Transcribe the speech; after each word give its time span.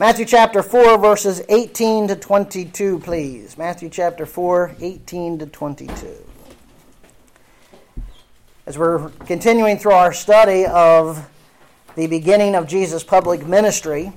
Matthew 0.00 0.24
chapter 0.24 0.62
4, 0.62 0.96
verses 0.96 1.42
18 1.50 2.08
to 2.08 2.16
22, 2.16 3.00
please. 3.00 3.58
Matthew 3.58 3.90
chapter 3.90 4.24
4, 4.24 4.76
18 4.80 5.40
to 5.40 5.46
22. 5.46 6.16
As 8.64 8.78
we're 8.78 9.10
continuing 9.26 9.76
through 9.76 9.92
our 9.92 10.14
study 10.14 10.64
of 10.64 11.28
the 11.96 12.06
beginning 12.06 12.54
of 12.54 12.66
Jesus' 12.66 13.04
public 13.04 13.46
ministry, 13.46 14.10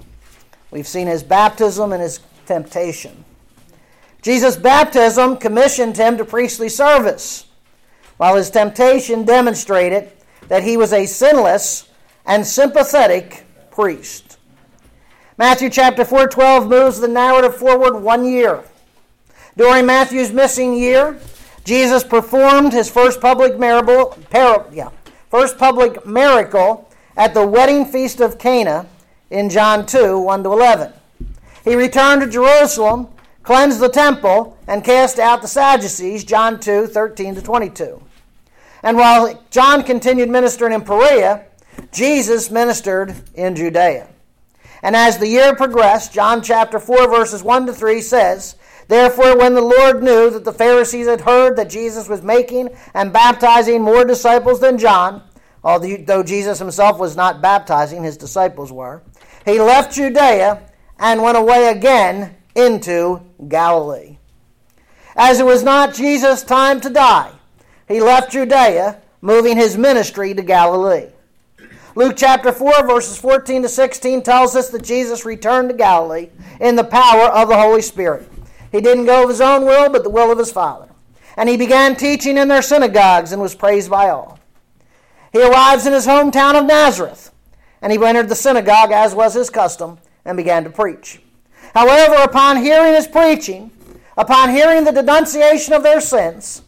we've 0.72 0.88
seen 0.88 1.08
his 1.08 1.22
baptism 1.22 1.92
and 1.92 2.02
his 2.02 2.22
temptation. 2.46 3.26
Jesus' 4.22 4.56
baptism 4.56 5.36
commissioned 5.36 5.98
him 5.98 6.16
to 6.16 6.24
priestly 6.24 6.70
service, 6.70 7.46
while 8.16 8.38
his 8.38 8.50
temptation 8.50 9.26
demonstrated 9.26 10.14
that 10.48 10.64
he 10.64 10.78
was 10.78 10.94
a 10.94 11.06
sinless 11.06 11.90
and 12.26 12.48
sympathetic 12.48 13.44
priest. 13.70 14.23
Matthew 15.38 15.72
chapter 15.72 16.06
4 16.06 16.28
12 16.28 16.70
moves 16.70 17.00
the 17.00 17.08
narrative 17.08 17.58
forward 17.58 17.98
one 17.98 18.24
year. 18.24 18.64
During 19.58 19.88
Matthew's 19.88 20.32
missing 20.32 20.78
year, 20.78 21.20
Jesus 21.64 22.04
performed 22.04 22.72
his 22.72 22.90
first 22.90 23.20
public 23.20 23.58
miracle, 23.58 24.18
yeah, 24.72 24.90
first 25.32 25.58
public 25.58 26.06
miracle 26.06 26.90
at 27.18 27.34
the 27.34 27.46
wedding 27.46 27.86
feast 27.86 28.20
of 28.20 28.38
Cana 28.38 28.86
in 29.32 29.50
John 29.50 29.88
2 29.88 30.20
1 30.20 30.44
to 30.44 30.52
11. 30.52 30.94
He 31.64 31.76
returned 31.76 32.22
to 32.22 32.30
Jerusalem, 32.30 33.08
cleansed 33.42 33.80
the 33.80 33.90
temple, 33.90 34.56
and 34.68 34.84
cast 34.84 35.18
out 35.18 35.42
the 35.42 35.48
Sadducees, 35.48 36.24
John 36.24 36.60
2 36.60 36.86
13 36.88 37.36
to 37.36 37.42
22. 37.42 38.04
And 38.84 38.98
while 38.98 39.44
John 39.50 39.82
continued 39.82 40.30
ministering 40.30 40.74
in 40.74 40.82
Perea, 40.82 41.46
Jesus 41.92 42.52
ministered 42.52 43.16
in 43.34 43.56
Judea. 43.56 44.10
And 44.84 44.98
as 44.98 45.18
the 45.18 45.28
year 45.28 45.56
progressed, 45.56 46.14
John 46.14 46.44
chapter 46.44 46.78
4, 46.78 47.08
verses 47.08 47.42
1 47.42 47.68
to 47.68 47.74
3 47.74 48.02
says, 48.02 48.58
Therefore, 48.90 49.38
when 49.38 49.54
the 49.54 49.62
Lord 49.62 50.04
knew 50.04 50.30
that 50.30 50.44
the 50.44 50.52
Pharisees 50.52 51.08
had 51.08 51.22
heard 51.22 51.56
that 51.56 51.70
Jesus 51.70 52.10
was 52.10 52.22
making 52.22 52.70
and 52.94 53.14
baptizing 53.14 53.82
more 53.82 54.04
disciples 54.04 54.60
than 54.60 54.78
John, 54.78 55.24
although 55.64 56.22
Jesus 56.22 56.60
himself 56.60 57.00
was 57.00 57.16
not 57.16 57.42
baptizing, 57.42 58.04
his 58.04 58.18
disciples 58.18 58.74
were, 58.74 59.02
he 59.46 59.58
left 59.58 59.96
Judea 59.96 60.70
and 61.00 61.24
went 61.24 61.38
away 61.38 61.70
again 61.70 62.36
into 62.54 63.22
Galilee. 63.48 64.18
As 65.16 65.40
it 65.40 65.46
was 65.46 65.64
not 65.64 65.94
Jesus' 65.94 66.44
time 66.44 66.82
to 66.82 66.90
die, 66.90 67.32
he 67.88 68.02
left 68.02 68.34
Judea, 68.34 69.02
moving 69.22 69.56
his 69.56 69.78
ministry 69.78 70.34
to 70.34 70.42
Galilee. 70.42 71.13
Luke 71.96 72.16
chapter 72.18 72.52
4, 72.52 72.88
verses 72.88 73.18
14 73.20 73.62
to 73.62 73.70
16 73.70 74.24
tells 74.24 74.56
us 74.56 74.70
that 74.70 74.84
Jesus 74.84 75.26
returned 75.26 75.70
to 75.70 75.76
Galilee 75.76 76.30
in 76.60 76.76
the 76.76 76.84
power 76.84 77.26
of 77.26 77.50
the 77.50 77.58
Holy 77.58 77.84
Spirit. 77.84 78.28
He 78.72 78.82
didn't 78.82 79.06
go 79.06 79.24
of 79.24 79.30
his 79.30 79.42
own 79.42 79.66
will, 79.66 79.92
but 79.92 80.04
the 80.04 80.10
will 80.10 80.32
of 80.32 80.40
his 80.40 80.52
Father. 80.52 80.90
And 81.38 81.48
he 81.48 81.56
began 81.56 81.96
teaching 81.96 82.38
in 82.38 82.48
their 82.48 82.64
synagogues 82.64 83.32
and 83.32 83.40
was 83.40 83.54
praised 83.54 83.92
by 83.92 84.10
all. 84.10 84.40
He 85.32 85.44
arrives 85.44 85.86
in 85.86 85.94
his 85.94 86.08
hometown 86.08 86.60
of 86.60 86.66
Nazareth, 86.66 87.32
and 87.80 87.92
he 87.92 88.04
entered 88.04 88.30
the 88.30 88.36
synagogue, 88.36 88.92
as 88.92 89.14
was 89.14 89.36
his 89.36 89.52
custom, 89.52 90.00
and 90.26 90.36
began 90.36 90.64
to 90.64 90.72
preach. 90.72 91.22
However, 91.76 92.16
upon 92.16 92.58
hearing 92.58 92.94
his 92.94 93.08
preaching, 93.08 93.70
upon 94.18 94.50
hearing 94.50 94.84
the 94.84 94.92
denunciation 94.92 95.74
of 95.74 95.84
their 95.84 96.02
sins, 96.02 96.64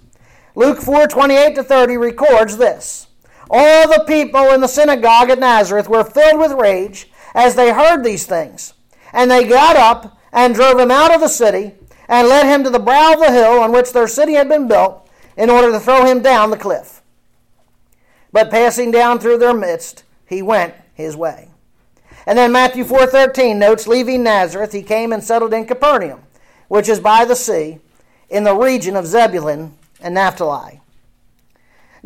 Luke 0.54 0.80
4 0.80 1.08
28 1.08 1.56
to 1.56 1.64
30 1.64 1.98
records 1.98 2.58
this. 2.58 3.08
All 3.50 3.88
the 3.88 4.04
people 4.08 4.52
in 4.52 4.62
the 4.62 4.68
synagogue 4.68 5.30
at 5.30 5.40
Nazareth 5.40 5.88
were 5.88 6.04
filled 6.04 6.40
with 6.40 6.52
rage 6.54 7.10
as 7.34 7.56
they 7.56 7.72
heard 7.72 8.04
these 8.04 8.26
things. 8.26 8.74
And 9.14 9.30
they 9.30 9.48
got 9.48 9.76
up 9.76 10.18
and 10.32 10.56
drove 10.56 10.80
him 10.80 10.92
out 10.92 11.14
of 11.14 11.22
the 11.22 11.28
city 11.28 11.74
and 12.08 12.28
led 12.28 12.46
him 12.46 12.64
to 12.64 12.70
the 12.70 12.80
brow 12.80 13.14
of 13.14 13.20
the 13.20 13.32
hill 13.32 13.60
on 13.60 13.72
which 13.72 13.94
their 13.94 14.08
city 14.08 14.34
had 14.34 14.50
been 14.50 14.68
built 14.68 15.10
in 15.38 15.50
order 15.50 15.72
to 15.72 15.80
throw 15.80 16.06
him 16.06 16.22
down 16.22 16.50
the 16.50 16.58
cliff. 16.58 17.02
But 18.32 18.52
passing 18.52 18.92
down 18.92 19.20
through 19.20 19.38
their 19.38 19.54
midst, 19.54 20.04
he 20.26 20.42
went 20.42 20.74
his 20.94 21.16
way. 21.16 21.50
And 22.26 22.38
then 22.38 22.52
Matthew 22.52 22.84
4:13 22.84 23.58
notes 23.58 23.88
leaving 23.88 24.24
Nazareth 24.24 24.72
he 24.72 24.82
came 24.82 25.14
and 25.14 25.24
settled 25.24 25.54
in 25.54 25.66
Capernaum, 25.66 26.24
which 26.68 26.90
is 26.90 27.00
by 27.00 27.24
the 27.26 27.36
sea 27.36 27.80
in 28.30 28.44
the 28.44 28.56
region 28.56 28.96
of 28.96 29.06
Zebulun 29.06 29.78
and 30.02 30.16
Naphtali 30.16 30.82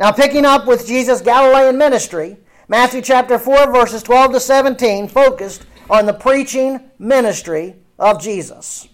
now, 0.00 0.10
picking 0.10 0.46
up 0.46 0.66
with 0.66 0.86
Jesus' 0.86 1.20
Galilean 1.20 1.76
ministry, 1.76 2.38
Matthew 2.68 3.02
chapter 3.02 3.38
4, 3.38 3.70
verses 3.70 4.02
12 4.02 4.32
to 4.32 4.40
17 4.40 5.08
focused 5.08 5.66
on 5.90 6.06
the 6.06 6.14
preaching 6.14 6.80
ministry 6.98 7.76
of 7.98 8.18
Jesus. 8.18 8.88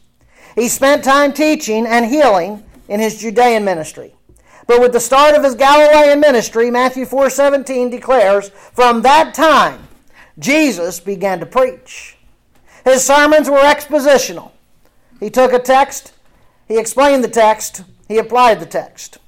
He 0.57 0.69
spent 0.69 1.05
time 1.05 1.33
teaching 1.33 1.87
and 1.87 2.07
healing 2.07 2.65
in 2.89 2.99
his 2.99 3.21
Judean 3.21 3.65
ministry. 3.65 4.17
But 4.67 4.81
with 4.81 4.93
the 4.93 4.99
start 4.99 5.37
of 5.37 5.45
his 5.45 5.55
Galilean 5.55 6.19
ministry, 6.19 6.73
Matthew 6.73 7.05
4:17 7.07 7.89
declares, 7.89 8.51
"From 8.75 9.03
that 9.03 9.33
time 9.33 9.87
Jesus 10.41 10.99
began 10.99 11.39
to 11.39 11.47
preach." 11.47 12.19
His 12.85 13.05
sermons 13.05 13.49
were 13.49 13.59
expositional. 13.59 14.51
He 15.21 15.31
took 15.31 15.53
a 15.53 15.61
text, 15.61 16.15
he 16.67 16.79
explained 16.79 17.23
the 17.23 17.29
text, 17.29 17.83
he 18.09 18.19
applied 18.19 18.59
the 18.59 18.67
text. 18.67 19.19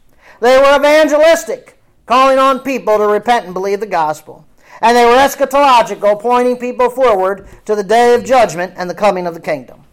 They 0.40 0.58
were 0.58 0.76
evangelistic, 0.76 1.78
calling 2.06 2.38
on 2.38 2.60
people 2.60 2.98
to 2.98 3.06
repent 3.06 3.46
and 3.46 3.54
believe 3.54 3.80
the 3.80 3.86
gospel. 3.86 4.46
And 4.80 4.96
they 4.96 5.04
were 5.04 5.16
eschatological, 5.16 6.20
pointing 6.20 6.58
people 6.58 6.90
forward 6.90 7.48
to 7.64 7.74
the 7.74 7.82
day 7.82 8.14
of 8.14 8.24
judgment 8.24 8.74
and 8.76 8.88
the 8.88 8.94
coming 8.94 9.26
of 9.26 9.34
the 9.34 9.40
kingdom. 9.40 9.84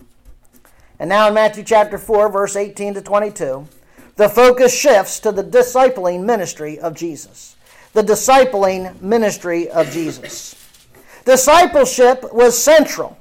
And 0.99 1.09
now 1.09 1.27
in 1.27 1.33
Matthew 1.33 1.63
chapter 1.63 1.97
4, 1.97 2.31
verse 2.31 2.55
18 2.55 2.93
to 2.93 3.01
22, 3.01 3.67
the 4.15 4.29
focus 4.29 4.77
shifts 4.77 5.19
to 5.21 5.31
the 5.31 5.43
discipling 5.43 6.23
ministry 6.23 6.79
of 6.79 6.95
Jesus. 6.95 7.55
The 7.93 8.03
discipling 8.03 9.01
ministry 9.01 9.69
of 9.69 9.89
Jesus. 9.91 10.55
Discipleship 11.25 12.33
was 12.33 12.57
central 12.57 13.17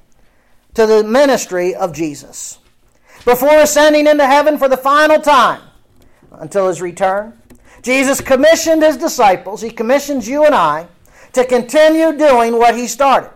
to 0.75 0.87
the 0.87 1.03
ministry 1.03 1.75
of 1.75 1.93
Jesus. 1.93 2.59
Before 3.25 3.59
ascending 3.59 4.07
into 4.07 4.27
heaven 4.27 4.59
for 4.59 4.69
the 4.69 4.77
final 4.77 5.21
time, 5.21 5.63
until 6.41 6.69
his 6.69 6.81
return. 6.81 7.39
Jesus 7.83 8.21
commissioned 8.21 8.83
his 8.83 8.97
disciples, 8.97 9.61
he 9.61 9.71
commissions 9.71 10.29
you 10.29 10.45
and 10.45 10.55
I, 10.55 10.89
to 11.33 11.45
continue 11.45 12.17
doing 12.17 12.59
what 12.59 12.77
he 12.77 12.87
started. 12.87 13.31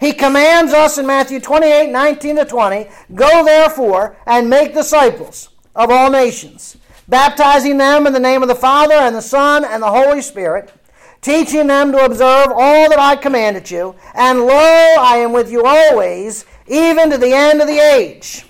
He 0.00 0.12
commands 0.12 0.72
us 0.72 0.98
in 0.98 1.06
Matthew 1.06 1.40
28 1.40 1.90
19 1.90 2.36
to 2.36 2.44
20 2.44 2.88
Go 3.14 3.44
therefore 3.44 4.16
and 4.26 4.48
make 4.48 4.74
disciples 4.74 5.50
of 5.74 5.90
all 5.90 6.10
nations, 6.10 6.76
baptizing 7.08 7.78
them 7.78 8.06
in 8.06 8.12
the 8.12 8.20
name 8.20 8.42
of 8.42 8.48
the 8.48 8.54
Father 8.54 8.94
and 8.94 9.14
the 9.14 9.22
Son 9.22 9.64
and 9.64 9.82
the 9.82 9.90
Holy 9.90 10.22
Spirit, 10.22 10.72
teaching 11.20 11.66
them 11.66 11.92
to 11.92 12.04
observe 12.04 12.48
all 12.48 12.88
that 12.88 12.98
I 12.98 13.16
commanded 13.16 13.70
you, 13.70 13.94
and 14.14 14.40
lo, 14.40 14.54
I 14.54 15.18
am 15.18 15.32
with 15.32 15.50
you 15.50 15.64
always, 15.64 16.44
even 16.66 17.10
to 17.10 17.18
the 17.18 17.32
end 17.32 17.60
of 17.60 17.66
the 17.66 17.78
age. 17.78 18.44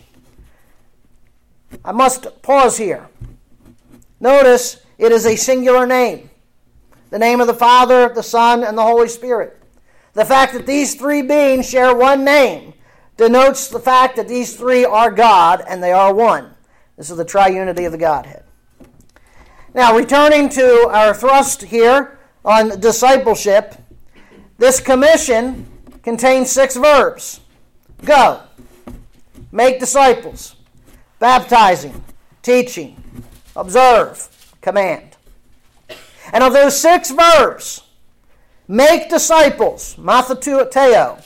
I 1.84 1.92
must 1.92 2.42
pause 2.42 2.76
here. 2.76 3.08
Notice 4.20 4.80
it 4.98 5.12
is 5.12 5.26
a 5.26 5.36
singular 5.36 5.86
name 5.86 6.30
the 7.10 7.18
name 7.18 7.40
of 7.40 7.46
the 7.46 7.54
Father, 7.54 8.10
the 8.10 8.22
Son, 8.22 8.62
and 8.62 8.76
the 8.76 8.82
Holy 8.82 9.08
Spirit. 9.08 9.62
The 10.12 10.24
fact 10.24 10.52
that 10.52 10.66
these 10.66 10.94
three 10.94 11.22
beings 11.22 11.68
share 11.68 11.94
one 11.94 12.24
name 12.24 12.74
denotes 13.16 13.68
the 13.68 13.80
fact 13.80 14.16
that 14.16 14.28
these 14.28 14.56
three 14.56 14.84
are 14.84 15.10
God 15.10 15.62
and 15.66 15.82
they 15.82 15.92
are 15.92 16.12
one. 16.12 16.54
This 16.96 17.10
is 17.10 17.16
the 17.16 17.24
triunity 17.24 17.86
of 17.86 17.92
the 17.92 17.98
Godhead. 17.98 18.44
Now, 19.74 19.96
returning 19.96 20.48
to 20.50 20.88
our 20.88 21.14
thrust 21.14 21.62
here 21.62 22.18
on 22.44 22.80
discipleship, 22.80 23.76
this 24.58 24.80
commission 24.80 25.66
contains 26.02 26.50
six 26.50 26.76
verbs 26.76 27.40
go, 28.04 28.42
make 29.50 29.80
disciples, 29.80 30.56
baptizing, 31.18 32.04
teaching, 32.42 33.02
observe, 33.58 34.54
command. 34.60 35.16
And 36.32 36.44
of 36.44 36.52
those 36.52 36.78
six 36.80 37.10
verbs, 37.10 37.82
make 38.66 39.10
disciples, 39.10 39.96
matheteo, 39.96 41.24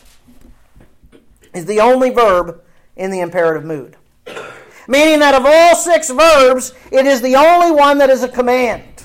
is 1.55 1.67
the 1.67 1.81
only 1.81 2.11
verb 2.11 2.63
in 2.97 3.11
the 3.11 3.21
imperative 3.21 3.65
mood. 3.65 3.97
Meaning 4.89 5.21
that 5.21 5.35
of 5.35 5.45
all 5.45 5.77
six 5.77 6.11
verbs, 6.11 6.73
it 6.91 7.07
is 7.07 7.21
the 7.21 7.37
only 7.37 7.71
one 7.71 7.99
that 7.99 8.11
is 8.11 8.23
a 8.23 8.29
command. 8.29 9.05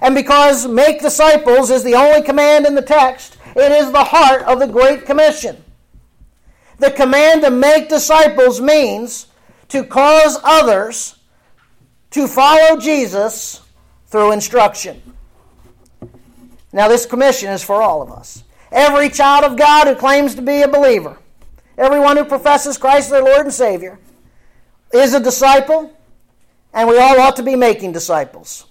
And 0.00 0.14
because 0.14 0.66
make 0.66 1.00
disciples 1.00 1.70
is 1.70 1.84
the 1.84 1.94
only 1.94 2.22
command 2.22 2.66
in 2.66 2.74
the 2.74 2.82
text, 2.82 3.38
it 3.56 3.72
is 3.72 3.92
the 3.92 4.04
heart 4.04 4.42
of 4.42 4.58
the 4.58 4.66
Great 4.66 5.06
Commission. 5.06 5.62
The 6.78 6.90
command 6.90 7.42
to 7.42 7.50
make 7.50 7.88
disciples 7.88 8.60
means 8.60 9.28
to 9.68 9.84
cause 9.84 10.38
others 10.42 11.16
to 12.12 12.26
follow 12.26 12.78
Jesus 12.78 13.60
through 14.06 14.32
instruction. 14.32 15.02
Now, 16.72 16.88
this 16.88 17.04
commission 17.04 17.50
is 17.50 17.62
for 17.62 17.82
all 17.82 18.00
of 18.00 18.10
us. 18.10 18.44
Every 18.70 19.10
child 19.10 19.44
of 19.44 19.58
God 19.58 19.86
who 19.86 19.94
claims 19.94 20.34
to 20.36 20.42
be 20.42 20.62
a 20.62 20.68
believer 20.68 21.18
Everyone 21.78 22.16
who 22.16 22.24
professes 22.24 22.76
Christ 22.76 23.10
their 23.10 23.22
Lord 23.22 23.46
and 23.46 23.54
Savior 23.54 23.98
is 24.92 25.14
a 25.14 25.20
disciple, 25.20 25.92
and 26.72 26.88
we 26.88 26.98
all 26.98 27.18
ought 27.20 27.36
to 27.36 27.42
be 27.42 27.56
making 27.56 27.92
disciples. 27.92 28.66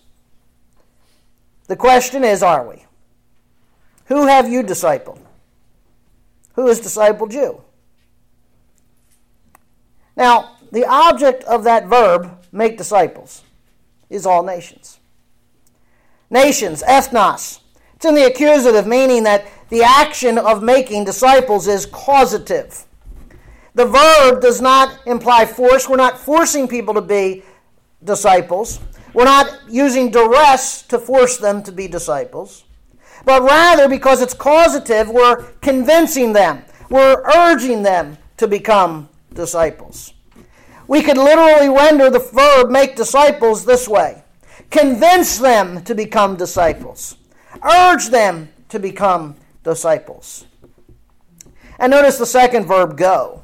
The 1.67 1.75
question 1.75 2.23
is 2.23 2.43
are 2.43 2.67
we? 2.67 2.85
Who 4.05 4.27
have 4.27 4.49
you 4.49 4.61
discipled? 4.61 5.19
Who 6.53 6.67
has 6.67 6.79
discipled 6.79 7.33
you? 7.33 7.61
Now, 10.15 10.57
the 10.71 10.85
object 10.85 11.43
of 11.45 11.63
that 11.63 11.87
verb, 11.87 12.40
make 12.51 12.77
disciples, 12.77 13.43
is 14.09 14.25
all 14.25 14.43
nations. 14.43 14.99
Nations, 16.29 16.83
ethnos. 16.83 17.59
It's 17.95 18.05
in 18.05 18.15
the 18.15 18.25
accusative, 18.25 18.87
meaning 18.87 19.23
that 19.23 19.45
the 19.69 19.83
action 19.83 20.37
of 20.37 20.63
making 20.63 21.05
disciples 21.05 21.67
is 21.67 21.85
causative. 21.85 22.85
The 23.75 23.85
verb 23.85 24.41
does 24.41 24.59
not 24.59 24.99
imply 25.05 25.45
force. 25.45 25.87
We're 25.87 25.97
not 25.97 26.17
forcing 26.17 26.67
people 26.67 26.93
to 26.95 27.01
be 27.01 27.43
disciples. 28.03 28.79
We're 29.13 29.25
not 29.25 29.59
using 29.69 30.09
duress 30.09 30.81
to 30.83 30.99
force 30.99 31.37
them 31.37 31.63
to 31.63 31.71
be 31.71 31.87
disciples. 31.87 32.65
But 33.23 33.43
rather, 33.43 33.87
because 33.87 34.21
it's 34.21 34.33
causative, 34.33 35.09
we're 35.09 35.43
convincing 35.61 36.33
them, 36.33 36.63
we're 36.89 37.21
urging 37.35 37.83
them 37.83 38.17
to 38.37 38.47
become 38.47 39.09
disciples. 39.33 40.13
We 40.91 41.01
could 41.01 41.17
literally 41.17 41.69
render 41.69 42.09
the 42.09 42.19
verb 42.19 42.69
make 42.69 42.97
disciples 42.97 43.63
this 43.63 43.87
way 43.87 44.25
convince 44.69 45.37
them 45.37 45.85
to 45.85 45.95
become 45.95 46.35
disciples, 46.35 47.15
urge 47.63 48.09
them 48.09 48.49
to 48.67 48.77
become 48.77 49.37
disciples. 49.63 50.45
And 51.79 51.91
notice 51.91 52.17
the 52.17 52.25
second 52.25 52.65
verb, 52.65 52.97
go. 52.97 53.41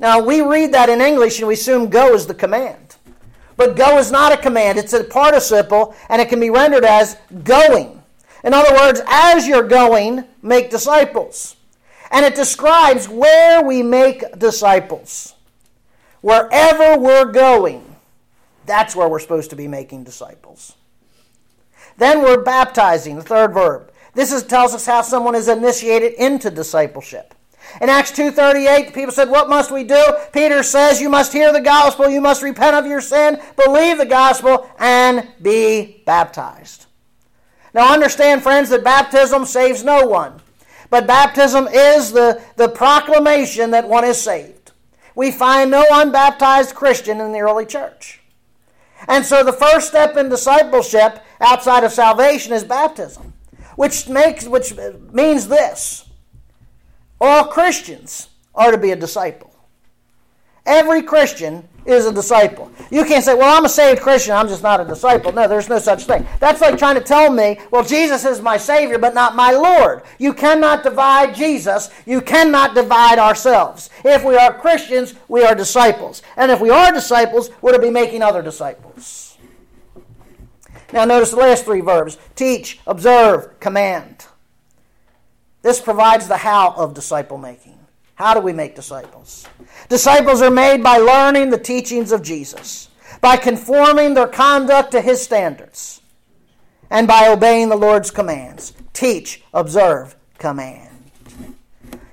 Now, 0.00 0.20
we 0.20 0.40
read 0.40 0.74
that 0.74 0.88
in 0.88 1.00
English 1.00 1.38
and 1.38 1.46
we 1.46 1.54
assume 1.54 1.90
go 1.90 2.12
is 2.12 2.26
the 2.26 2.34
command. 2.34 2.96
But 3.56 3.76
go 3.76 3.96
is 3.98 4.10
not 4.10 4.32
a 4.32 4.36
command, 4.36 4.80
it's 4.80 4.92
a 4.92 5.04
participle, 5.04 5.94
and 6.08 6.20
it 6.20 6.28
can 6.28 6.40
be 6.40 6.50
rendered 6.50 6.84
as 6.84 7.18
going. 7.44 8.02
In 8.42 8.52
other 8.52 8.74
words, 8.74 9.00
as 9.06 9.46
you're 9.46 9.68
going, 9.68 10.24
make 10.42 10.70
disciples. 10.70 11.54
And 12.10 12.26
it 12.26 12.34
describes 12.34 13.08
where 13.08 13.62
we 13.62 13.84
make 13.84 14.40
disciples. 14.40 15.34
Wherever 16.20 16.98
we're 16.98 17.30
going, 17.32 17.96
that's 18.66 18.94
where 18.94 19.08
we're 19.08 19.18
supposed 19.18 19.50
to 19.50 19.56
be 19.56 19.68
making 19.68 20.04
disciples. 20.04 20.74
Then 21.96 22.22
we're 22.22 22.42
baptizing, 22.42 23.16
the 23.16 23.22
third 23.22 23.54
verb. 23.54 23.92
This 24.14 24.32
is, 24.32 24.42
tells 24.42 24.74
us 24.74 24.86
how 24.86 25.02
someone 25.02 25.34
is 25.34 25.48
initiated 25.48 26.14
into 26.14 26.50
discipleship. 26.50 27.34
In 27.80 27.88
Acts 27.88 28.12
2.38, 28.12 28.94
people 28.94 29.12
said, 29.12 29.28
What 29.28 29.48
must 29.48 29.70
we 29.70 29.84
do? 29.84 30.02
Peter 30.32 30.62
says, 30.62 31.00
You 31.00 31.08
must 31.08 31.32
hear 31.32 31.52
the 31.52 31.60
gospel, 31.60 32.08
you 32.08 32.20
must 32.20 32.42
repent 32.42 32.74
of 32.74 32.86
your 32.86 33.00
sin, 33.00 33.40
believe 33.56 33.98
the 33.98 34.06
gospel, 34.06 34.68
and 34.78 35.28
be 35.42 36.02
baptized. 36.06 36.86
Now 37.74 37.92
understand, 37.92 38.42
friends, 38.42 38.70
that 38.70 38.84
baptism 38.84 39.44
saves 39.44 39.84
no 39.84 40.06
one. 40.06 40.40
But 40.90 41.06
baptism 41.06 41.68
is 41.68 42.12
the, 42.12 42.42
the 42.56 42.68
proclamation 42.68 43.72
that 43.72 43.86
one 43.86 44.04
is 44.04 44.20
saved 44.20 44.57
we 45.18 45.32
find 45.32 45.68
no 45.68 45.84
unbaptized 45.90 46.76
Christian 46.76 47.20
in 47.20 47.32
the 47.32 47.40
early 47.40 47.66
church. 47.66 48.20
And 49.08 49.26
so 49.26 49.42
the 49.42 49.52
first 49.52 49.88
step 49.88 50.16
in 50.16 50.28
discipleship 50.28 51.24
outside 51.40 51.82
of 51.82 51.90
salvation 51.90 52.52
is 52.52 52.62
baptism, 52.62 53.32
which 53.74 54.08
makes 54.08 54.46
which 54.46 54.72
means 55.10 55.48
this. 55.48 56.08
All 57.20 57.46
Christians 57.46 58.28
are 58.54 58.70
to 58.70 58.78
be 58.78 58.92
a 58.92 58.96
disciple. 58.96 59.52
Every 60.64 61.02
Christian 61.02 61.68
is 61.88 62.06
a 62.06 62.12
disciple. 62.12 62.70
You 62.90 63.04
can't 63.04 63.24
say, 63.24 63.34
well, 63.34 63.56
I'm 63.56 63.64
a 63.64 63.68
saved 63.68 64.02
Christian, 64.02 64.34
I'm 64.34 64.46
just 64.48 64.62
not 64.62 64.80
a 64.80 64.84
disciple. 64.84 65.32
No, 65.32 65.48
there's 65.48 65.68
no 65.68 65.78
such 65.78 66.04
thing. 66.04 66.26
That's 66.38 66.60
like 66.60 66.78
trying 66.78 66.96
to 66.96 67.00
tell 67.00 67.32
me, 67.32 67.58
well, 67.70 67.82
Jesus 67.82 68.24
is 68.24 68.40
my 68.40 68.56
Savior, 68.56 68.98
but 68.98 69.14
not 69.14 69.34
my 69.34 69.52
Lord. 69.52 70.02
You 70.18 70.34
cannot 70.34 70.82
divide 70.82 71.34
Jesus. 71.34 71.90
You 72.06 72.20
cannot 72.20 72.74
divide 72.74 73.18
ourselves. 73.18 73.90
If 74.04 74.24
we 74.24 74.36
are 74.36 74.52
Christians, 74.52 75.14
we 75.28 75.42
are 75.42 75.54
disciples. 75.54 76.22
And 76.36 76.50
if 76.50 76.60
we 76.60 76.70
are 76.70 76.92
disciples, 76.92 77.50
we're 77.62 77.72
to 77.72 77.78
be 77.78 77.90
making 77.90 78.22
other 78.22 78.42
disciples. 78.42 79.38
Now, 80.92 81.04
notice 81.04 81.30
the 81.30 81.36
last 81.36 81.64
three 81.64 81.80
verbs 81.80 82.18
teach, 82.34 82.80
observe, 82.86 83.60
command. 83.60 84.26
This 85.62 85.80
provides 85.80 86.28
the 86.28 86.38
how 86.38 86.72
of 86.76 86.94
disciple 86.94 87.38
making. 87.38 87.77
How 88.18 88.34
do 88.34 88.40
we 88.40 88.52
make 88.52 88.74
disciples? 88.74 89.46
Disciples 89.88 90.42
are 90.42 90.50
made 90.50 90.82
by 90.82 90.96
learning 90.96 91.50
the 91.50 91.58
teachings 91.58 92.10
of 92.10 92.20
Jesus, 92.20 92.88
by 93.20 93.36
conforming 93.36 94.14
their 94.14 94.26
conduct 94.26 94.90
to 94.90 95.00
his 95.00 95.22
standards, 95.22 96.02
and 96.90 97.06
by 97.06 97.28
obeying 97.28 97.68
the 97.68 97.76
Lord's 97.76 98.10
commands. 98.10 98.72
Teach, 98.92 99.44
observe, 99.54 100.16
command. 100.36 101.12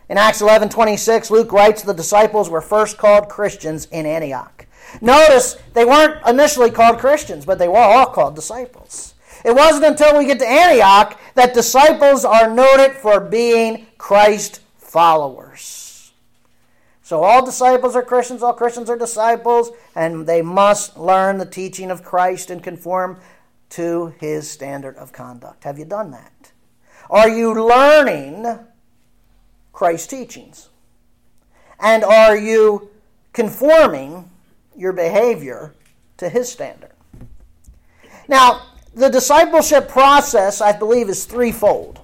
In 0.08 0.20
Acts 0.20 0.42
11 0.42 0.70
26, 0.70 1.32
Luke 1.32 1.52
writes 1.52 1.82
the 1.82 1.92
disciples 1.92 2.52
were 2.52 2.62
first 2.62 3.00
called 3.00 3.28
Christians 3.28 3.86
in 3.86 4.06
Antioch. 4.06 4.68
Notice 5.02 5.58
they 5.74 5.86
weren't 5.86 6.24
initially 6.28 6.70
called 6.70 7.00
Christians, 7.00 7.48
but 7.48 7.58
they 7.58 7.68
were 7.68 7.80
all 7.80 8.06
called 8.06 8.36
disciples. 8.36 9.16
It 9.44 9.56
wasn't 9.56 9.86
until 9.86 10.20
we 10.20 10.28
get 10.28 10.38
to 10.38 10.48
Antioch 10.48 11.20
that 11.34 11.56
disciples 11.56 12.24
are 12.26 12.48
noted 12.48 12.92
for 12.92 13.20
being 13.20 13.88
Christ 13.98 14.62
followers. 14.78 15.85
So 17.06 17.24
all 17.24 17.46
disciples 17.46 17.96
are 17.96 18.02
Christians, 18.02 18.42
all 18.42 18.54
Christians 18.54 18.90
are 18.90 18.98
disciples, 18.98 19.70
and 19.94 20.26
they 20.26 20.42
must 20.42 20.98
learn 20.98 21.38
the 21.38 21.46
teaching 21.46 21.92
of 21.92 22.04
Christ 22.04 22.50
and 22.50 22.64
conform 22.64 23.20
to 23.70 24.16
his 24.20 24.50
standard 24.50 24.96
of 24.96 25.14
conduct. 25.14 25.66
Have 25.66 25.78
you 25.78 25.86
done 25.86 26.10
that? 26.10 26.52
Are 27.12 27.30
you 27.30 27.54
learning 27.54 28.58
Christ's 29.72 30.08
teachings? 30.08 30.70
And 31.80 32.04
are 32.04 32.36
you 32.36 32.90
conforming 33.34 34.28
your 34.76 34.92
behavior 34.92 35.76
to 36.18 36.28
his 36.28 36.52
standard? 36.52 36.94
Now, 38.28 38.64
the 38.96 39.10
discipleship 39.10 39.90
process, 39.90 40.60
I 40.60 40.72
believe, 40.72 41.10
is 41.10 41.26
threefold. 41.26 42.00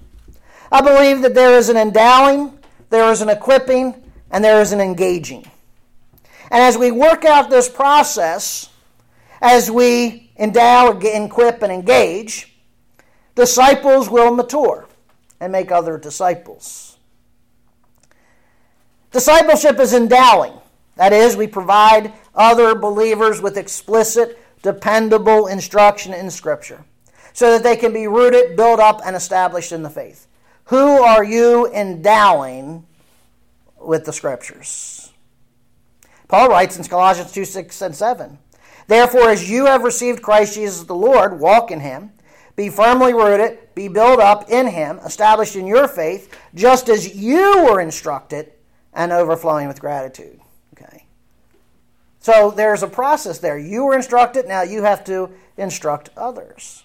I 0.72 0.82
believe 0.82 1.24
that 1.24 1.34
there 1.34 1.58
is 1.58 1.70
an 1.70 1.78
endowing, 1.78 2.60
there 2.92 3.12
is 3.12 3.22
an 3.22 3.30
equipping, 3.30 3.96
and 4.32 4.44
there 4.44 4.62
is 4.62 4.72
an 4.72 4.82
engaging. 4.82 5.46
And 6.50 6.62
as 6.62 6.78
we 6.78 6.92
work 6.92 7.24
out 7.26 7.50
this 7.50 7.70
process, 7.70 8.70
as 9.42 9.70
we 9.70 10.32
endow, 10.38 10.98
equip, 10.98 11.62
and 11.62 11.72
engage, 11.72 12.56
disciples 13.36 14.10
will 14.10 14.34
mature 14.34 14.88
and 15.40 15.52
make 15.52 15.72
other 15.72 15.98
disciples. 15.98 16.98
Discipleship 19.12 19.80
is 19.80 19.94
endowing. 19.94 20.54
That 20.96 21.14
is, 21.14 21.36
we 21.36 21.48
provide 21.48 22.14
other 22.36 22.76
believers 22.76 23.42
with 23.42 23.58
explicit, 23.58 24.40
dependable 24.62 25.48
instruction 25.48 26.14
in 26.14 26.30
Scripture 26.30 26.84
so 27.34 27.52
that 27.52 27.64
they 27.64 27.76
can 27.76 27.94
be 27.94 28.08
rooted, 28.08 28.56
built 28.56 28.80
up, 28.80 29.02
and 29.06 29.16
established 29.16 29.72
in 29.72 29.84
the 29.84 29.90
faith. 29.90 30.28
Who 30.66 31.02
are 31.02 31.24
you 31.24 31.72
endowing 31.72 32.86
with 33.84 34.06
the 34.06 34.14
scriptures. 34.14 35.12
Paul 36.28 36.48
writes 36.48 36.78
in 36.78 36.84
Colossians 36.86 37.32
2 37.32 37.46
6 37.46 37.82
and 37.82 37.96
7 37.96 38.38
Therefore, 38.88 39.30
as 39.30 39.50
you 39.50 39.66
have 39.66 39.84
received 39.84 40.22
Christ 40.22 40.56
Jesus 40.56 40.84
the 40.84 40.96
Lord, 40.96 41.40
walk 41.40 41.72
in 41.72 41.80
him, 41.80 42.12
be 42.56 42.70
firmly 42.70 43.14
rooted, 43.14 43.60
be 43.76 43.88
built 43.88 44.20
up 44.20 44.50
in 44.50 44.68
him, 44.68 45.00
established 45.00 45.56
in 45.56 45.66
your 45.66 45.88
faith, 45.88 46.38
just 46.54 46.90
as 46.90 47.16
you 47.16 47.66
were 47.66 47.80
instructed, 47.80 48.52
and 48.94 49.12
overflowing 49.12 49.68
with 49.68 49.80
gratitude. 49.80 50.40
Okay. 50.74 51.06
So 52.20 52.52
there's 52.52 52.84
a 52.84 52.88
process 52.88 53.40
there. 53.40 53.58
You 53.58 53.86
were 53.86 53.96
instructed, 53.96 54.48
now 54.48 54.64
you 54.64 54.84
have 54.84 55.04
to 55.06 55.30
instruct 55.58 56.10
others. 56.18 56.84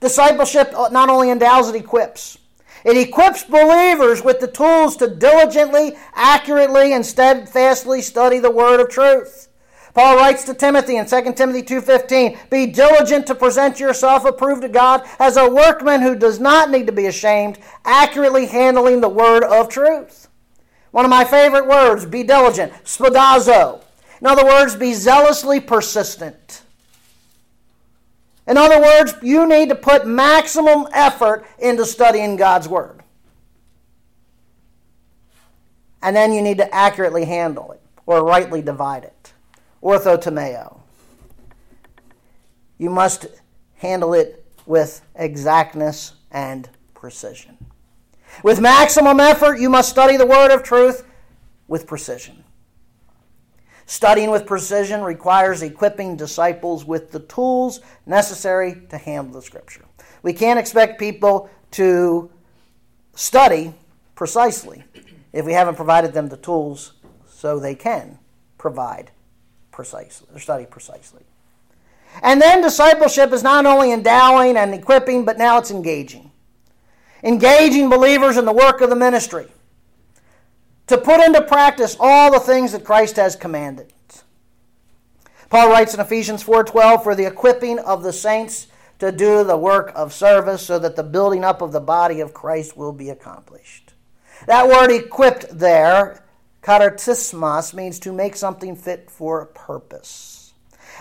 Discipleship 0.00 0.72
not 0.72 1.08
only 1.08 1.30
endows, 1.30 1.68
it 1.68 1.74
equips. 1.74 2.38
It 2.84 2.98
equips 2.98 3.44
believers 3.44 4.22
with 4.22 4.40
the 4.40 4.46
tools 4.46 4.96
to 4.98 5.08
diligently, 5.08 5.96
accurately, 6.14 6.92
and 6.92 7.04
steadfastly 7.04 8.02
study 8.02 8.38
the 8.38 8.50
word 8.50 8.78
of 8.80 8.90
truth. 8.90 9.48
Paul 9.94 10.16
writes 10.16 10.44
to 10.44 10.54
Timothy 10.54 10.96
in 10.96 11.06
2 11.06 11.36
Timothy 11.36 11.62
2:15, 11.62 12.36
"Be 12.50 12.66
diligent 12.66 13.26
to 13.28 13.34
present 13.34 13.78
yourself 13.78 14.24
approved 14.24 14.62
to 14.62 14.68
God 14.68 15.02
as 15.20 15.36
a 15.36 15.48
workman 15.48 16.02
who 16.02 16.16
does 16.16 16.40
not 16.40 16.68
need 16.68 16.86
to 16.86 16.92
be 16.92 17.06
ashamed, 17.06 17.58
accurately 17.84 18.46
handling 18.46 19.00
the 19.00 19.08
word 19.08 19.44
of 19.44 19.68
truth." 19.68 20.26
One 20.90 21.04
of 21.04 21.10
my 21.10 21.24
favorite 21.24 21.66
words, 21.66 22.06
be 22.06 22.22
diligent, 22.22 22.72
spoudazo. 22.84 23.80
In 24.20 24.26
other 24.26 24.44
words, 24.44 24.74
be 24.74 24.94
zealously 24.94 25.60
persistent. 25.60 26.62
In 28.46 28.56
other 28.58 28.80
words, 28.80 29.14
you 29.22 29.48
need 29.48 29.70
to 29.70 29.74
put 29.74 30.06
maximum 30.06 30.86
effort 30.92 31.46
into 31.58 31.84
studying 31.86 32.36
God's 32.36 32.68
Word. 32.68 33.04
and 36.04 36.14
then 36.14 36.34
you 36.34 36.42
need 36.42 36.58
to 36.58 36.72
accurately 36.72 37.24
handle 37.24 37.72
it 37.72 37.80
or 38.04 38.22
rightly 38.22 38.60
divide 38.60 39.04
it. 39.04 39.32
Orthotomeo. 39.82 40.78
You 42.76 42.90
must 42.90 43.26
handle 43.76 44.12
it 44.12 44.44
with 44.66 45.00
exactness 45.14 46.12
and 46.30 46.68
precision. 46.92 47.56
With 48.42 48.60
maximum 48.60 49.18
effort, 49.18 49.58
you 49.58 49.70
must 49.70 49.88
study 49.88 50.18
the 50.18 50.26
word 50.26 50.50
of 50.50 50.62
truth 50.62 51.06
with 51.68 51.86
precision. 51.86 52.43
Studying 53.86 54.30
with 54.30 54.46
precision 54.46 55.02
requires 55.02 55.62
equipping 55.62 56.16
disciples 56.16 56.84
with 56.84 57.10
the 57.10 57.20
tools 57.20 57.80
necessary 58.06 58.82
to 58.88 58.96
handle 58.96 59.34
the 59.34 59.42
scripture. 59.42 59.84
We 60.22 60.32
can't 60.32 60.58
expect 60.58 60.98
people 60.98 61.50
to 61.72 62.30
study 63.14 63.74
precisely 64.14 64.84
if 65.32 65.44
we 65.44 65.52
haven't 65.52 65.74
provided 65.74 66.14
them 66.14 66.28
the 66.28 66.36
tools 66.38 66.94
so 67.28 67.58
they 67.58 67.74
can 67.74 68.18
provide 68.56 69.10
precisely 69.70 70.28
or 70.34 70.38
study 70.38 70.64
precisely. 70.64 71.22
And 72.22 72.40
then 72.40 72.62
discipleship 72.62 73.32
is 73.32 73.42
not 73.42 73.66
only 73.66 73.92
endowing 73.92 74.56
and 74.56 74.72
equipping, 74.72 75.24
but 75.24 75.36
now 75.36 75.58
it's 75.58 75.70
engaging. 75.70 76.30
Engaging 77.22 77.90
believers 77.90 78.36
in 78.36 78.44
the 78.44 78.52
work 78.52 78.80
of 78.80 78.88
the 78.88 78.96
ministry 78.96 79.48
to 80.86 80.98
put 80.98 81.20
into 81.20 81.42
practice 81.42 81.96
all 81.98 82.30
the 82.30 82.40
things 82.40 82.72
that 82.72 82.84
Christ 82.84 83.16
has 83.16 83.36
commanded. 83.36 83.92
Paul 85.48 85.70
writes 85.70 85.94
in 85.94 86.00
Ephesians 86.00 86.42
4:12 86.42 87.02
for 87.02 87.14
the 87.14 87.26
equipping 87.26 87.78
of 87.78 88.02
the 88.02 88.12
saints 88.12 88.66
to 88.98 89.12
do 89.12 89.44
the 89.44 89.56
work 89.56 89.92
of 89.94 90.12
service 90.12 90.66
so 90.66 90.78
that 90.78 90.96
the 90.96 91.02
building 91.02 91.44
up 91.44 91.62
of 91.62 91.72
the 91.72 91.80
body 91.80 92.20
of 92.20 92.34
Christ 92.34 92.76
will 92.76 92.92
be 92.92 93.10
accomplished. 93.10 93.92
That 94.46 94.68
word 94.68 94.90
equipped 94.90 95.58
there, 95.58 96.24
katartismos, 96.62 97.74
means 97.74 97.98
to 98.00 98.12
make 98.12 98.36
something 98.36 98.76
fit 98.76 99.10
for 99.10 99.40
a 99.40 99.46
purpose. 99.46 100.52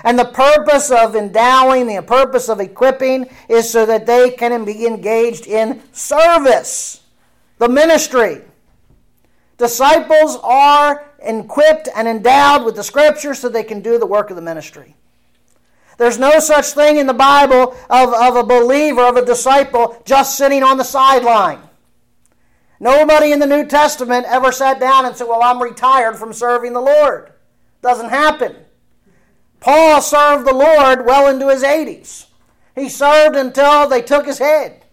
And 0.04 0.18
the 0.18 0.26
purpose 0.26 0.92
of 0.92 1.16
endowing, 1.16 1.88
the 1.88 2.02
purpose 2.02 2.50
of 2.50 2.60
equipping 2.60 3.30
is 3.48 3.70
so 3.70 3.86
that 3.86 4.06
they 4.06 4.32
can 4.32 4.66
be 4.66 4.86
engaged 4.86 5.46
in 5.46 5.82
service, 5.92 7.02
the 7.58 7.70
ministry. 7.70 8.42
Disciples 9.64 10.38
are 10.44 11.10
equipped 11.20 11.88
and 11.96 12.06
endowed 12.06 12.66
with 12.66 12.76
the 12.76 12.84
scripture 12.84 13.34
so 13.34 13.48
they 13.48 13.64
can 13.64 13.80
do 13.80 13.98
the 13.98 14.06
work 14.06 14.30
of 14.30 14.36
the 14.36 14.42
ministry. 14.42 14.94
There's 15.98 16.20
no 16.20 16.42
such 16.42 16.72
thing 16.72 16.98
in 16.98 17.08
the 17.08 17.14
Bible 17.14 17.74
of, 17.90 18.14
of 18.14 18.36
a 18.36 18.44
believer, 18.44 19.04
of 19.04 19.16
a 19.16 19.26
disciple, 19.26 20.02
just 20.04 20.38
sitting 20.38 20.64
on 20.64 20.78
the 20.78 20.84
sideline. 20.84 21.62
Nobody 22.82 23.32
in 23.32 23.40
the 23.40 23.46
New 23.46 23.66
Testament 23.66 24.26
ever 24.28 24.52
sat 24.52 24.82
down 24.82 25.06
and 25.06 25.16
said, 25.16 25.30
Well, 25.30 25.42
I'm 25.42 25.64
retired 25.64 26.18
from 26.18 26.34
serving 26.34 26.74
the 26.74 26.82
Lord. 26.82 27.32
Doesn't 27.82 28.10
happen. 28.10 28.58
Paul 29.62 30.02
served 30.02 30.46
the 30.46 30.54
Lord 30.54 31.06
well 31.06 31.30
into 31.30 31.48
his 31.48 31.64
80s. 31.64 32.26
He 32.76 32.90
served 32.90 33.38
until 33.38 33.88
they 33.88 34.02
took 34.02 34.26
his 34.26 34.40
head. 34.40 34.84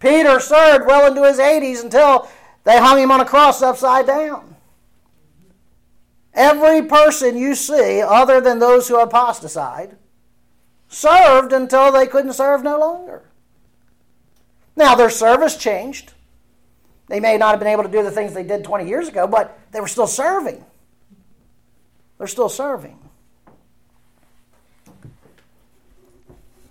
Peter 0.00 0.40
served 0.40 0.84
well 0.84 1.06
into 1.06 1.22
his 1.22 1.38
80s 1.38 1.84
until 1.84 2.28
they 2.66 2.78
hung 2.80 2.98
him 2.98 3.12
on 3.12 3.20
a 3.20 3.24
cross 3.24 3.62
upside 3.62 4.08
down. 4.08 4.56
Every 6.34 6.82
person 6.82 7.38
you 7.38 7.54
see, 7.54 8.02
other 8.02 8.40
than 8.40 8.58
those 8.58 8.88
who 8.88 8.98
apostatized, 8.98 9.92
served 10.88 11.52
until 11.52 11.92
they 11.92 12.08
couldn't 12.08 12.32
serve 12.32 12.64
no 12.64 12.76
longer. 12.80 13.22
Now, 14.74 14.96
their 14.96 15.10
service 15.10 15.56
changed. 15.56 16.12
They 17.06 17.20
may 17.20 17.36
not 17.38 17.52
have 17.52 17.60
been 17.60 17.68
able 17.68 17.84
to 17.84 17.88
do 17.88 18.02
the 18.02 18.10
things 18.10 18.34
they 18.34 18.42
did 18.42 18.64
20 18.64 18.88
years 18.88 19.06
ago, 19.06 19.28
but 19.28 19.56
they 19.70 19.80
were 19.80 19.86
still 19.86 20.08
serving. 20.08 20.64
They're 22.18 22.26
still 22.26 22.48
serving. 22.48 22.98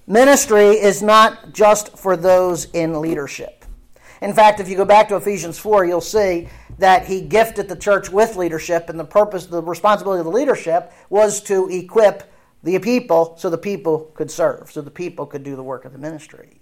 Ministry 0.05 0.71
is 0.71 1.01
not 1.01 1.53
just 1.53 1.97
for 1.97 2.17
those 2.17 2.65
in 2.65 2.99
leadership. 2.99 3.54
In 4.25 4.33
fact, 4.33 4.59
if 4.59 4.67
you 4.67 4.75
go 4.75 4.85
back 4.85 5.07
to 5.09 5.17
Ephesians 5.17 5.59
4, 5.59 5.85
you'll 5.85 6.01
see 6.01 6.49
that 6.79 7.05
he 7.05 7.21
gifted 7.21 7.69
the 7.69 7.75
church 7.75 8.09
with 8.09 8.35
leadership, 8.35 8.89
and 8.89 8.99
the 8.99 9.05
purpose, 9.05 9.45
the 9.45 9.61
responsibility 9.61 10.17
of 10.17 10.25
the 10.25 10.31
leadership 10.31 10.91
was 11.11 11.39
to 11.43 11.69
equip 11.69 12.23
the 12.63 12.79
people 12.79 13.35
so 13.37 13.51
the 13.51 13.57
people 13.59 14.11
could 14.15 14.31
serve, 14.31 14.71
so 14.71 14.81
the 14.81 14.89
people 14.89 15.27
could 15.27 15.43
do 15.43 15.55
the 15.55 15.61
work 15.61 15.85
of 15.85 15.93
the 15.93 15.99
ministry. 15.99 16.59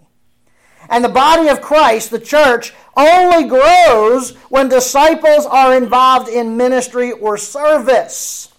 And 0.89 1.05
the 1.05 1.09
body 1.09 1.47
of 1.47 1.61
Christ, 1.61 2.11
the 2.11 2.19
church, 2.19 2.73
only 2.97 3.47
grows 3.47 4.35
when 4.49 4.67
disciples 4.67 5.45
are 5.45 5.73
involved 5.73 6.27
in 6.27 6.57
ministry 6.57 7.13
or 7.13 7.37
service. 7.37 8.51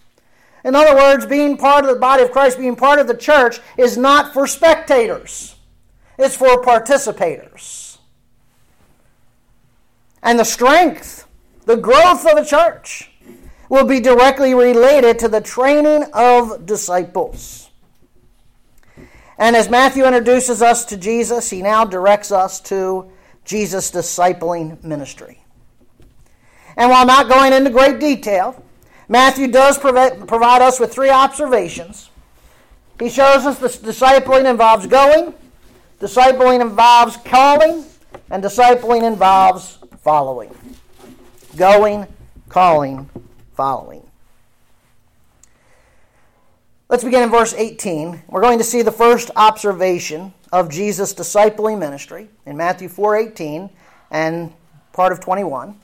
In 0.64 0.75
other 0.75 0.96
words, 0.96 1.26
being 1.26 1.58
part 1.58 1.84
of 1.84 1.92
the 1.92 2.00
body 2.00 2.23
of 2.23 2.32
Christ, 2.32 2.56
being 2.56 2.75
part 2.75 2.99
of 2.99 3.06
the 3.06 3.14
church, 3.14 3.61
is 3.76 3.99
not 3.99 4.32
for 4.32 4.46
spectators, 4.46 5.56
it's 6.16 6.37
for 6.37 6.62
participators 6.62 7.83
and 10.24 10.38
the 10.38 10.44
strength, 10.44 11.26
the 11.66 11.76
growth 11.76 12.26
of 12.26 12.36
the 12.36 12.44
church 12.44 13.10
will 13.68 13.84
be 13.84 14.00
directly 14.00 14.54
related 14.54 15.18
to 15.18 15.28
the 15.28 15.40
training 15.40 16.04
of 16.12 16.66
disciples. 16.66 17.70
And 19.38 19.54
as 19.54 19.68
Matthew 19.68 20.04
introduces 20.04 20.62
us 20.62 20.84
to 20.86 20.96
Jesus, 20.96 21.50
he 21.50 21.60
now 21.60 21.84
directs 21.84 22.32
us 22.32 22.60
to 22.62 23.10
Jesus' 23.44 23.90
discipling 23.90 24.82
ministry. 24.82 25.44
And 26.76 26.90
while 26.90 27.06
not 27.06 27.28
going 27.28 27.52
into 27.52 27.70
great 27.70 28.00
detail, 28.00 28.62
Matthew 29.08 29.48
does 29.48 29.78
provide 29.78 30.62
us 30.62 30.80
with 30.80 30.92
three 30.92 31.10
observations. 31.10 32.10
He 32.98 33.10
shows 33.10 33.44
us 33.44 33.58
the 33.58 33.68
discipling 33.68 34.48
involves 34.48 34.86
going, 34.86 35.34
discipling 36.00 36.60
involves 36.60 37.16
calling, 37.18 37.84
and 38.30 38.42
discipling 38.42 39.02
involves 39.02 39.78
following. 40.04 40.54
Going, 41.56 42.06
calling, 42.50 43.08
following. 43.56 44.06
Let's 46.90 47.02
begin 47.02 47.23
in 47.23 47.30
verse 47.30 47.54
18. 47.54 48.23
We're 48.28 48.42
going 48.42 48.58
to 48.58 48.64
see 48.64 48.82
the 48.82 48.92
first 48.92 49.30
observation 49.34 50.34
of 50.52 50.70
Jesus' 50.70 51.14
discipling 51.14 51.78
ministry 51.78 52.28
in 52.44 52.56
Matthew 52.56 52.88
4:18 52.88 53.70
and 54.11 54.52
part 54.92 55.11
of 55.11 55.20
21. 55.20 55.80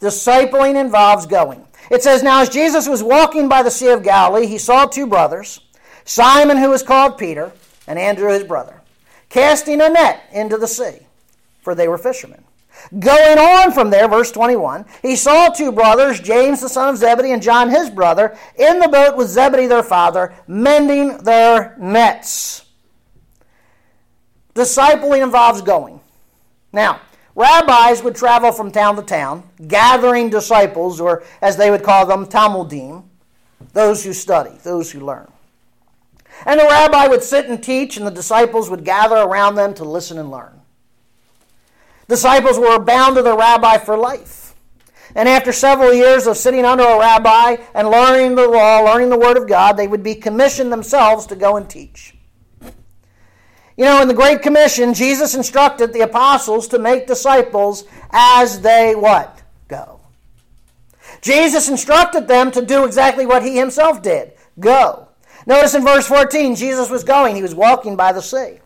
Discipling 0.00 0.78
involves 0.78 1.24
going. 1.24 1.64
It 1.90 2.02
says, 2.02 2.22
Now 2.22 2.42
as 2.42 2.48
Jesus 2.48 2.88
was 2.88 3.02
walking 3.02 3.48
by 3.48 3.62
the 3.62 3.70
Sea 3.70 3.88
of 3.88 4.02
Galilee, 4.02 4.46
he 4.46 4.58
saw 4.58 4.84
two 4.84 5.06
brothers, 5.06 5.60
Simon, 6.04 6.58
who 6.58 6.68
was 6.68 6.82
called 6.82 7.16
Peter, 7.16 7.52
and 7.86 7.98
Andrew, 7.98 8.28
his 8.28 8.44
brother, 8.44 8.82
casting 9.30 9.80
a 9.80 9.88
net 9.88 10.24
into 10.32 10.58
the 10.58 10.66
sea, 10.66 11.06
for 11.62 11.74
they 11.74 11.88
were 11.88 11.96
fishermen. 11.96 12.44
Going 12.98 13.38
on 13.38 13.72
from 13.72 13.90
there, 13.90 14.08
verse 14.08 14.30
21, 14.30 14.84
he 15.02 15.16
saw 15.16 15.48
two 15.48 15.72
brothers, 15.72 16.20
James 16.20 16.60
the 16.60 16.68
son 16.68 16.88
of 16.88 16.96
Zebedee 16.96 17.32
and 17.32 17.42
John 17.42 17.70
his 17.70 17.90
brother, 17.90 18.36
in 18.56 18.78
the 18.78 18.88
boat 18.88 19.16
with 19.16 19.28
Zebedee 19.28 19.66
their 19.66 19.82
father, 19.82 20.34
mending 20.46 21.18
their 21.18 21.76
nets. 21.78 22.64
Discipling 24.54 25.22
involves 25.22 25.62
going. 25.62 26.00
Now, 26.72 27.00
rabbis 27.34 28.02
would 28.02 28.14
travel 28.14 28.52
from 28.52 28.70
town 28.70 28.96
to 28.96 29.02
town, 29.02 29.42
gathering 29.66 30.30
disciples, 30.30 31.00
or 31.00 31.24
as 31.42 31.56
they 31.56 31.70
would 31.70 31.82
call 31.82 32.06
them, 32.06 32.26
talmidim, 32.26 33.04
those 33.72 34.04
who 34.04 34.12
study, 34.12 34.56
those 34.62 34.90
who 34.92 35.00
learn. 35.00 35.30
And 36.44 36.60
the 36.60 36.64
rabbi 36.64 37.06
would 37.06 37.22
sit 37.22 37.46
and 37.46 37.62
teach, 37.62 37.96
and 37.96 38.06
the 38.06 38.10
disciples 38.10 38.70
would 38.70 38.84
gather 38.84 39.16
around 39.16 39.54
them 39.54 39.74
to 39.74 39.84
listen 39.84 40.18
and 40.18 40.30
learn. 40.30 40.55
Disciples 42.08 42.58
were 42.58 42.78
bound 42.78 43.16
to 43.16 43.22
the 43.22 43.36
rabbi 43.36 43.78
for 43.78 43.96
life. 43.96 44.54
And 45.14 45.28
after 45.28 45.52
several 45.52 45.94
years 45.94 46.26
of 46.26 46.36
sitting 46.36 46.64
under 46.64 46.84
a 46.84 46.98
rabbi 46.98 47.56
and 47.74 47.88
learning 47.88 48.34
the 48.34 48.46
law, 48.46 48.80
learning 48.80 49.08
the 49.08 49.18
Word 49.18 49.36
of 49.36 49.48
God, 49.48 49.76
they 49.76 49.88
would 49.88 50.02
be 50.02 50.14
commissioned 50.14 50.70
themselves 50.70 51.26
to 51.26 51.36
go 51.36 51.56
and 51.56 51.68
teach. 51.68 52.14
You 53.76 53.84
know, 53.84 54.00
in 54.02 54.08
the 54.08 54.14
Great 54.14 54.42
Commission, 54.42 54.94
Jesus 54.94 55.34
instructed 55.34 55.92
the 55.92 56.00
apostles 56.00 56.68
to 56.68 56.78
make 56.78 57.06
disciples 57.06 57.84
as 58.10 58.60
they 58.60 58.94
what? 58.94 59.42
Go. 59.68 60.00
Jesus 61.20 61.68
instructed 61.68 62.28
them 62.28 62.50
to 62.52 62.64
do 62.64 62.84
exactly 62.84 63.26
what 63.26 63.42
he 63.42 63.56
himself 63.56 64.02
did 64.02 64.32
go. 64.58 65.08
Notice 65.46 65.74
in 65.74 65.84
verse 65.84 66.06
14, 66.06 66.56
Jesus 66.56 66.90
was 66.90 67.04
going, 67.04 67.36
he 67.36 67.42
was 67.42 67.54
walking 67.54 67.96
by 67.96 68.12
the 68.12 68.22
sea 68.22 68.58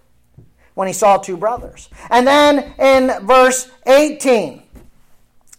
when 0.81 0.87
he 0.87 0.95
saw 0.95 1.19
two 1.19 1.37
brothers. 1.37 1.91
And 2.09 2.27
then 2.27 2.73
in 2.79 3.27
verse 3.27 3.71
18, 3.87 4.63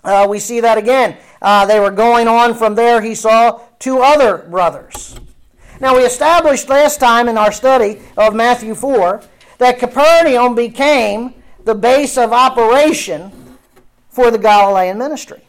uh, 0.03 0.25
we 0.27 0.39
see 0.39 0.61
that 0.61 0.79
again. 0.79 1.15
Uh, 1.43 1.67
they 1.67 1.79
were 1.79 1.91
going 1.91 2.27
on 2.27 2.55
from 2.55 2.73
there. 2.73 3.01
He 3.01 3.13
saw 3.13 3.61
two 3.77 3.99
other 3.99 4.39
brothers. 4.39 5.19
Now, 5.79 5.95
we 5.95 6.01
established 6.01 6.69
last 6.69 6.99
time 6.99 7.29
in 7.29 7.37
our 7.37 7.51
study 7.51 8.01
of 8.17 8.33
Matthew 8.33 8.73
4 8.73 9.21
that 9.59 9.77
Capernaum 9.77 10.55
became 10.55 11.35
the 11.65 11.75
base 11.75 12.17
of 12.17 12.33
operation 12.33 13.31
for 14.09 14.31
the 14.31 14.39
Galilean 14.39 14.97
ministry. 14.97 15.43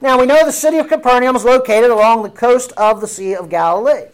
Now 0.00 0.18
we 0.18 0.24
know 0.24 0.42
the 0.42 0.52
city 0.52 0.78
of 0.78 0.88
Capernaum 0.88 1.36
is 1.36 1.44
located 1.44 1.90
along 1.90 2.22
the 2.22 2.30
coast 2.30 2.72
of 2.78 3.02
the 3.02 3.08
Sea 3.08 3.34
of 3.34 3.50
Galilee. 3.50 4.06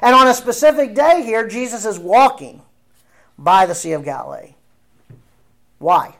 And 0.00 0.14
on 0.14 0.26
a 0.26 0.34
specific 0.34 0.94
day 0.94 1.22
here, 1.22 1.46
Jesus 1.46 1.84
is 1.84 1.98
walking 1.98 2.62
by 3.38 3.66
the 3.66 3.74
Sea 3.74 3.92
of 3.92 4.04
Galilee. 4.04 4.54
Why? 5.78 6.16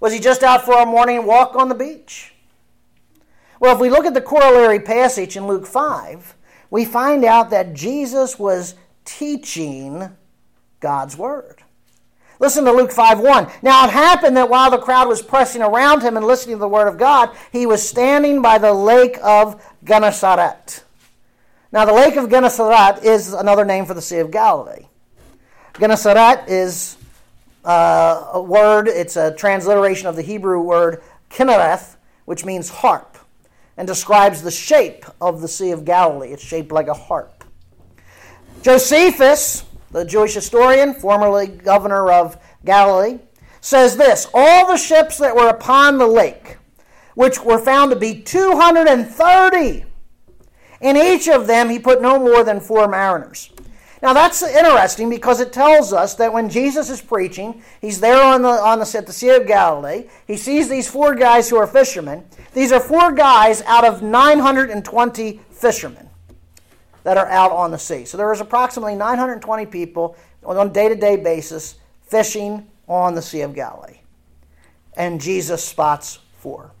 Was 0.00 0.12
he 0.12 0.18
just 0.18 0.42
out 0.42 0.64
for 0.64 0.80
a 0.80 0.86
morning 0.86 1.26
walk 1.26 1.54
on 1.54 1.68
the 1.68 1.74
beach? 1.74 2.32
Well, 3.58 3.74
if 3.74 3.80
we 3.80 3.90
look 3.90 4.06
at 4.06 4.14
the 4.14 4.22
corollary 4.22 4.80
passage 4.80 5.36
in 5.36 5.46
Luke 5.46 5.66
5, 5.66 6.34
we 6.70 6.84
find 6.84 7.24
out 7.24 7.50
that 7.50 7.74
Jesus 7.74 8.38
was 8.38 8.74
teaching 9.04 10.16
God's 10.80 11.16
Word. 11.16 11.62
Listen 12.38 12.64
to 12.64 12.72
Luke 12.72 12.90
5 12.90 13.20
1. 13.20 13.50
Now 13.62 13.84
it 13.84 13.90
happened 13.90 14.36
that 14.38 14.48
while 14.48 14.70
the 14.70 14.78
crowd 14.78 15.08
was 15.08 15.20
pressing 15.20 15.60
around 15.60 16.00
him 16.00 16.16
and 16.16 16.26
listening 16.26 16.56
to 16.56 16.60
the 16.60 16.68
Word 16.68 16.88
of 16.88 16.96
God, 16.96 17.36
he 17.52 17.66
was 17.66 17.86
standing 17.86 18.40
by 18.40 18.56
the 18.56 18.72
lake 18.72 19.18
of 19.22 19.62
Gennesaret. 19.84 20.82
Now, 21.72 21.84
the 21.84 21.92
lake 21.92 22.16
of 22.16 22.28
Gennesaret 22.28 23.04
is 23.04 23.32
another 23.32 23.64
name 23.64 23.86
for 23.86 23.94
the 23.94 24.02
Sea 24.02 24.18
of 24.18 24.30
Galilee. 24.30 24.86
Gennesaret 25.74 26.48
is 26.48 26.96
uh, 27.64 28.30
a 28.32 28.42
word, 28.42 28.88
it's 28.88 29.16
a 29.16 29.34
transliteration 29.34 30.06
of 30.06 30.16
the 30.16 30.22
Hebrew 30.22 30.60
word 30.60 31.02
kinnereth, 31.30 31.96
which 32.24 32.44
means 32.44 32.68
harp, 32.68 33.18
and 33.76 33.86
describes 33.86 34.42
the 34.42 34.50
shape 34.50 35.04
of 35.20 35.40
the 35.40 35.48
Sea 35.48 35.70
of 35.70 35.84
Galilee. 35.84 36.32
It's 36.32 36.42
shaped 36.42 36.72
like 36.72 36.88
a 36.88 36.94
harp. 36.94 37.44
Josephus, 38.62 39.64
the 39.90 40.04
Jewish 40.04 40.34
historian, 40.34 40.94
formerly 40.94 41.46
governor 41.46 42.10
of 42.10 42.36
Galilee, 42.64 43.18
says 43.60 43.96
this 43.96 44.26
All 44.34 44.66
the 44.66 44.76
ships 44.76 45.18
that 45.18 45.34
were 45.34 45.48
upon 45.48 45.98
the 45.98 46.06
lake, 46.06 46.58
which 47.14 47.42
were 47.42 47.58
found 47.58 47.90
to 47.90 47.96
be 47.96 48.20
230, 48.20 49.84
in 50.80 50.96
each 50.96 51.28
of 51.28 51.46
them 51.46 51.68
he 51.68 51.78
put 51.78 52.02
no 52.02 52.18
more 52.18 52.42
than 52.42 52.60
four 52.60 52.88
mariners. 52.88 53.50
Now 54.02 54.14
that's 54.14 54.42
interesting 54.42 55.10
because 55.10 55.40
it 55.40 55.52
tells 55.52 55.92
us 55.92 56.14
that 56.14 56.32
when 56.32 56.48
Jesus 56.48 56.88
is 56.88 57.02
preaching, 57.02 57.62
he's 57.80 58.00
there 58.00 58.22
on 58.22 58.42
the 58.42 58.48
on 58.48 58.78
the 58.78 58.94
at 58.96 59.06
the 59.06 59.12
Sea 59.12 59.30
of 59.30 59.46
Galilee. 59.46 60.08
He 60.26 60.36
sees 60.36 60.68
these 60.68 60.88
four 60.88 61.14
guys 61.14 61.50
who 61.50 61.56
are 61.56 61.66
fishermen. 61.66 62.24
These 62.54 62.72
are 62.72 62.80
four 62.80 63.12
guys 63.12 63.62
out 63.62 63.84
of 63.84 64.02
920 64.02 65.40
fishermen 65.50 66.08
that 67.02 67.16
are 67.16 67.26
out 67.26 67.52
on 67.52 67.70
the 67.70 67.78
sea. 67.78 68.04
So 68.04 68.16
there 68.16 68.32
is 68.32 68.40
approximately 68.40 68.94
920 68.94 69.66
people 69.66 70.16
on 70.44 70.66
a 70.66 70.70
day-to-day 70.70 71.16
basis 71.16 71.76
fishing 72.02 72.66
on 72.88 73.14
the 73.14 73.22
Sea 73.22 73.42
of 73.42 73.54
Galilee. 73.54 73.98
And 74.96 75.20
Jesus 75.20 75.62
spots 75.64 76.18
four. 76.38 76.72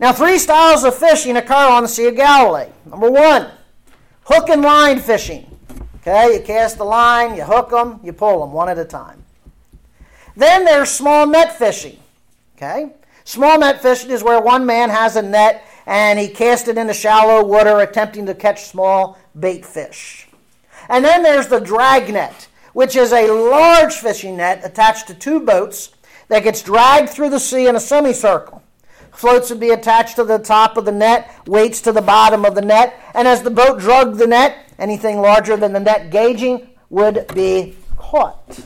Now, 0.00 0.12
three 0.12 0.38
styles 0.38 0.84
of 0.84 0.94
fishing 0.94 1.36
occur 1.36 1.54
on 1.54 1.82
the 1.82 1.88
Sea 1.88 2.06
of 2.06 2.16
Galilee. 2.16 2.70
Number 2.86 3.10
one, 3.10 3.50
hook 4.28 4.50
and 4.50 4.62
line 4.62 5.00
fishing. 5.00 5.46
Okay, 5.96 6.34
you 6.34 6.40
cast 6.40 6.78
the 6.78 6.84
line, 6.84 7.34
you 7.34 7.44
hook 7.44 7.70
them, 7.70 7.98
you 8.04 8.12
pull 8.12 8.40
them 8.40 8.52
one 8.52 8.68
at 8.68 8.78
a 8.78 8.84
time. 8.84 9.24
Then 10.36 10.64
there's 10.64 10.90
small 10.90 11.26
net 11.26 11.56
fishing. 11.56 11.98
Okay, 12.56 12.92
small 13.24 13.58
net 13.58 13.82
fishing 13.82 14.10
is 14.10 14.22
where 14.22 14.40
one 14.40 14.66
man 14.66 14.90
has 14.90 15.16
a 15.16 15.22
net 15.22 15.64
and 15.86 16.18
he 16.18 16.28
casts 16.28 16.68
it 16.68 16.76
into 16.76 16.92
shallow 16.92 17.42
water, 17.42 17.80
attempting 17.80 18.26
to 18.26 18.34
catch 18.34 18.64
small 18.64 19.18
bait 19.38 19.64
fish. 19.64 20.28
And 20.90 21.04
then 21.04 21.22
there's 21.22 21.48
the 21.48 21.60
drag 21.60 22.12
net, 22.12 22.48
which 22.74 22.94
is 22.96 23.12
a 23.12 23.30
large 23.30 23.94
fishing 23.94 24.36
net 24.36 24.60
attached 24.64 25.06
to 25.08 25.14
two 25.14 25.40
boats 25.40 25.90
that 26.28 26.44
gets 26.44 26.62
dragged 26.62 27.08
through 27.08 27.30
the 27.30 27.40
sea 27.40 27.66
in 27.66 27.76
a 27.76 27.80
semicircle. 27.80 28.62
Floats 29.18 29.50
would 29.50 29.58
be 29.58 29.70
attached 29.70 30.14
to 30.14 30.22
the 30.22 30.38
top 30.38 30.76
of 30.76 30.84
the 30.84 30.92
net, 30.92 31.28
weights 31.44 31.80
to 31.80 31.90
the 31.90 32.00
bottom 32.00 32.44
of 32.44 32.54
the 32.54 32.62
net, 32.62 32.94
and 33.16 33.26
as 33.26 33.42
the 33.42 33.50
boat 33.50 33.80
dragged 33.80 34.16
the 34.16 34.28
net, 34.28 34.70
anything 34.78 35.20
larger 35.20 35.56
than 35.56 35.72
the 35.72 35.80
net 35.80 36.12
gauging 36.12 36.68
would 36.88 37.26
be 37.34 37.74
caught. 37.96 38.60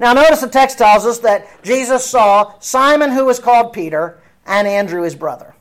Now, 0.00 0.14
notice 0.14 0.40
the 0.40 0.48
text 0.48 0.78
tells 0.78 1.06
us 1.06 1.20
that 1.20 1.62
Jesus 1.62 2.04
saw 2.04 2.58
Simon, 2.58 3.12
who 3.12 3.24
was 3.24 3.38
called 3.38 3.72
Peter, 3.72 4.20
and 4.44 4.66
Andrew, 4.66 5.02
his 5.02 5.14
brother. 5.14 5.54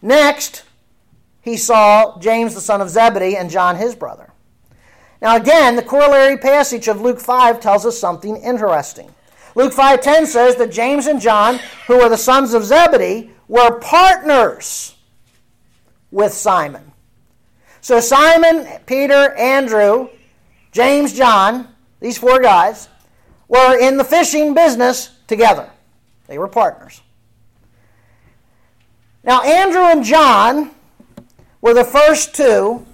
Next, 0.00 0.62
he 1.42 1.58
saw 1.58 2.18
James, 2.20 2.54
the 2.54 2.62
son 2.62 2.80
of 2.80 2.88
Zebedee, 2.88 3.36
and 3.36 3.50
John, 3.50 3.76
his 3.76 3.94
brother. 3.94 4.32
Now, 5.20 5.36
again, 5.36 5.76
the 5.76 5.82
corollary 5.82 6.38
passage 6.38 6.88
of 6.88 7.02
Luke 7.02 7.20
5 7.20 7.60
tells 7.60 7.84
us 7.84 7.98
something 7.98 8.38
interesting. 8.38 9.14
Luke 9.54 9.72
5:10 9.72 10.26
says 10.26 10.56
that 10.56 10.72
James 10.72 11.06
and 11.06 11.20
John, 11.20 11.60
who 11.86 11.98
were 11.98 12.08
the 12.08 12.16
sons 12.16 12.54
of 12.54 12.64
Zebedee, 12.64 13.30
were 13.48 13.78
partners 13.80 14.94
with 16.10 16.32
Simon. 16.32 16.92
So 17.80 18.00
Simon, 18.00 18.66
Peter, 18.86 19.34
Andrew, 19.34 20.08
James, 20.70 21.12
John, 21.12 21.68
these 22.00 22.16
four 22.16 22.40
guys 22.40 22.88
were 23.48 23.78
in 23.78 23.96
the 23.96 24.04
fishing 24.04 24.54
business 24.54 25.10
together. 25.26 25.68
They 26.28 26.38
were 26.38 26.48
partners. 26.48 27.02
Now 29.24 29.42
Andrew 29.42 29.82
and 29.82 30.04
John 30.04 30.70
were 31.60 31.74
the 31.74 31.84
first 31.84 32.34
two 32.34 32.86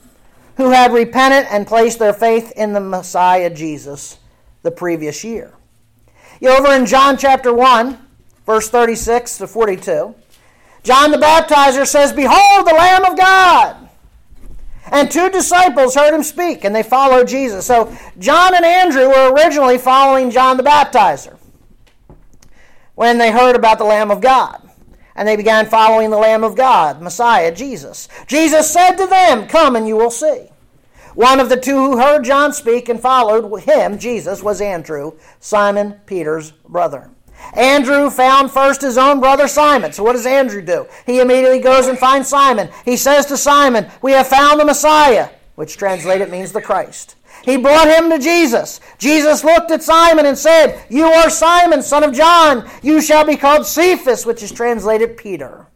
who 0.56 0.70
had 0.70 0.92
repented 0.92 1.46
and 1.50 1.66
placed 1.66 1.98
their 1.98 2.12
faith 2.12 2.52
in 2.56 2.72
the 2.72 2.80
Messiah 2.80 3.48
Jesus 3.48 4.18
the 4.62 4.70
previous 4.70 5.22
year. 5.22 5.52
You 6.40 6.50
over 6.50 6.72
in 6.72 6.86
John 6.86 7.16
chapter 7.16 7.52
1, 7.52 7.98
verse 8.46 8.70
36 8.70 9.38
to 9.38 9.46
42. 9.46 10.14
John 10.84 11.10
the 11.10 11.18
Baptizer 11.18 11.86
says, 11.86 12.12
Behold 12.12 12.66
the 12.66 12.74
Lamb 12.74 13.04
of 13.04 13.18
God. 13.18 13.88
And 14.90 15.10
two 15.10 15.28
disciples 15.28 15.94
heard 15.94 16.14
him 16.14 16.22
speak, 16.22 16.64
and 16.64 16.74
they 16.74 16.82
followed 16.82 17.28
Jesus. 17.28 17.66
So 17.66 17.94
John 18.18 18.54
and 18.54 18.64
Andrew 18.64 19.08
were 19.08 19.32
originally 19.32 19.78
following 19.78 20.30
John 20.30 20.56
the 20.56 20.62
Baptizer 20.62 21.36
when 22.94 23.18
they 23.18 23.30
heard 23.30 23.54
about 23.54 23.78
the 23.78 23.84
Lamb 23.84 24.10
of 24.10 24.20
God. 24.20 24.62
And 25.14 25.26
they 25.26 25.36
began 25.36 25.66
following 25.66 26.10
the 26.10 26.16
Lamb 26.16 26.44
of 26.44 26.56
God, 26.56 27.02
Messiah, 27.02 27.52
Jesus. 27.52 28.08
Jesus 28.28 28.70
said 28.72 28.92
to 28.92 29.06
them, 29.06 29.48
Come 29.48 29.74
and 29.74 29.86
you 29.86 29.96
will 29.96 30.12
see. 30.12 30.48
One 31.18 31.40
of 31.40 31.48
the 31.48 31.56
two 31.56 31.74
who 31.74 31.98
heard 31.98 32.22
John 32.22 32.52
speak 32.52 32.88
and 32.88 33.00
followed 33.00 33.62
him, 33.62 33.98
Jesus, 33.98 34.40
was 34.40 34.60
Andrew, 34.60 35.14
Simon 35.40 35.94
Peter's 36.06 36.52
brother. 36.52 37.10
Andrew 37.54 38.08
found 38.08 38.52
first 38.52 38.82
his 38.82 38.96
own 38.96 39.18
brother 39.18 39.48
Simon. 39.48 39.92
So 39.92 40.04
what 40.04 40.12
does 40.12 40.26
Andrew 40.26 40.62
do? 40.62 40.86
He 41.06 41.18
immediately 41.18 41.58
goes 41.58 41.88
and 41.88 41.98
finds 41.98 42.28
Simon. 42.28 42.68
He 42.84 42.96
says 42.96 43.26
to 43.26 43.36
Simon, 43.36 43.90
We 44.00 44.12
have 44.12 44.28
found 44.28 44.60
the 44.60 44.64
Messiah, 44.64 45.30
which 45.56 45.76
translated 45.76 46.30
means 46.30 46.52
the 46.52 46.62
Christ. 46.62 47.16
He 47.42 47.56
brought 47.56 47.88
him 47.88 48.10
to 48.10 48.20
Jesus. 48.20 48.78
Jesus 48.98 49.42
looked 49.42 49.72
at 49.72 49.82
Simon 49.82 50.24
and 50.24 50.38
said, 50.38 50.84
You 50.88 51.06
are 51.06 51.30
Simon, 51.30 51.82
son 51.82 52.04
of 52.04 52.14
John. 52.14 52.70
You 52.80 53.02
shall 53.02 53.26
be 53.26 53.36
called 53.36 53.66
Cephas, 53.66 54.24
which 54.24 54.44
is 54.44 54.52
translated 54.52 55.16
Peter. 55.16 55.66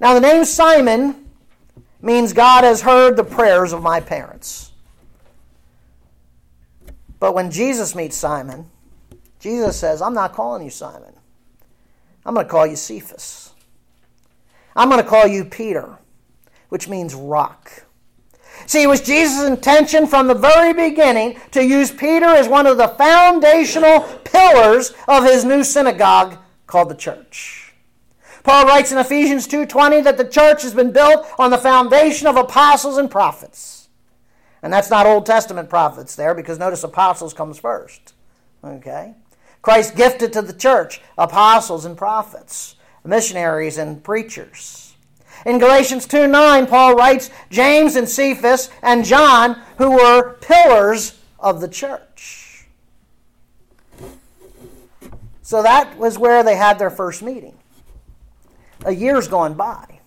Now, 0.00 0.14
the 0.14 0.20
name 0.20 0.44
Simon 0.44 1.27
means 2.00 2.32
God 2.32 2.64
has 2.64 2.82
heard 2.82 3.16
the 3.16 3.24
prayers 3.24 3.72
of 3.72 3.82
my 3.82 4.00
parents. 4.00 4.72
But 7.20 7.34
when 7.34 7.50
Jesus 7.50 7.94
meets 7.94 8.16
Simon, 8.16 8.70
Jesus 9.40 9.78
says, 9.78 10.00
I'm 10.00 10.14
not 10.14 10.32
calling 10.32 10.64
you 10.64 10.70
Simon. 10.70 11.12
I'm 12.24 12.34
going 12.34 12.46
to 12.46 12.50
call 12.50 12.66
you 12.66 12.76
Cephas. 12.76 13.52
I'm 14.76 14.88
going 14.88 15.02
to 15.02 15.08
call 15.08 15.26
you 15.26 15.44
Peter, 15.44 15.98
which 16.68 16.88
means 16.88 17.14
rock. 17.14 17.84
See, 18.66 18.82
it 18.82 18.86
was 18.86 19.00
Jesus' 19.00 19.44
intention 19.44 20.06
from 20.06 20.26
the 20.26 20.34
very 20.34 20.72
beginning 20.72 21.38
to 21.52 21.64
use 21.64 21.90
Peter 21.90 22.26
as 22.26 22.48
one 22.48 22.66
of 22.66 22.76
the 22.76 22.88
foundational 22.88 24.00
pillars 24.24 24.92
of 25.06 25.24
his 25.24 25.44
new 25.44 25.64
synagogue 25.64 26.36
called 26.66 26.90
the 26.90 26.94
church. 26.94 27.57
Paul 28.42 28.66
writes 28.66 28.92
in 28.92 28.98
Ephesians 28.98 29.46
2:20 29.46 30.00
that 30.02 30.16
the 30.16 30.24
church 30.24 30.62
has 30.62 30.74
been 30.74 30.92
built 30.92 31.26
on 31.38 31.50
the 31.50 31.58
foundation 31.58 32.26
of 32.26 32.36
apostles 32.36 32.98
and 32.98 33.10
prophets. 33.10 33.88
And 34.62 34.72
that's 34.72 34.90
not 34.90 35.06
Old 35.06 35.26
Testament 35.26 35.70
prophets 35.70 36.16
there 36.16 36.34
because 36.34 36.58
notice 36.58 36.82
apostles 36.82 37.32
comes 37.32 37.58
first. 37.58 38.14
Okay? 38.64 39.14
Christ 39.62 39.96
gifted 39.96 40.32
to 40.32 40.42
the 40.42 40.52
church 40.52 41.00
apostles 41.16 41.84
and 41.84 41.96
prophets, 41.96 42.76
missionaries 43.04 43.78
and 43.78 44.02
preachers. 44.02 44.94
In 45.46 45.58
Galatians 45.58 46.06
2 46.06 46.26
9, 46.26 46.66
Paul 46.66 46.94
writes 46.94 47.30
James 47.50 47.96
and 47.96 48.08
Cephas 48.08 48.70
and 48.82 49.04
John, 49.04 49.60
who 49.78 49.92
were 49.92 50.34
pillars 50.40 51.18
of 51.38 51.60
the 51.60 51.68
church. 51.68 52.66
So 55.42 55.62
that 55.62 55.96
was 55.96 56.18
where 56.18 56.42
they 56.42 56.56
had 56.56 56.78
their 56.78 56.90
first 56.90 57.22
meeting 57.22 57.54
a 58.88 58.92
year's 58.92 59.28
gone 59.28 59.52
by. 59.52 60.00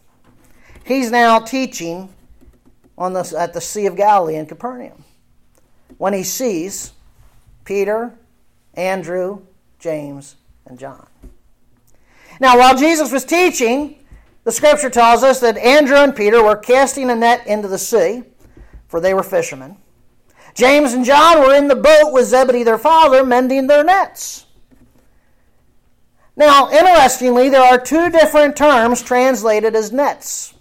He's 0.83 1.11
now 1.11 1.39
teaching 1.39 2.09
on 2.97 3.13
the, 3.13 3.33
at 3.37 3.53
the 3.53 3.61
Sea 3.61 3.85
of 3.85 3.95
Galilee 3.95 4.35
in 4.35 4.47
Capernaum 4.47 5.05
when 5.97 6.13
he 6.13 6.23
sees 6.23 6.91
Peter, 7.63 8.11
Andrew, 8.73 9.43
James, 9.77 10.35
and 10.65 10.79
John. 10.79 11.05
Now, 12.39 12.57
while 12.57 12.75
Jesus 12.75 13.11
was 13.11 13.23
teaching, 13.23 13.99
the 14.45 14.51
scripture 14.51 14.89
tells 14.89 15.21
us 15.21 15.39
that 15.41 15.57
Andrew 15.57 15.97
and 15.97 16.15
Peter 16.15 16.43
were 16.43 16.55
casting 16.55 17.11
a 17.11 17.15
net 17.15 17.45
into 17.45 17.67
the 17.67 17.77
sea, 17.77 18.23
for 18.87 18.99
they 18.99 19.13
were 19.13 19.21
fishermen. 19.21 19.77
James 20.55 20.93
and 20.93 21.05
John 21.05 21.39
were 21.39 21.53
in 21.53 21.67
the 21.67 21.75
boat 21.75 22.11
with 22.11 22.25
Zebedee 22.25 22.63
their 22.63 22.79
father, 22.79 23.23
mending 23.23 23.67
their 23.67 23.83
nets. 23.83 24.47
Now, 26.35 26.69
interestingly, 26.71 27.49
there 27.49 27.61
are 27.61 27.79
two 27.79 28.09
different 28.09 28.55
terms 28.55 29.01
translated 29.01 29.75
as 29.75 29.91
nets. 29.91 30.53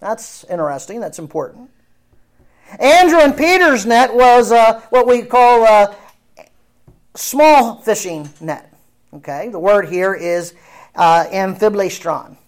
That's 0.00 0.44
interesting, 0.44 1.00
that's 1.00 1.18
important. 1.18 1.70
Andrew 2.80 3.20
and 3.20 3.36
Peter's 3.36 3.86
net 3.86 4.14
was 4.14 4.52
uh, 4.52 4.80
what 4.90 5.06
we 5.06 5.22
call 5.22 5.64
a 5.64 5.94
small 7.14 7.76
fishing 7.76 8.28
net. 8.40 8.72
Okay, 9.14 9.48
the 9.48 9.60
word 9.60 9.88
here 9.88 10.14
is 10.14 10.54
uh. 10.96 11.24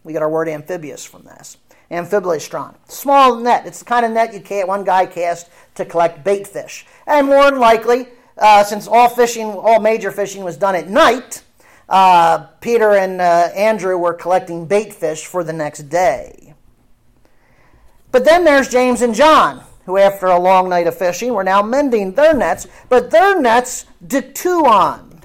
We 0.05 0.13
get 0.13 0.23
our 0.23 0.31
word 0.31 0.49
amphibious 0.49 1.05
from 1.05 1.23
this. 1.23 1.57
Amphiblestron. 1.91 2.75
Small 2.89 3.37
net. 3.37 3.67
It's 3.67 3.81
the 3.81 3.85
kind 3.85 4.05
of 4.05 4.13
net 4.13 4.35
you 4.35 4.41
can't, 4.41 4.67
one 4.67 4.85
guy 4.85 5.07
cast 5.07 5.49
to 5.77 5.85
collect 5.85 6.25
bait 6.25 6.47
fish. 6.47 6.87
And 7.07 7.29
more 7.29 7.51
than 7.51 7.61
likely, 7.61 8.09
uh, 8.39 8.65
since 8.65 8.89
all 8.89 9.09
fishing, 9.09 9.47
all 9.47 9.81
major 9.81 10.11
fishing 10.11 10.43
was 10.43 10.57
done 10.57 10.75
at 10.75 10.89
night, 10.89 11.43
uh, 11.89 12.47
Peter 12.61 12.95
and 12.95 13.21
uh, 13.21 13.51
Andrew 13.55 13.97
were 13.97 14.15
collecting 14.15 14.67
bait 14.67 14.93
fish 14.93 15.27
for 15.27 15.45
the 15.45 15.53
next 15.53 15.89
day. 15.89 16.55
But 18.11 18.25
then 18.25 18.45
there's 18.45 18.69
James 18.69 19.03
and 19.03 19.15
John, 19.15 19.63
who, 19.85 19.99
after 19.99 20.27
a 20.27 20.41
long 20.41 20.69
night 20.69 20.87
of 20.87 20.97
fishing, 20.97 21.33
were 21.33 21.45
now 21.45 21.63
mending 21.63 22.13
their 22.13 22.35
nets, 22.35 22.67
but 22.89 23.11
their 23.11 23.41
nets 23.41 23.87
dituon, 24.05 25.23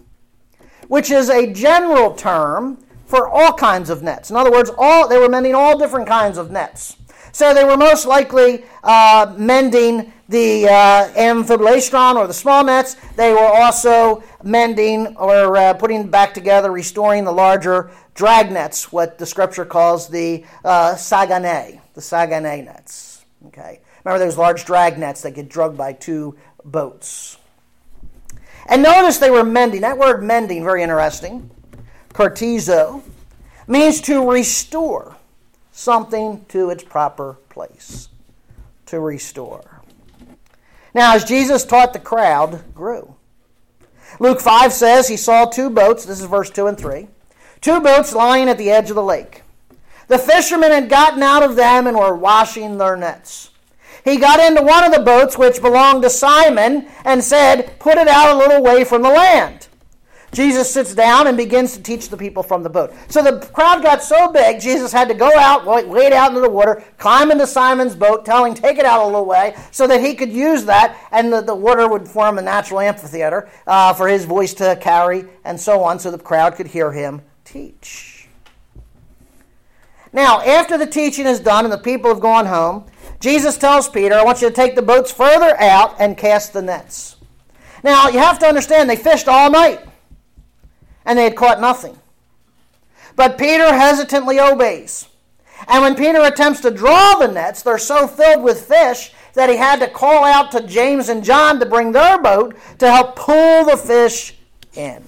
which 0.88 1.10
is 1.10 1.30
a 1.30 1.52
general 1.54 2.14
term 2.14 2.78
for 3.06 3.28
all 3.28 3.54
kinds 3.54 3.90
of 3.90 4.04
nets. 4.04 4.30
In 4.30 4.36
other 4.36 4.52
words, 4.52 4.72
all 4.78 5.08
they 5.08 5.18
were 5.18 5.30
mending 5.30 5.56
all 5.56 5.78
different 5.78 6.08
kinds 6.08 6.38
of 6.38 6.52
nets. 6.52 6.98
So 7.32 7.54
they 7.54 7.64
were 7.64 7.78
most 7.78 8.06
likely 8.06 8.66
uh, 8.84 9.34
mending 9.38 10.12
the 10.32 10.68
uh, 10.68 12.18
or 12.18 12.28
the 12.28 12.34
small 12.34 12.64
nets. 12.64 12.96
They 13.16 13.34
were 13.34 13.40
also 13.40 14.24
mending 14.44 15.16
or 15.18 15.58
uh, 15.58 15.74
putting 15.76 16.10
back 16.10 16.34
together, 16.34 16.72
restoring 16.72 17.26
the 17.26 17.32
larger 17.32 17.92
drag 18.16 18.52
nets, 18.52 18.92
what 18.92 19.18
the 19.18 19.26
scripture 19.26 19.66
calls 19.66 20.08
the 20.08 20.46
uh, 20.64 20.96
sagane, 20.96 21.82
the 21.94 22.02
sagane 22.02 22.66
nets. 22.66 23.26
Okay, 23.48 23.82
remember 24.04 24.24
those 24.24 24.38
large 24.38 24.66
drag 24.66 24.98
nets 24.98 25.22
that 25.22 25.32
get 25.32 25.50
drugged 25.50 25.78
by 25.78 25.94
two 25.94 26.38
boats. 26.64 27.38
And 28.68 28.84
notice 28.84 29.18
they 29.18 29.32
were 29.32 29.44
mending. 29.44 29.82
That 29.82 29.98
word 29.98 30.24
mending, 30.24 30.64
very 30.64 30.82
interesting. 30.82 31.50
Cartizo 32.14 33.04
means 33.68 34.00
to 34.02 34.30
restore 34.30 35.18
something 35.72 36.46
to 36.50 36.70
its 36.70 36.84
proper 36.84 37.38
place. 37.50 38.08
To 38.88 39.00
restore. 39.00 39.82
Now, 40.94 41.16
as 41.16 41.24
Jesus 41.24 41.64
taught, 41.64 41.94
the 41.94 42.00
crowd 42.00 42.74
grew. 42.74 43.16
Luke 44.20 44.42
5 44.42 44.74
says 44.74 45.08
he 45.08 45.18
saw 45.18 45.46
two 45.46 45.70
boats, 45.70 46.06
this 46.06 46.20
is 46.20 46.26
verse 46.26 46.50
2 46.50 46.68
and 46.68 46.78
3, 46.78 47.08
two 47.62 47.80
boats 47.80 48.14
lying 48.14 48.50
at 48.50 48.58
the 48.58 48.70
edge 48.70 48.90
of 48.90 48.96
the 48.96 49.04
lake. 49.04 49.44
The 50.08 50.18
fishermen 50.18 50.72
had 50.72 50.90
gotten 50.90 51.24
out 51.24 51.44
of 51.44 51.56
them 51.56 51.88
and 51.88 51.98
were 51.98 52.16
washing 52.16 52.78
their 52.78 52.98
nets. 52.98 53.52
He 54.04 54.18
got 54.18 54.40
into 54.40 54.64
one 54.64 54.84
of 54.84 54.92
the 54.92 55.04
boats 55.04 55.38
which 55.38 55.62
belonged 55.62 56.04
to 56.04 56.10
Simon 56.10 56.88
and 57.06 57.24
said, 57.24 57.80
Put 57.80 57.98
it 57.98 58.08
out 58.08 58.36
a 58.36 58.38
little 58.38 58.62
way 58.62 58.84
from 58.84 59.04
the 59.04 59.10
land. 59.10 59.68
Jesus 60.32 60.74
sits 60.74 60.96
down 60.96 61.28
and 61.28 61.36
begins 61.36 61.76
to 61.76 61.84
teach 61.84 62.08
the 62.08 62.16
people 62.16 62.42
from 62.42 62.64
the 62.64 62.70
boat. 62.70 62.94
So 63.10 63.22
the 63.22 63.46
crowd 63.48 63.84
got 63.84 64.02
so 64.02 64.32
big, 64.32 64.62
Jesus 64.62 64.92
had 64.92 65.10
to 65.10 65.14
go 65.14 65.30
out, 65.38 65.66
wade 65.66 66.14
out 66.14 66.30
into 66.30 66.42
the 66.42 66.50
water, 66.50 66.84
climb 66.98 67.32
into 67.32 67.46
Simon's 67.46 67.96
boat, 67.96 68.26
tell 68.26 68.46
him, 68.46 68.54
take 68.54 68.78
it 68.78 68.86
out 68.86 69.04
a 69.04 69.06
little 69.06 69.26
way, 69.26 69.56
so 69.72 69.88
that 69.88 70.00
he 70.00 70.16
could 70.16 70.32
use 70.32 70.64
that, 70.66 70.98
and 71.12 71.34
the, 71.34 71.42
the 71.42 71.56
water 71.56 71.88
would 71.88 72.08
form 72.08 72.38
a 72.38 72.42
natural 72.42 72.80
amphitheater 72.80 73.50
uh, 73.68 73.94
for 73.94 74.08
his 74.08 74.24
voice 74.24 74.54
to 74.56 74.78
carry, 74.80 75.26
and 75.44 75.60
so 75.60 75.84
on, 75.84 76.00
so 76.00 76.10
the 76.10 76.18
crowd 76.18 76.56
could 76.56 76.68
hear 76.68 76.94
him 76.94 77.22
teach. 77.44 78.30
Now, 80.14 80.42
after 80.42 80.78
the 80.78 80.88
teaching 80.88 81.26
is 81.26 81.40
done 81.40 81.66
and 81.66 81.74
the 81.74 81.78
people 81.78 82.10
have 82.10 82.22
gone 82.22 82.46
home, 82.46 82.86
Jesus 83.20 83.58
tells 83.58 83.88
Peter, 83.90 84.16
I 84.16 84.24
want 84.24 84.42
you 84.42 84.50
to 84.50 84.54
take 84.54 84.76
the 84.76 84.82
boats 84.82 85.12
further 85.12 85.60
out 85.60 85.96
and 86.00 86.18
cast 86.18 86.54
the 86.54 86.62
nets. 86.62 87.18
Now, 87.84 88.08
you 88.10 88.20
have 88.20 88.40
to 88.40 88.46
understand, 88.46 88.90
they 88.90 88.96
fished 88.96 89.28
all 89.28 89.50
night 89.50 89.80
and 91.06 91.18
they 91.18 91.24
had 91.24 91.36
caught 91.36 91.60
nothing. 91.60 91.98
But 93.16 93.38
Peter 93.38 93.74
hesitantly 93.74 94.40
obeys. 94.40 95.08
And 95.68 95.84
when 95.84 95.96
Peter 95.96 96.22
attempts 96.22 96.62
to 96.62 96.72
draw 96.72 97.16
the 97.16 97.28
nets, 97.28 97.62
they're 97.62 97.78
so 97.78 98.08
filled 98.08 98.44
with 98.44 98.66
fish 98.66 99.12
that 99.34 99.50
he 99.50 99.58
had 99.58 99.80
to 99.80 99.88
call 99.88 100.24
out 100.24 100.52
to 100.52 100.66
James 100.66 101.10
and 101.10 101.24
John 101.24 101.60
to 101.60 101.66
bring 101.66 101.92
their 101.92 102.22
boat 102.22 102.56
to 102.80 102.90
help 102.90 103.16
pull 103.16 103.66
the 103.66 103.78
fish 103.78 104.36
in. 104.74 105.04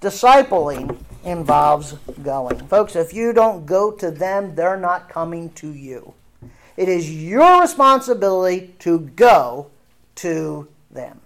Discipling 0.00 0.96
involves 1.24 1.94
going. 2.22 2.66
Folks, 2.68 2.96
if 2.96 3.12
you 3.12 3.32
don't 3.32 3.66
go 3.66 3.90
to 3.90 4.10
them, 4.10 4.54
they're 4.54 4.76
not 4.76 5.08
coming 5.08 5.50
to 5.54 5.72
you. 5.72 6.14
It 6.76 6.88
is 6.88 7.10
your 7.10 7.60
responsibility 7.60 8.74
to 8.80 9.00
go 9.00 9.70
to 10.16 10.68
them. 10.90 11.20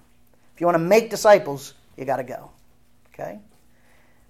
If 0.60 0.62
you 0.62 0.66
want 0.66 0.74
to 0.74 0.84
make 0.84 1.08
disciples, 1.08 1.72
you 1.96 2.04
got 2.04 2.18
to 2.18 2.22
go. 2.22 2.50
Okay? 3.14 3.38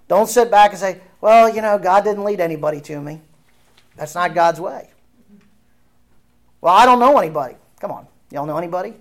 Don't 0.07 0.29
sit 0.29 0.49
back 0.49 0.71
and 0.71 0.79
say, 0.79 1.01
well, 1.21 1.53
you 1.53 1.61
know, 1.61 1.77
God 1.77 2.05
didn't 2.05 2.23
lead 2.23 2.39
anybody 2.39 2.81
to 2.83 3.01
me. 3.01 3.21
That's 3.97 4.15
not 4.15 4.33
God's 4.33 4.61
way. 4.61 4.91
Well, 6.61 6.73
I 6.73 6.87
don't 6.87 7.01
know 7.01 7.19
anybody. 7.19 7.57
Come 7.81 7.91
on. 7.91 8.07
Don't 8.31 8.47
know 8.47 8.59
anybody? 8.59 8.95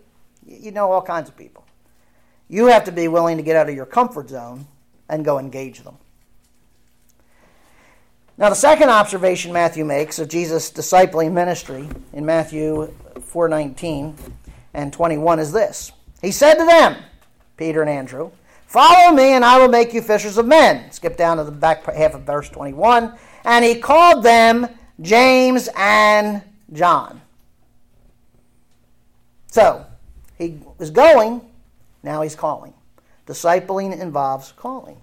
You 0.44 0.72
know 0.72 0.92
all 0.92 1.04
kinds 1.04 1.30
of 1.30 1.38
people. 1.38 1.64
You 2.48 2.66
have 2.66 2.86
to 2.86 2.92
be 2.92 3.08
willing 3.08 3.38
to 3.38 3.44
get 3.44 3.56
out 3.56 3.70
of 3.70 3.76
your 3.76 3.86
comfort 3.86 4.30
zone 4.30 4.66
and 5.08 5.24
go 5.24 5.38
engage 5.38 5.84
them. 5.84 6.00
Now, 8.40 8.50
the 8.50 8.56
second 8.56 8.90
observation 8.90 9.54
Matthew 9.54 9.86
makes 9.86 10.18
of 10.18 10.30
Jesus' 10.30 10.72
discipling 10.72 11.34
ministry 11.34 11.88
in 12.12 12.26
Matthew 12.26 12.92
4:19 13.20 14.16
and 14.74 14.92
21 14.92 15.38
is 15.38 15.52
this. 15.52 15.92
He 16.24 16.32
said 16.32 16.56
to 16.56 16.66
them, 16.66 16.96
Peter 17.60 17.82
and 17.82 17.90
Andrew. 17.90 18.32
Follow 18.66 19.14
me, 19.14 19.34
and 19.34 19.44
I 19.44 19.60
will 19.60 19.68
make 19.68 19.94
you 19.94 20.02
fishers 20.02 20.38
of 20.38 20.48
men. 20.48 20.92
Skip 20.92 21.18
down 21.18 21.38
to 21.38 21.44
the 21.44 21.52
back 21.52 21.84
half 21.86 22.16
of 22.16 22.22
verse 22.22 22.50
21. 22.50 23.14
And 23.44 23.66
he 23.66 23.76
called 23.76 24.24
them 24.24 24.68
James 25.02 25.68
and 25.76 26.42
John. 26.72 27.22
So, 29.48 29.86
he 30.38 30.60
was 30.78 30.90
going, 30.90 31.42
now 32.02 32.22
he's 32.22 32.36
calling. 32.36 32.74
Discipling 33.28 34.00
involves 34.00 34.54
calling. 34.54 34.98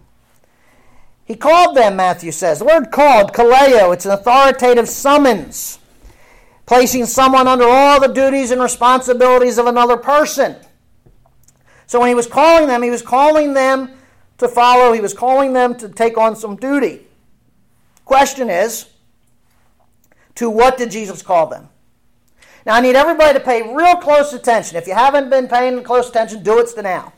He 1.26 1.34
called 1.34 1.76
them, 1.76 1.96
Matthew 1.96 2.32
says. 2.32 2.60
The 2.60 2.64
word 2.64 2.90
called, 2.90 3.32
kaleo, 3.32 3.92
it's 3.92 4.06
an 4.06 4.12
authoritative 4.12 4.88
summons, 4.88 5.78
placing 6.64 7.06
someone 7.06 7.48
under 7.48 7.66
all 7.68 8.00
the 8.00 8.06
duties 8.06 8.50
and 8.50 8.62
responsibilities 8.62 9.58
of 9.58 9.66
another 9.66 9.96
person. 9.96 10.56
So 11.86 12.00
when 12.00 12.08
he 12.08 12.14
was 12.14 12.26
calling 12.26 12.66
them, 12.66 12.82
he 12.82 12.90
was 12.90 13.02
calling 13.02 13.54
them 13.54 13.90
to 14.38 14.48
follow, 14.48 14.92
he 14.92 15.00
was 15.00 15.14
calling 15.14 15.52
them 15.52 15.76
to 15.76 15.88
take 15.88 16.18
on 16.18 16.36
some 16.36 16.56
duty. 16.56 17.06
Question 18.04 18.50
is, 18.50 18.86
to 20.34 20.50
what 20.50 20.76
did 20.76 20.90
Jesus 20.90 21.22
call 21.22 21.46
them? 21.46 21.68
Now, 22.66 22.74
I 22.74 22.80
need 22.80 22.96
everybody 22.96 23.38
to 23.38 23.44
pay 23.44 23.62
real 23.62 23.96
close 23.96 24.32
attention. 24.32 24.76
If 24.76 24.86
you 24.86 24.94
haven't 24.94 25.30
been 25.30 25.48
paying 25.48 25.82
close 25.84 26.08
attention, 26.08 26.42
do 26.42 26.58
it 26.58 26.68
to 26.74 26.82
now. 26.82 27.12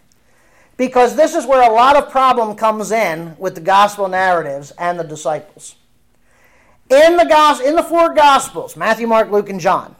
Because 0.76 1.16
this 1.16 1.34
is 1.34 1.46
where 1.46 1.68
a 1.68 1.72
lot 1.72 1.96
of 1.96 2.10
problem 2.10 2.54
comes 2.54 2.92
in 2.92 3.34
with 3.38 3.54
the 3.54 3.60
gospel 3.60 4.08
narratives 4.08 4.72
and 4.78 5.00
the 5.00 5.04
disciples. 5.04 5.74
In 6.90 7.16
the, 7.16 7.62
in 7.66 7.74
the 7.74 7.82
four 7.82 8.14
gospels, 8.14 8.76
Matthew, 8.76 9.06
Mark, 9.06 9.30
Luke, 9.30 9.48
and 9.48 9.58
John, 9.58 9.96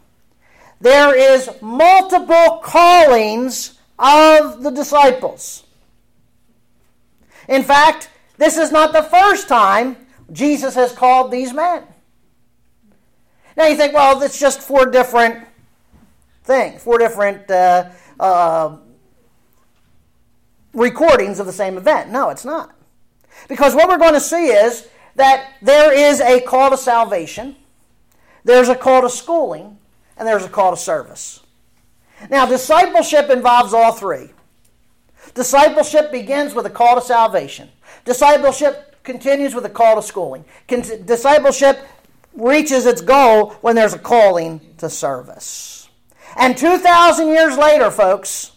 there 0.81 1.17
is 1.17 1.51
multiple 1.61 2.61
callings 2.63 3.78
of 3.99 4.63
the 4.63 4.71
disciples. 4.71 5.65
In 7.49 7.63
fact, 7.63 8.11
this 8.37 8.57
is 8.57 8.71
not 8.71 8.93
the 8.93 9.03
first 9.03 9.49
time 9.49 9.97
Jesus 10.33 10.75
has 10.75 10.93
called 10.93 11.31
these 11.31 11.53
men. 11.53 11.85
Now 13.57 13.67
you 13.67 13.77
think, 13.77 13.95
well, 13.95 14.23
it's 14.23 14.39
just 14.39 14.61
four 14.61 14.87
different 14.87 15.45
things, 16.45 16.83
four 16.83 16.99
different 16.99 17.51
uh, 17.51 17.91
uh, 18.21 18.77
recordings 20.73 21.41
of 21.41 21.47
the 21.47 21.53
same 21.53 21.77
event. 21.77 22.11
No, 22.11 22.31
it's 22.31 22.45
not. 22.45 22.75
Because 23.49 23.75
what 23.75 23.89
we're 23.89 23.99
going 23.99 24.15
to 24.15 24.21
see 24.21 24.47
is 24.47 24.89
that 25.17 25.55
there 25.61 25.93
is 25.93 26.21
a 26.21 26.41
call 26.41 26.71
to 26.71 26.77
salvation, 26.77 27.57
there's 28.45 28.69
a 28.69 28.77
call 28.77 29.03
to 29.03 29.11
schooling, 29.11 29.79
and 30.17 30.29
there's 30.29 30.45
a 30.45 30.49
call 30.49 30.71
to 30.71 30.77
service. 30.77 31.41
Now, 32.31 32.47
discipleship 32.47 33.31
involves 33.31 33.73
all 33.73 33.93
three. 33.93 34.31
Discipleship 35.35 36.11
begins 36.11 36.55
with 36.55 36.67
a 36.67 36.71
call 36.71 36.97
to 36.97 37.01
salvation. 37.01 37.69
Discipleship 38.05 38.97
continues 39.05 39.55
with 39.55 39.65
a 39.65 39.71
call 39.71 39.97
to 39.97 40.03
schooling. 40.03 40.45
Discipleship 40.67 41.81
reaches 42.35 42.87
its 42.87 43.01
goal 43.01 43.51
when 43.61 43.75
there's 43.75 43.95
a 43.95 43.99
calling 43.99 44.61
to 44.79 44.91
service. 44.91 45.89
And 46.37 46.57
2,000 46.57 47.29
years 47.29 47.57
later, 47.57 47.91
folks, 47.91 48.53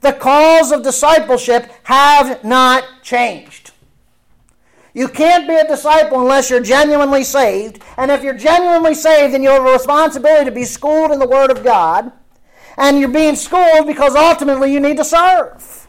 the 0.00 0.12
calls 0.12 0.72
of 0.72 0.82
discipleship 0.82 1.70
have 1.84 2.44
not 2.44 2.84
changed. 3.02 3.70
You 4.94 5.08
can't 5.08 5.48
be 5.48 5.54
a 5.54 5.66
disciple 5.66 6.20
unless 6.20 6.50
you're 6.50 6.60
genuinely 6.60 7.24
saved. 7.24 7.82
And 7.96 8.10
if 8.10 8.22
you're 8.22 8.36
genuinely 8.36 8.94
saved, 8.94 9.32
then 9.32 9.42
you 9.42 9.48
have 9.48 9.64
a 9.64 9.72
responsibility 9.72 10.44
to 10.44 10.50
be 10.50 10.64
schooled 10.64 11.12
in 11.12 11.18
the 11.18 11.26
Word 11.26 11.50
of 11.50 11.64
God. 11.64 12.12
And 12.76 12.98
you're 12.98 13.08
being 13.08 13.36
schooled 13.36 13.86
because 13.86 14.14
ultimately 14.14 14.72
you 14.72 14.80
need 14.80 14.96
to 14.96 15.04
serve. 15.04 15.88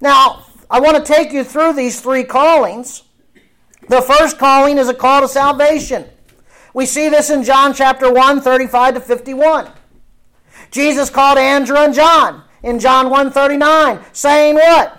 Now, 0.00 0.46
I 0.70 0.80
want 0.80 0.96
to 0.96 1.12
take 1.12 1.32
you 1.32 1.44
through 1.44 1.74
these 1.74 2.00
three 2.00 2.24
callings. 2.24 3.04
The 3.88 4.02
first 4.02 4.38
calling 4.38 4.78
is 4.78 4.88
a 4.88 4.94
call 4.94 5.22
to 5.22 5.28
salvation. 5.28 6.04
We 6.74 6.86
see 6.86 7.08
this 7.08 7.30
in 7.30 7.42
John 7.42 7.72
chapter 7.72 8.12
1, 8.12 8.40
35 8.40 8.94
to 8.94 9.00
51. 9.00 9.70
Jesus 10.70 11.08
called 11.08 11.38
Andrew 11.38 11.76
and 11.78 11.94
John 11.94 12.42
in 12.62 12.78
John 12.78 13.08
1:39, 13.10 14.04
saying 14.12 14.56
what? 14.56 14.98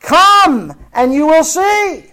Come 0.00 0.74
and 0.92 1.12
you 1.12 1.26
will 1.26 1.44
see. 1.44 2.12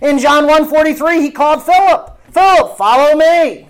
In 0.00 0.18
John 0.18 0.46
1:43 0.46 1.20
he 1.20 1.30
called 1.30 1.62
Philip, 1.62 2.18
Philip, 2.30 2.76
follow 2.76 3.16
me. 3.16 3.68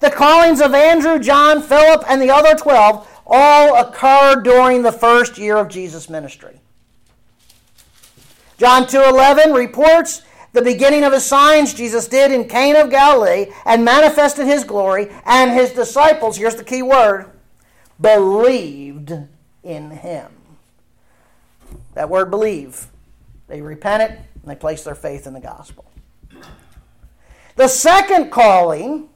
The 0.00 0.10
callings 0.10 0.60
of 0.60 0.74
Andrew, 0.74 1.18
John, 1.18 1.62
Philip, 1.62 2.04
and 2.08 2.20
the 2.20 2.30
other 2.30 2.54
12 2.54 3.22
all 3.26 3.76
occurred 3.76 4.42
during 4.42 4.82
the 4.82 4.92
first 4.92 5.38
year 5.38 5.56
of 5.56 5.68
Jesus' 5.68 6.10
ministry. 6.10 6.60
John 8.58 8.86
2:11 8.86 9.54
reports 9.54 10.22
the 10.52 10.62
beginning 10.62 11.02
of 11.02 11.12
his 11.12 11.24
signs 11.24 11.74
Jesus 11.74 12.06
did 12.06 12.30
in 12.30 12.48
Cana 12.48 12.80
of 12.80 12.90
Galilee 12.90 13.46
and 13.64 13.84
manifested 13.84 14.46
his 14.46 14.62
glory, 14.62 15.10
and 15.24 15.50
his 15.50 15.72
disciples, 15.72 16.36
here's 16.36 16.54
the 16.54 16.64
key 16.64 16.82
word, 16.82 17.30
believed 18.00 19.12
in 19.64 19.90
him. 19.90 20.30
That 21.94 22.08
word 22.08 22.30
believe. 22.30 22.86
They 23.48 23.60
repented 23.60 24.10
and 24.10 24.44
they 24.44 24.54
placed 24.54 24.84
their 24.84 24.94
faith 24.94 25.26
in 25.26 25.32
the 25.32 25.40
gospel. 25.40 25.84
The 27.56 27.68
second 27.68 28.30
calling 28.30 29.08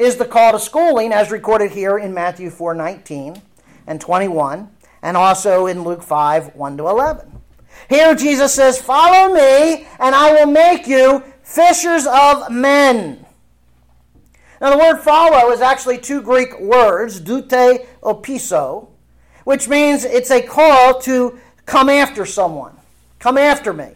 is 0.00 0.16
the 0.16 0.24
call 0.24 0.52
to 0.52 0.58
schooling 0.58 1.12
as 1.12 1.30
recorded 1.30 1.72
here 1.72 1.98
in 1.98 2.14
Matthew 2.14 2.48
4:19 2.48 3.42
and 3.86 4.00
21 4.00 4.70
and 5.02 5.16
also 5.16 5.66
in 5.66 5.84
Luke 5.84 6.02
5 6.02 6.56
1 6.56 6.76
to 6.78 6.88
11. 6.88 7.40
Here 7.88 8.14
Jesus 8.14 8.54
says, 8.54 8.80
Follow 8.80 9.34
me, 9.34 9.86
and 9.98 10.14
I 10.14 10.32
will 10.32 10.50
make 10.50 10.86
you 10.86 11.22
fishers 11.42 12.06
of 12.06 12.50
men. 12.50 13.26
Now, 14.60 14.70
the 14.70 14.78
word 14.78 14.98
follow 14.98 15.50
is 15.52 15.60
actually 15.60 15.98
two 15.98 16.22
Greek 16.22 16.58
words, 16.60 17.20
deute 17.20 17.86
opiso, 18.02 18.88
which 19.44 19.68
means 19.68 20.04
it's 20.04 20.30
a 20.30 20.42
call 20.42 21.00
to 21.00 21.38
come 21.66 21.88
after 21.88 22.24
someone. 22.24 22.76
Come 23.18 23.38
after 23.38 23.72
me. 23.72 23.92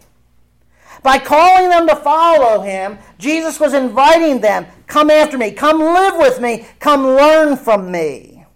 By 1.05 1.19
calling 1.19 1.69
them 1.69 1.87
to 1.87 1.97
follow 1.97 2.63
him, 2.63 2.99
Jesus 3.19 3.61
was 3.61 3.75
inviting 3.75 4.41
them, 4.41 4.65
come 4.87 5.11
after 5.11 5.37
me, 5.37 5.51
come 5.51 5.79
live 5.79 6.17
with 6.17 6.41
me, 6.41 6.67
come 6.81 7.05
learn 7.05 7.59
from 7.59 7.93
me. 7.93 8.47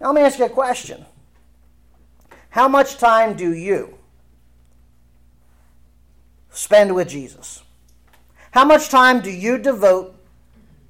Now, 0.00 0.08
let 0.08 0.16
me 0.16 0.22
ask 0.22 0.40
you 0.40 0.46
a 0.46 0.50
question. 0.50 1.06
How 2.50 2.66
much 2.66 2.98
time 2.98 3.36
do 3.36 3.54
you 3.54 3.96
spend 6.50 6.92
with 6.92 7.08
Jesus? 7.08 7.62
How 8.50 8.64
much 8.64 8.88
time 8.88 9.20
do 9.20 9.30
you 9.30 9.56
devote 9.56 10.16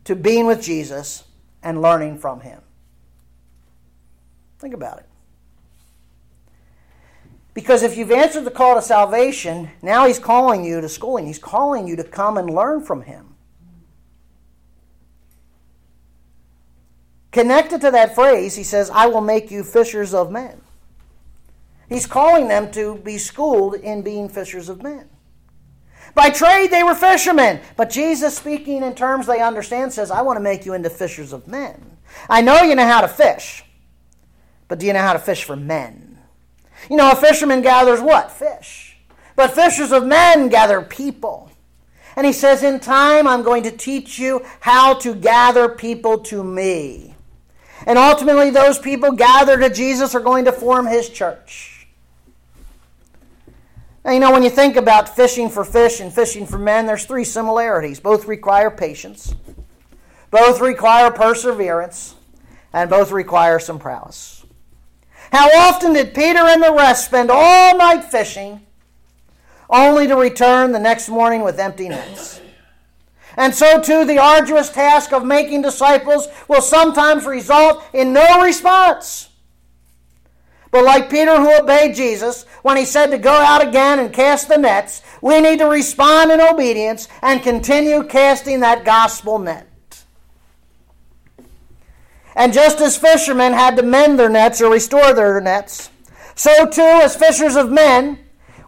to 0.04 0.16
being 0.16 0.46
with 0.46 0.62
Jesus 0.62 1.24
and 1.62 1.82
learning 1.82 2.16
from 2.16 2.40
Him? 2.40 2.62
Think 4.58 4.72
about 4.72 5.00
it. 5.00 5.06
Because 7.54 7.84
if 7.84 7.96
you've 7.96 8.10
answered 8.10 8.44
the 8.44 8.50
call 8.50 8.74
to 8.74 8.82
salvation, 8.82 9.70
now 9.80 10.06
He's 10.06 10.18
calling 10.18 10.64
you 10.64 10.80
to 10.80 10.88
schooling. 10.88 11.26
He's 11.26 11.38
calling 11.38 11.86
you 11.86 11.94
to 11.96 12.04
come 12.04 12.36
and 12.36 12.50
learn 12.50 12.84
from 12.84 13.02
Him. 13.02 13.34
Connected 17.30 17.80
to 17.80 17.92
that 17.92 18.14
phrase, 18.14 18.56
He 18.56 18.64
says, 18.64 18.90
I 18.90 19.06
will 19.06 19.20
make 19.20 19.52
you 19.52 19.62
fishers 19.62 20.12
of 20.12 20.32
men. 20.32 20.60
He's 21.88 22.06
calling 22.06 22.48
them 22.48 22.72
to 22.72 22.96
be 22.98 23.18
schooled 23.18 23.74
in 23.74 24.02
being 24.02 24.28
fishers 24.28 24.68
of 24.68 24.82
men. 24.82 25.08
By 26.14 26.30
trade, 26.30 26.70
they 26.70 26.82
were 26.82 26.94
fishermen. 26.94 27.60
But 27.76 27.90
Jesus, 27.90 28.36
speaking 28.36 28.82
in 28.82 28.94
terms 28.94 29.26
they 29.26 29.40
understand, 29.40 29.92
says, 29.92 30.10
I 30.10 30.22
want 30.22 30.36
to 30.36 30.42
make 30.42 30.64
you 30.64 30.74
into 30.74 30.90
fishers 30.90 31.32
of 31.32 31.46
men. 31.46 31.98
I 32.28 32.40
know 32.40 32.62
you 32.62 32.74
know 32.74 32.86
how 32.86 33.00
to 33.00 33.08
fish, 33.08 33.64
but 34.68 34.78
do 34.78 34.86
you 34.86 34.92
know 34.92 35.00
how 35.00 35.12
to 35.12 35.18
fish 35.18 35.44
for 35.44 35.56
men? 35.56 36.03
You 36.90 36.96
know, 36.96 37.10
a 37.10 37.16
fisherman 37.16 37.62
gathers 37.62 38.00
what? 38.00 38.30
Fish. 38.30 38.96
But 39.36 39.54
fishers 39.54 39.92
of 39.92 40.06
men 40.06 40.48
gather 40.48 40.80
people. 40.82 41.50
And 42.16 42.26
he 42.26 42.32
says, 42.32 42.62
In 42.62 42.80
time, 42.80 43.26
I'm 43.26 43.42
going 43.42 43.64
to 43.64 43.70
teach 43.70 44.18
you 44.18 44.44
how 44.60 44.94
to 44.94 45.14
gather 45.14 45.68
people 45.68 46.18
to 46.20 46.44
me. 46.44 47.14
And 47.86 47.98
ultimately, 47.98 48.50
those 48.50 48.78
people 48.78 49.12
gathered 49.12 49.60
to 49.60 49.70
Jesus 49.70 50.14
are 50.14 50.20
going 50.20 50.44
to 50.46 50.52
form 50.52 50.86
his 50.86 51.08
church. 51.08 51.88
Now, 54.04 54.12
you 54.12 54.20
know, 54.20 54.32
when 54.32 54.42
you 54.42 54.50
think 54.50 54.76
about 54.76 55.14
fishing 55.16 55.48
for 55.48 55.64
fish 55.64 56.00
and 56.00 56.12
fishing 56.12 56.46
for 56.46 56.58
men, 56.58 56.86
there's 56.86 57.06
three 57.06 57.24
similarities. 57.24 58.00
Both 58.00 58.26
require 58.26 58.70
patience, 58.70 59.34
both 60.30 60.60
require 60.60 61.10
perseverance, 61.10 62.14
and 62.72 62.90
both 62.90 63.10
require 63.10 63.58
some 63.58 63.78
prowess. 63.78 64.33
How 65.34 65.50
often 65.68 65.94
did 65.94 66.14
Peter 66.14 66.38
and 66.38 66.62
the 66.62 66.72
rest 66.72 67.06
spend 67.06 67.28
all 67.28 67.76
night 67.76 68.04
fishing 68.04 68.64
only 69.68 70.06
to 70.06 70.14
return 70.14 70.70
the 70.70 70.78
next 70.78 71.08
morning 71.08 71.42
with 71.42 71.58
empty 71.58 71.88
nets? 71.88 72.40
And 73.36 73.52
so, 73.52 73.80
too, 73.80 74.04
the 74.04 74.18
arduous 74.18 74.70
task 74.70 75.12
of 75.12 75.24
making 75.24 75.62
disciples 75.62 76.28
will 76.46 76.62
sometimes 76.62 77.26
result 77.26 77.82
in 77.92 78.12
no 78.12 78.44
response. 78.44 79.28
But 80.70 80.84
like 80.84 81.10
Peter 81.10 81.36
who 81.40 81.62
obeyed 81.62 81.96
Jesus 81.96 82.44
when 82.62 82.76
he 82.76 82.84
said 82.84 83.06
to 83.06 83.18
go 83.18 83.32
out 83.32 83.66
again 83.66 83.98
and 83.98 84.12
cast 84.12 84.46
the 84.46 84.56
nets, 84.56 85.02
we 85.20 85.40
need 85.40 85.58
to 85.58 85.66
respond 85.66 86.30
in 86.30 86.40
obedience 86.40 87.08
and 87.22 87.42
continue 87.42 88.04
casting 88.04 88.60
that 88.60 88.84
gospel 88.84 89.40
net. 89.40 89.68
And 92.34 92.52
just 92.52 92.80
as 92.80 92.96
fishermen 92.96 93.52
had 93.52 93.76
to 93.76 93.82
mend 93.82 94.18
their 94.18 94.28
nets 94.28 94.60
or 94.60 94.70
restore 94.70 95.12
their 95.12 95.40
nets, 95.40 95.90
so 96.34 96.66
too, 96.66 96.82
as 96.82 97.16
fishers 97.16 97.56
of 97.56 97.70
men, 97.70 98.18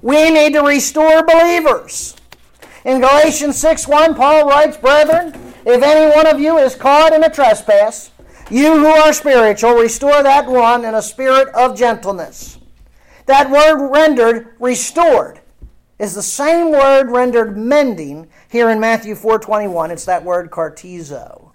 we 0.00 0.30
need 0.30 0.52
to 0.52 0.60
restore 0.60 1.24
believers. 1.24 2.16
In 2.84 3.00
Galatians 3.00 3.56
6 3.58 3.88
1, 3.88 4.14
Paul 4.14 4.46
writes, 4.46 4.76
Brethren, 4.76 5.32
if 5.64 5.82
any 5.82 6.14
one 6.14 6.28
of 6.28 6.38
you 6.38 6.58
is 6.58 6.76
caught 6.76 7.12
in 7.12 7.24
a 7.24 7.30
trespass, 7.30 8.12
you 8.48 8.78
who 8.78 8.86
are 8.86 9.12
spiritual, 9.12 9.74
restore 9.74 10.22
that 10.22 10.46
one 10.46 10.84
in 10.84 10.94
a 10.94 11.02
spirit 11.02 11.48
of 11.48 11.76
gentleness. 11.76 12.58
That 13.26 13.50
word 13.50 13.90
rendered 13.90 14.54
restored 14.60 15.40
is 15.98 16.14
the 16.14 16.22
same 16.22 16.70
word 16.70 17.10
rendered 17.10 17.56
mending 17.56 18.28
here 18.48 18.70
in 18.70 18.78
Matthew 18.78 19.16
4:21. 19.16 19.90
It's 19.90 20.04
that 20.04 20.24
word 20.24 20.52
cartizo. 20.52 21.45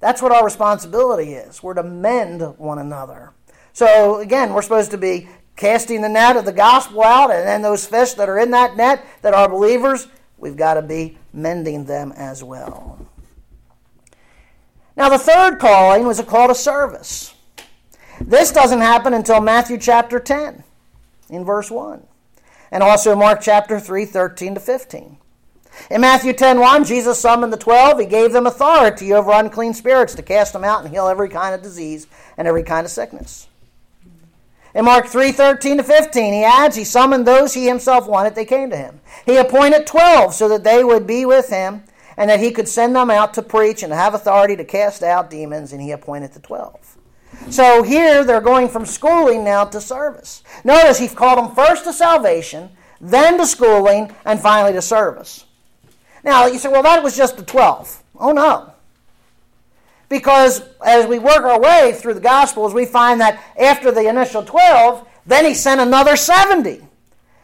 That's 0.00 0.22
what 0.22 0.32
our 0.32 0.44
responsibility 0.44 1.34
is. 1.34 1.62
We're 1.62 1.74
to 1.74 1.82
mend 1.82 2.40
one 2.58 2.78
another. 2.78 3.32
So 3.72 4.18
again, 4.18 4.52
we're 4.52 4.62
supposed 4.62 4.90
to 4.90 4.98
be 4.98 5.28
casting 5.56 6.00
the 6.00 6.08
net 6.08 6.36
of 6.36 6.46
the 6.46 6.52
gospel 6.52 7.02
out, 7.02 7.30
and 7.30 7.46
then 7.46 7.62
those 7.62 7.86
fish 7.86 8.14
that 8.14 8.28
are 8.28 8.38
in 8.38 8.50
that 8.52 8.76
net 8.76 9.04
that 9.20 9.34
are 9.34 9.48
believers, 9.48 10.08
we've 10.38 10.56
got 10.56 10.74
to 10.74 10.82
be 10.82 11.18
mending 11.32 11.84
them 11.84 12.12
as 12.16 12.42
well. 12.42 13.06
Now, 14.96 15.08
the 15.08 15.18
third 15.18 15.58
calling 15.58 16.06
was 16.06 16.18
a 16.18 16.24
call 16.24 16.48
to 16.48 16.54
service. 16.54 17.34
This 18.20 18.52
doesn't 18.52 18.80
happen 18.80 19.14
until 19.14 19.40
Matthew 19.40 19.78
chapter 19.78 20.18
10, 20.18 20.64
in 21.28 21.44
verse 21.44 21.70
1, 21.70 22.06
and 22.70 22.82
also 22.82 23.14
Mark 23.14 23.40
chapter 23.40 23.78
3, 23.78 24.04
13 24.04 24.54
to 24.54 24.60
15. 24.60 25.18
In 25.90 26.00
Matthew 26.00 26.32
10 26.32 26.60
1, 26.60 26.84
Jesus 26.84 27.18
summoned 27.18 27.52
the 27.52 27.56
twelve. 27.56 27.98
He 27.98 28.06
gave 28.06 28.32
them 28.32 28.46
authority 28.46 29.12
over 29.12 29.32
unclean 29.32 29.74
spirits 29.74 30.14
to 30.14 30.22
cast 30.22 30.52
them 30.52 30.64
out 30.64 30.84
and 30.84 30.92
heal 30.92 31.08
every 31.08 31.28
kind 31.28 31.54
of 31.54 31.62
disease 31.62 32.06
and 32.36 32.46
every 32.46 32.62
kind 32.62 32.84
of 32.84 32.90
sickness. 32.90 33.48
In 34.74 34.84
Mark 34.84 35.06
3 35.06 35.32
13 35.32 35.78
to 35.78 35.82
15, 35.82 36.32
he 36.32 36.44
adds, 36.44 36.76
He 36.76 36.84
summoned 36.84 37.26
those 37.26 37.54
he 37.54 37.66
himself 37.66 38.06
wanted, 38.06 38.34
they 38.34 38.44
came 38.44 38.70
to 38.70 38.76
him. 38.76 39.00
He 39.26 39.36
appointed 39.36 39.86
12 39.86 40.34
so 40.34 40.48
that 40.48 40.62
they 40.64 40.84
would 40.84 41.06
be 41.06 41.26
with 41.26 41.48
him 41.48 41.82
and 42.16 42.28
that 42.28 42.38
he 42.38 42.50
could 42.50 42.68
send 42.68 42.94
them 42.94 43.10
out 43.10 43.32
to 43.32 43.42
preach 43.42 43.82
and 43.82 43.92
have 43.92 44.12
authority 44.12 44.54
to 44.54 44.64
cast 44.64 45.02
out 45.02 45.30
demons, 45.30 45.72
and 45.72 45.80
he 45.80 45.90
appointed 45.90 46.32
the 46.32 46.40
twelve. 46.40 46.98
So 47.48 47.82
here 47.82 48.24
they're 48.24 48.42
going 48.42 48.68
from 48.68 48.84
schooling 48.84 49.42
now 49.42 49.64
to 49.64 49.80
service. 49.80 50.42
Notice 50.62 50.98
he 50.98 51.08
called 51.08 51.38
them 51.38 51.54
first 51.54 51.84
to 51.84 51.94
salvation, 51.94 52.68
then 53.00 53.38
to 53.38 53.46
schooling, 53.46 54.14
and 54.26 54.38
finally 54.38 54.74
to 54.74 54.82
service. 54.82 55.46
Now 56.24 56.46
you 56.46 56.58
say, 56.58 56.68
well, 56.68 56.82
that 56.82 57.02
was 57.02 57.16
just 57.16 57.36
the 57.36 57.42
12. 57.42 58.02
Oh 58.18 58.32
no. 58.32 58.72
Because 60.08 60.62
as 60.84 61.06
we 61.06 61.18
work 61.18 61.42
our 61.42 61.60
way 61.60 61.92
through 61.94 62.14
the 62.14 62.20
Gospels, 62.20 62.74
we 62.74 62.84
find 62.84 63.20
that 63.20 63.42
after 63.58 63.92
the 63.92 64.08
initial 64.08 64.42
12, 64.42 65.06
then 65.26 65.44
he 65.44 65.54
sent 65.54 65.80
another 65.80 66.16
70. 66.16 66.82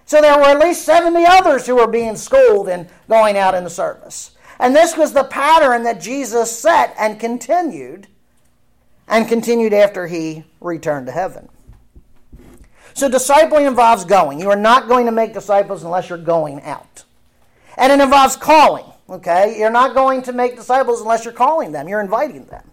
So 0.05 0.21
there 0.21 0.37
were 0.37 0.45
at 0.45 0.59
least 0.59 0.85
70 0.85 1.25
others 1.25 1.67
who 1.67 1.77
were 1.77 1.87
being 1.87 2.17
schooled 2.17 2.69
and 2.69 2.89
going 3.09 3.37
out 3.39 3.55
in 3.55 3.65
the 3.65 3.71
service. 3.71 4.33
And 4.59 4.75
this 4.75 4.97
was 4.97 5.13
the 5.13 5.25
pattern 5.25 5.85
that 5.85 6.01
Jesus 6.01 6.57
set 6.57 6.95
and 6.99 7.21
continued, 7.21 8.09
and 9.07 9.29
continued 9.29 9.73
after 9.73 10.07
he 10.07 10.45
returned 10.61 11.07
to 11.07 11.13
heaven. 11.13 11.49
So 12.95 13.11
discipling 13.11 13.69
involves 13.69 14.05
going. 14.05 14.41
You 14.41 14.51
are 14.51 14.57
not 14.57 14.89
going 14.89 15.07
to 15.07 15.13
make 15.13 15.35
disciples 15.35 15.85
unless 15.85 16.09
you're 16.09 16.19
going 16.19 16.63
out. 16.63 17.05
And 17.77 17.93
it 17.93 18.03
involves 18.03 18.37
calling. 18.37 18.85
Okay? 19.09 19.59
You're 19.59 19.71
not 19.71 19.95
going 19.95 20.23
to 20.23 20.33
make 20.33 20.57
disciples 20.57 21.01
unless 21.01 21.25
you're 21.25 21.35
calling 21.35 21.73
them, 21.73 21.89
you're 21.89 22.01
inviting 22.01 22.47
them. 22.47 22.71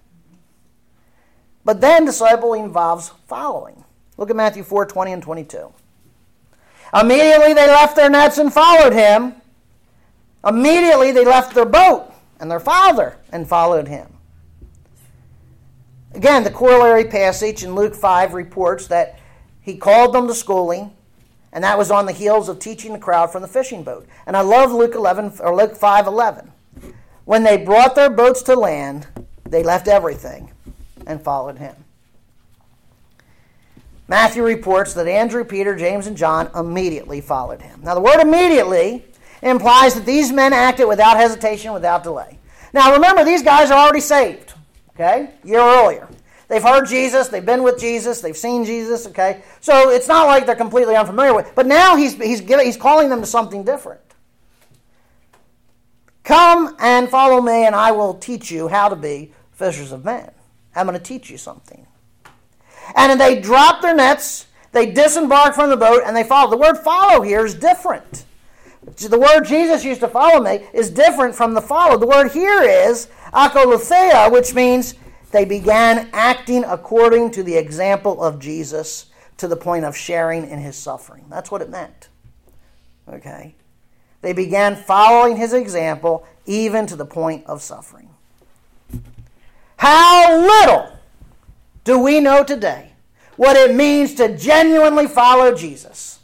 But 1.66 1.82
then 1.82 2.06
discipling 2.06 2.66
involves 2.66 3.10
following. 3.28 3.84
Look 4.18 4.30
at 4.30 4.36
Matthew 4.36 4.63
4 4.63 4.86
20 4.86 5.12
and 5.13 5.24
22. 5.24 5.74
Immediately 6.94 7.54
they 7.54 7.68
left 7.68 7.96
their 7.96 8.10
nets 8.10 8.38
and 8.38 8.54
followed 8.54 8.94
him. 8.94 9.36
Immediately 10.46 11.12
they 11.12 11.26
left 11.26 11.56
their 11.56 11.66
boat 11.66 12.12
and 12.39 12.52
their 12.52 12.60
father 12.60 13.18
and 13.32 13.48
followed 13.48 13.88
him. 13.88 14.08
Again, 16.13 16.44
the 16.44 16.52
corollary 16.52 17.06
passage 17.06 17.63
in 17.63 17.74
Luke 17.74 17.96
5 17.96 18.34
reports 18.34 18.88
that 18.88 19.18
he 19.62 19.78
called 19.78 20.13
them 20.13 20.28
to 20.28 20.36
schooling, 20.36 20.92
and 21.54 21.63
that 21.63 21.78
was 21.78 21.92
on 21.92 22.08
the 22.08 22.12
heels 22.12 22.50
of 22.50 22.60
teaching 22.60 22.92
the 22.92 23.00
crowd 23.00 23.32
from 23.32 23.44
the 23.44 23.48
fishing 23.48 23.84
boat. 23.84 24.08
And 24.26 24.36
I 24.36 24.42
love 24.42 24.72
Luke 24.72 24.96
11 24.96 25.34
or 25.39 25.56
Luke 25.56 25.78
5:11. 25.78 26.52
When 27.26 27.44
they 27.44 27.58
brought 27.58 27.96
their 27.96 28.10
boats 28.10 28.42
to 28.44 28.56
land, 28.56 29.08
they 29.48 29.63
left 29.63 29.88
everything 29.88 30.52
and 31.08 31.22
followed 31.22 31.60
him. 31.60 31.76
Matthew 34.08 34.44
reports 34.44 34.94
that 34.96 35.08
Andrew, 35.08 35.46
Peter, 35.46 35.76
James, 35.76 36.08
and 36.08 36.18
John 36.18 36.50
immediately 36.56 37.22
followed 37.22 37.62
him. 37.62 37.82
Now, 37.84 37.94
the 37.94 38.02
word 38.02 38.20
immediately 38.20 39.06
implies 39.42 39.94
that 39.94 40.06
these 40.06 40.32
men 40.32 40.52
acted 40.54 40.88
without 40.88 41.18
hesitation, 41.18 41.72
without 41.72 42.04
delay. 42.04 42.38
Now, 42.74 42.94
remember, 42.94 43.24
these 43.24 43.44
guys 43.44 43.72
are 43.72 43.78
already 43.78 44.02
saved, 44.02 44.54
okay, 44.96 45.30
A 45.44 45.48
year 45.48 45.60
earlier. 45.60 46.10
They've 46.47 46.63
heard 46.63 46.86
Jesus, 46.86 47.29
they've 47.29 47.45
been 47.45 47.63
with 47.63 47.79
Jesus, 47.79 48.21
they've 48.21 48.38
seen 48.38 48.65
Jesus, 48.65 49.08
okay? 49.08 49.43
So 49.62 49.89
it's 49.89 50.08
not 50.08 50.27
like 50.27 50.45
they're 50.45 50.56
completely 50.56 50.95
unfamiliar 50.95 51.34
with 51.34 51.53
But 51.56 51.67
now 51.67 51.95
he's, 51.95 52.15
he's, 52.15 52.41
giving, 52.41 52.65
he's 52.65 52.77
calling 52.77 53.10
them 53.10 53.21
to 53.21 53.25
something 53.25 53.63
different. 53.63 54.01
Come 56.23 56.75
and 56.79 57.10
follow 57.10 57.41
me, 57.41 57.65
and 57.65 57.75
I 57.75 57.91
will 57.91 58.13
teach 58.13 58.51
you 58.51 58.67
how 58.67 58.89
to 58.89 58.95
be 58.95 59.34
fishers 59.51 59.91
of 59.91 60.06
men. 60.06 60.32
I'm 60.75 60.88
going 60.88 60.97
to 60.97 61.03
teach 61.03 61.29
you 61.29 61.38
something. 61.38 61.86
And 62.95 63.19
they 63.19 63.39
drop 63.39 63.82
their 63.82 63.95
nets, 63.95 64.47
they 64.71 64.91
disembark 64.91 65.56
from 65.56 65.69
the 65.69 65.77
boat, 65.77 66.03
and 66.06 66.15
they 66.15 66.23
follow. 66.23 66.49
The 66.49 66.58
word 66.58 66.77
follow 66.77 67.21
here 67.21 67.45
is 67.45 67.53
different. 67.53 68.25
The 68.97 69.19
word 69.19 69.43
Jesus 69.43 69.86
used 69.86 70.01
to 70.01 70.08
follow 70.08 70.41
me 70.41 70.65
is 70.73 70.89
different 70.89 71.36
from 71.36 71.53
the 71.53 71.62
follow. 71.62 71.97
The 71.97 72.08
word 72.08 72.32
here 72.32 72.62
is 72.62 73.08
akoluthea, 73.34 74.32
which 74.32 74.53
means 74.53 74.95
they 75.34 75.46
began 75.46 76.10
acting 76.13 76.63
according 76.63 77.32
to 77.32 77.41
the 77.41 77.56
example 77.56 78.22
of 78.22 78.39
Jesus 78.39 79.08
to 79.38 79.48
the 79.48 79.56
point 79.56 79.84
of 79.84 79.98
sharing 79.98 80.48
in 80.48 80.60
his 80.60 80.76
suffering. 80.76 81.26
That's 81.28 81.50
what 81.50 81.63
it 81.63 81.72
meant. 81.72 82.10
Okay? 83.10 83.56
They 84.22 84.32
began 84.32 84.76
following 84.76 85.36
his 85.36 85.52
example 85.52 86.26
even 86.46 86.86
to 86.86 86.96
the 86.96 87.06
point 87.06 87.46
of 87.48 87.63
suffering. 87.63 88.10
How 89.78 90.39
little 90.39 90.93
do 91.84 91.98
we 91.98 92.19
know 92.19 92.43
today 92.43 92.91
what 93.36 93.58
it 93.58 93.76
means 93.76 94.13
to 94.15 94.38
genuinely 94.38 95.08
follow 95.08 95.56
Jesus? 95.56 96.19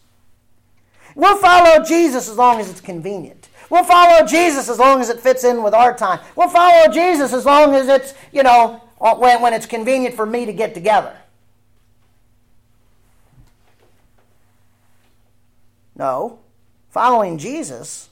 We'll 1.15 1.37
follow 1.39 1.83
Jesus 1.83 2.29
as 2.29 2.37
long 2.37 2.59
as 2.59 2.69
it's 2.69 2.79
convenient. 2.79 3.49
We'll 3.71 3.83
follow 3.83 4.25
Jesus 4.25 4.69
as 4.69 4.77
long 4.77 5.01
as 5.01 5.09
it 5.09 5.19
fits 5.19 5.43
in 5.43 5.63
with 5.63 5.73
our 5.73 5.95
time. 5.97 6.19
We'll 6.35 6.49
follow 6.49 6.91
Jesus 6.91 7.33
as 7.33 7.45
long 7.45 7.73
as 7.73 7.87
it's, 7.87 8.13
you 8.31 8.43
know, 8.43 8.81
when, 8.99 9.41
when 9.41 9.53
it's 9.53 9.65
convenient 9.65 10.15
for 10.15 10.25
me 10.25 10.45
to 10.45 10.53
get 10.53 10.73
together. 10.73 11.15
No. 15.95 16.39
Following 16.89 17.37
Jesus 17.37 18.09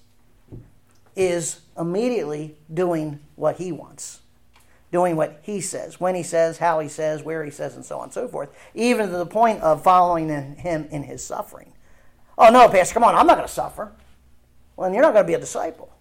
is 1.16 1.62
immediately 1.78 2.56
doing 2.74 3.20
what 3.36 3.58
he 3.58 3.72
wants, 3.72 4.22
doing 4.92 5.16
what 5.16 5.40
he 5.42 5.62
says, 5.62 6.00
when 6.00 6.14
he 6.14 6.24
says, 6.24 6.60
how 6.60 6.80
he 6.80 6.88
says, 6.88 7.24
where 7.24 7.44
he 7.44 7.52
says, 7.52 7.76
and 7.76 7.84
so 7.84 7.98
on 7.98 8.06
and 8.06 8.14
so 8.14 8.28
forth, 8.28 8.50
even 8.76 9.10
to 9.10 9.18
the 9.18 9.26
point 9.26 9.62
of 9.62 9.84
following 9.84 10.30
him 10.30 10.88
in 10.92 11.04
his 11.04 11.24
suffering. 11.24 11.72
Oh, 12.38 12.50
no, 12.50 12.70
Pastor, 12.70 12.94
come 12.94 13.04
on, 13.04 13.16
I'm 13.16 13.26
not 13.26 13.38
going 13.38 13.48
to 13.48 13.54
suffer. 13.54 13.92
Well, 14.76 14.88
then 14.88 14.94
you're 14.94 15.02
not 15.02 15.14
going 15.14 15.26
to 15.26 15.28
be 15.28 15.34
a 15.34 15.40
disciple. 15.40 15.92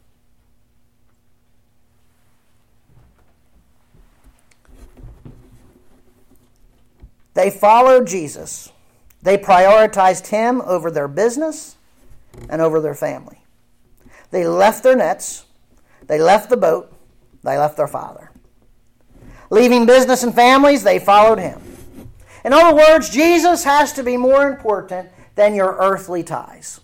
They 7.36 7.50
followed 7.50 8.06
Jesus. 8.06 8.72
They 9.20 9.36
prioritized 9.36 10.28
him 10.28 10.62
over 10.62 10.90
their 10.90 11.06
business 11.06 11.76
and 12.48 12.62
over 12.62 12.80
their 12.80 12.94
family. 12.94 13.42
They 14.30 14.46
left 14.46 14.82
their 14.82 14.96
nets, 14.96 15.44
they 16.06 16.18
left 16.18 16.48
the 16.48 16.56
boat, 16.56 16.90
they 17.44 17.58
left 17.58 17.76
their 17.76 17.86
father. 17.88 18.30
Leaving 19.50 19.84
business 19.84 20.22
and 20.22 20.34
families, 20.34 20.82
they 20.82 20.98
followed 20.98 21.38
him. 21.38 21.60
In 22.42 22.54
other 22.54 22.74
words, 22.74 23.10
Jesus 23.10 23.64
has 23.64 23.92
to 23.92 24.02
be 24.02 24.16
more 24.16 24.48
important 24.48 25.10
than 25.34 25.54
your 25.54 25.76
earthly 25.78 26.22
ties. 26.22 26.80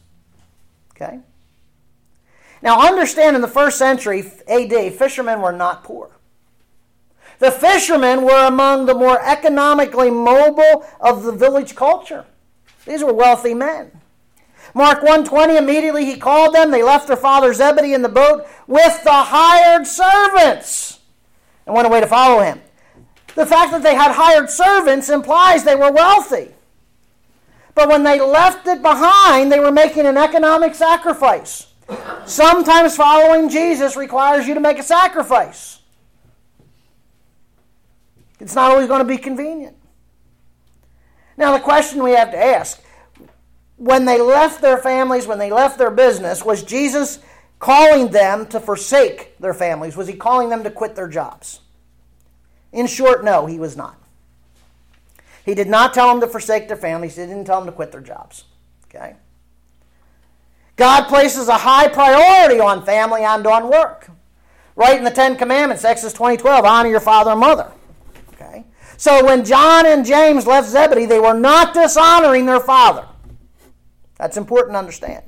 Okay? 0.95 1.21
Now, 2.61 2.87
understand 2.87 3.37
in 3.37 3.43
the 3.43 3.49
first 3.49 3.79
century 3.79 4.31
AD, 4.47 4.95
fishermen 4.95 5.41
were 5.41 5.51
not 5.51 5.83
poor. 5.83 6.11
The 7.39 7.51
fishermen 7.51 8.23
were 8.23 8.47
among 8.47 8.87
the 8.87 8.95
more 8.95 9.21
economically 9.21 10.11
mobile 10.11 10.87
of 11.01 11.25
the 11.25 11.33
village 11.33 11.75
culture. 11.75 12.25
These 12.87 13.03
were 13.03 13.13
wealthy 13.13 13.55
men. 13.55 13.91
Mark 14.75 15.03
120 15.03 15.57
immediately 15.57 16.05
he 16.05 16.17
called 16.17 16.55
them. 16.55 16.71
They 16.71 16.83
left 16.83 17.07
their 17.07 17.17
father 17.17 17.53
Zebedee 17.53 17.95
in 17.95 18.03
the 18.03 18.09
boat 18.09 18.47
with 18.67 19.05
the 19.05 19.13
hired 19.13 19.87
servants 19.87 21.01
and 21.67 21.75
went 21.75 21.87
away 21.87 22.01
to 22.01 22.07
follow 22.07 22.43
him. 22.43 22.61
The 23.35 23.47
fact 23.47 23.73
that 23.73 23.83
they 23.83 23.95
had 23.95 24.13
hired 24.13 24.51
servants 24.51 25.09
implies 25.09 25.65
they 25.65 25.75
were 25.75 25.93
wealthy. 25.93 26.49
But 27.75 27.89
when 27.89 28.03
they 28.03 28.21
left 28.21 28.67
it 28.67 28.83
behind, 28.83 29.51
they 29.51 29.61
were 29.61 29.71
making 29.71 30.07
an 30.07 30.19
economic 30.19 30.75
sacrifice. 30.75 31.69
Sometimes 32.27 32.97
following 32.97 33.49
Jesus 33.49 33.97
requires 33.97 34.47
you 34.47 34.55
to 34.55 34.61
make 34.61 34.79
a 34.79 34.83
sacrifice. 34.83 35.81
It's 38.43 38.57
not 38.57 38.73
always 38.73 38.89
going 38.89 38.99
to 38.99 39.05
be 39.05 39.19
convenient. 39.19 39.77
Now, 41.37 41.53
the 41.53 41.63
question 41.63 42.03
we 42.03 42.11
have 42.11 42.33
to 42.33 42.37
ask 42.37 42.83
when 43.77 44.05
they 44.05 44.21
left 44.21 44.61
their 44.61 44.77
families, 44.77 45.29
when 45.29 45.39
they 45.39 45.51
left 45.51 45.79
their 45.79 45.93
business, 45.93 46.45
was 46.45 46.65
Jesus 46.65 47.21
calling 47.61 48.09
them 48.09 48.47
to 48.49 48.59
forsake 48.59 49.39
their 49.39 49.55
families? 49.55 49.97
Was 49.97 50.09
he 50.09 50.15
calling 50.15 50.51
them 50.51 50.65
to 50.65 50.71
quit 50.71 50.97
their 50.97 51.07
jobs? 51.07 51.61
In 52.73 52.89
short, 52.89 53.25
no, 53.25 53.47
he 53.47 53.59
was 53.59 53.77
not. 53.77 53.97
He 55.45 55.55
did 55.55 55.69
not 55.69 55.95
tell 55.95 56.09
them 56.09 56.21
to 56.21 56.27
forsake 56.27 56.67
their 56.67 56.77
families, 56.77 57.17
he 57.17 57.23
didn't 57.23 57.45
tell 57.45 57.61
them 57.61 57.67
to 57.67 57.73
quit 57.73 57.93
their 57.93 58.01
jobs. 58.01 58.45
Okay? 58.87 59.15
God 60.75 61.07
places 61.07 61.47
a 61.47 61.59
high 61.59 61.87
priority 61.87 62.59
on 62.59 62.85
family 62.85 63.23
and 63.23 63.47
on 63.47 63.71
work. 63.71 64.11
Right 64.75 64.99
in 64.99 65.05
the 65.05 65.11
Ten 65.11 65.37
Commandments, 65.37 65.85
Exodus 65.85 66.13
20 66.13 66.39
12, 66.39 66.65
honor 66.65 66.89
your 66.89 67.01
father 67.01 67.31
and 67.31 67.41
mother. 67.41 67.71
So 68.97 69.25
when 69.25 69.45
John 69.45 69.87
and 69.87 70.05
James 70.05 70.47
left 70.47 70.69
Zebedee, 70.69 71.07
they 71.07 71.19
were 71.19 71.35
not 71.35 71.75
dishonoring 71.75 72.47
their 72.47 72.61
father. 72.61 73.07
That's 74.17 74.37
important 74.37 74.75
to 74.75 74.79
understand. 74.79 75.25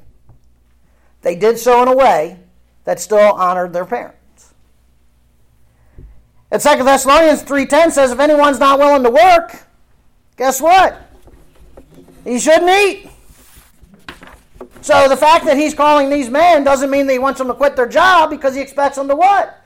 They 1.22 1.34
did 1.34 1.58
so 1.58 1.82
in 1.82 1.88
a 1.88 1.96
way 1.96 2.38
that 2.84 3.00
still 3.00 3.32
honored 3.32 3.72
their 3.72 3.84
parents. 3.84 4.54
And 6.50 6.62
2 6.62 6.84
Thessalonians 6.84 7.42
3.10 7.42 7.90
says, 7.90 8.12
if 8.12 8.20
anyone's 8.20 8.60
not 8.60 8.78
willing 8.78 9.02
to 9.02 9.10
work, 9.10 9.66
guess 10.36 10.60
what? 10.60 11.00
He 12.24 12.38
shouldn't 12.38 12.70
eat. 12.70 13.10
So 14.82 15.08
the 15.08 15.16
fact 15.16 15.46
that 15.46 15.56
he's 15.56 15.74
calling 15.74 16.10
these 16.10 16.28
men 16.28 16.62
doesn't 16.62 16.90
mean 16.90 17.06
that 17.06 17.14
he 17.14 17.18
wants 17.18 17.38
them 17.38 17.48
to 17.48 17.54
quit 17.54 17.74
their 17.74 17.88
job 17.88 18.30
because 18.30 18.54
he 18.54 18.60
expects 18.60 18.96
them 18.96 19.08
to 19.08 19.16
what? 19.16 19.64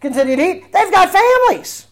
Continue 0.00 0.36
to 0.36 0.42
eat. 0.42 0.72
They've 0.72 0.90
got 0.90 1.10
families. 1.10 1.88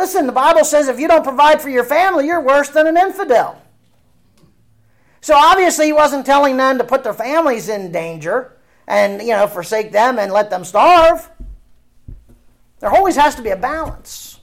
Listen, 0.00 0.26
the 0.26 0.32
Bible 0.32 0.64
says 0.64 0.88
if 0.88 0.98
you 0.98 1.06
don't 1.06 1.22
provide 1.22 1.60
for 1.60 1.68
your 1.68 1.84
family, 1.84 2.26
you're 2.26 2.40
worse 2.40 2.70
than 2.70 2.86
an 2.86 2.96
infidel. 2.96 3.60
So 5.20 5.34
obviously, 5.36 5.84
he 5.84 5.92
wasn't 5.92 6.24
telling 6.24 6.56
them 6.56 6.78
to 6.78 6.84
put 6.84 7.04
their 7.04 7.12
families 7.12 7.68
in 7.68 7.92
danger 7.92 8.56
and, 8.88 9.20
you 9.20 9.32
know, 9.32 9.46
forsake 9.46 9.92
them 9.92 10.18
and 10.18 10.32
let 10.32 10.48
them 10.48 10.64
starve. 10.64 11.30
There 12.78 12.88
always 12.88 13.14
has 13.16 13.34
to 13.34 13.42
be 13.42 13.50
a 13.50 13.58
balance. 13.58 14.40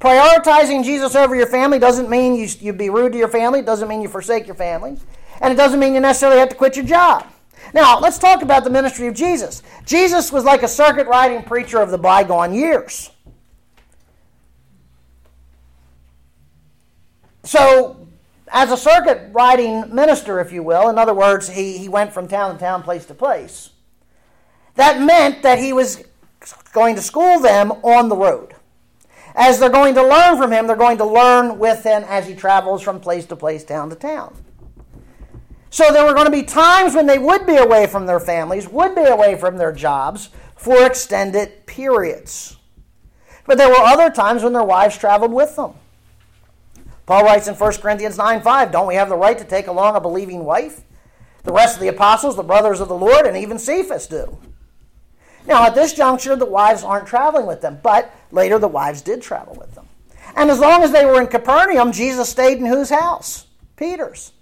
Prioritizing 0.00 0.82
Jesus 0.82 1.14
over 1.14 1.36
your 1.36 1.46
family 1.46 1.78
doesn't 1.78 2.10
mean 2.10 2.34
you, 2.34 2.48
you 2.58 2.72
be 2.72 2.90
rude 2.90 3.12
to 3.12 3.18
your 3.18 3.28
family, 3.28 3.60
it 3.60 3.66
doesn't 3.66 3.86
mean 3.86 4.02
you 4.02 4.08
forsake 4.08 4.48
your 4.48 4.56
family, 4.56 4.98
and 5.40 5.52
it 5.52 5.56
doesn't 5.56 5.78
mean 5.78 5.94
you 5.94 6.00
necessarily 6.00 6.40
have 6.40 6.48
to 6.48 6.56
quit 6.56 6.74
your 6.74 6.84
job. 6.84 7.24
Now, 7.72 8.00
let's 8.00 8.18
talk 8.18 8.42
about 8.42 8.64
the 8.64 8.70
ministry 8.70 9.06
of 9.06 9.14
Jesus. 9.14 9.62
Jesus 9.86 10.32
was 10.32 10.42
like 10.42 10.64
a 10.64 10.68
circuit 10.68 11.06
riding 11.06 11.44
preacher 11.44 11.78
of 11.78 11.92
the 11.92 11.98
bygone 11.98 12.52
years. 12.52 13.12
So, 17.44 18.08
as 18.48 18.72
a 18.72 18.76
circuit 18.76 19.30
riding 19.32 19.94
minister, 19.94 20.40
if 20.40 20.52
you 20.52 20.62
will, 20.62 20.88
in 20.88 20.98
other 20.98 21.14
words, 21.14 21.48
he, 21.48 21.78
he 21.78 21.88
went 21.88 22.12
from 22.12 22.26
town 22.26 22.54
to 22.54 22.58
town, 22.58 22.82
place 22.82 23.06
to 23.06 23.14
place. 23.14 23.70
That 24.74 25.00
meant 25.00 25.42
that 25.42 25.58
he 25.58 25.72
was 25.72 26.04
going 26.72 26.96
to 26.96 27.02
school 27.02 27.40
them 27.40 27.72
on 27.72 28.08
the 28.08 28.16
road. 28.16 28.54
As 29.34 29.58
they're 29.58 29.70
going 29.70 29.94
to 29.94 30.02
learn 30.02 30.36
from 30.36 30.52
him, 30.52 30.66
they're 30.66 30.76
going 30.76 30.98
to 30.98 31.04
learn 31.04 31.58
with 31.58 31.82
him 31.84 32.04
as 32.04 32.26
he 32.26 32.34
travels 32.34 32.82
from 32.82 33.00
place 33.00 33.26
to 33.26 33.36
place, 33.36 33.64
town 33.64 33.90
to 33.90 33.96
town. 33.96 34.36
So 35.70 35.92
there 35.92 36.04
were 36.04 36.14
going 36.14 36.26
to 36.26 36.30
be 36.30 36.44
times 36.44 36.94
when 36.94 37.06
they 37.06 37.18
would 37.18 37.46
be 37.46 37.56
away 37.56 37.88
from 37.88 38.06
their 38.06 38.20
families, 38.20 38.68
would 38.68 38.94
be 38.94 39.02
away 39.02 39.36
from 39.36 39.56
their 39.56 39.72
jobs 39.72 40.30
for 40.54 40.86
extended 40.86 41.66
periods. 41.66 42.56
But 43.44 43.58
there 43.58 43.68
were 43.68 43.74
other 43.74 44.08
times 44.08 44.44
when 44.44 44.52
their 44.52 44.62
wives 44.62 44.96
traveled 44.96 45.32
with 45.32 45.56
them. 45.56 45.74
Paul 47.06 47.24
writes 47.24 47.48
in 47.48 47.54
1 47.54 47.72
Corinthians 47.74 48.16
9 48.16 48.42
5, 48.42 48.72
Don't 48.72 48.86
we 48.86 48.94
have 48.94 49.08
the 49.08 49.16
right 49.16 49.36
to 49.38 49.44
take 49.44 49.66
along 49.66 49.96
a 49.96 50.00
believing 50.00 50.44
wife? 50.44 50.82
The 51.42 51.52
rest 51.52 51.76
of 51.76 51.82
the 51.82 51.88
apostles, 51.88 52.36
the 52.36 52.42
brothers 52.42 52.80
of 52.80 52.88
the 52.88 52.96
Lord, 52.96 53.26
and 53.26 53.36
even 53.36 53.58
Cephas 53.58 54.06
do. 54.06 54.38
Now, 55.46 55.66
at 55.66 55.74
this 55.74 55.92
juncture, 55.92 56.36
the 56.36 56.46
wives 56.46 56.82
aren't 56.82 57.06
traveling 57.06 57.46
with 57.46 57.60
them, 57.60 57.78
but 57.82 58.14
later 58.30 58.58
the 58.58 58.68
wives 58.68 59.02
did 59.02 59.20
travel 59.20 59.54
with 59.54 59.74
them. 59.74 59.86
And 60.36 60.50
as 60.50 60.58
long 60.58 60.82
as 60.82 60.90
they 60.90 61.04
were 61.04 61.20
in 61.20 61.26
Capernaum, 61.26 61.92
Jesus 61.92 62.30
stayed 62.30 62.58
in 62.58 62.64
whose 62.64 62.88
house? 62.88 63.46
Peter's, 63.76 64.32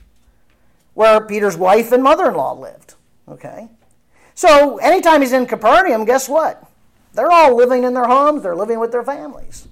where 0.95 1.21
Peter's 1.21 1.57
wife 1.57 1.91
and 1.91 2.03
mother 2.03 2.29
in 2.29 2.35
law 2.35 2.53
lived. 2.53 2.95
Okay? 3.29 3.69
So, 4.35 4.79
anytime 4.79 5.23
he's 5.23 5.33
in 5.33 5.47
Capernaum, 5.47 6.05
guess 6.05 6.29
what? 6.29 6.65
They're 7.15 7.31
all 7.31 7.57
living 7.57 7.83
in 7.85 7.95
their 7.95 8.07
homes, 8.07 8.43
they're 8.43 8.57
living 8.57 8.79
with 8.79 8.93
their 8.93 9.03
families, 9.03 9.67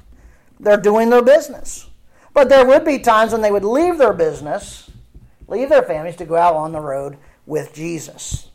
they're 0.59 0.77
doing 0.77 1.11
their 1.11 1.23
business. 1.23 1.90
But 2.33 2.49
there 2.49 2.67
would 2.67 2.85
be 2.85 2.99
times 2.99 3.33
when 3.33 3.41
they 3.41 3.51
would 3.51 3.65
leave 3.65 3.99
their 3.99 4.13
business, 4.13 4.91
leave 5.49 5.69
their 5.69 5.83
families 5.83 6.17
to 6.17 6.25
go 6.25 6.37
out 6.37 6.55
on 6.55 6.73
the 6.73 6.81
road 6.81 7.17
with 7.47 7.75
Jesus. 7.75 8.49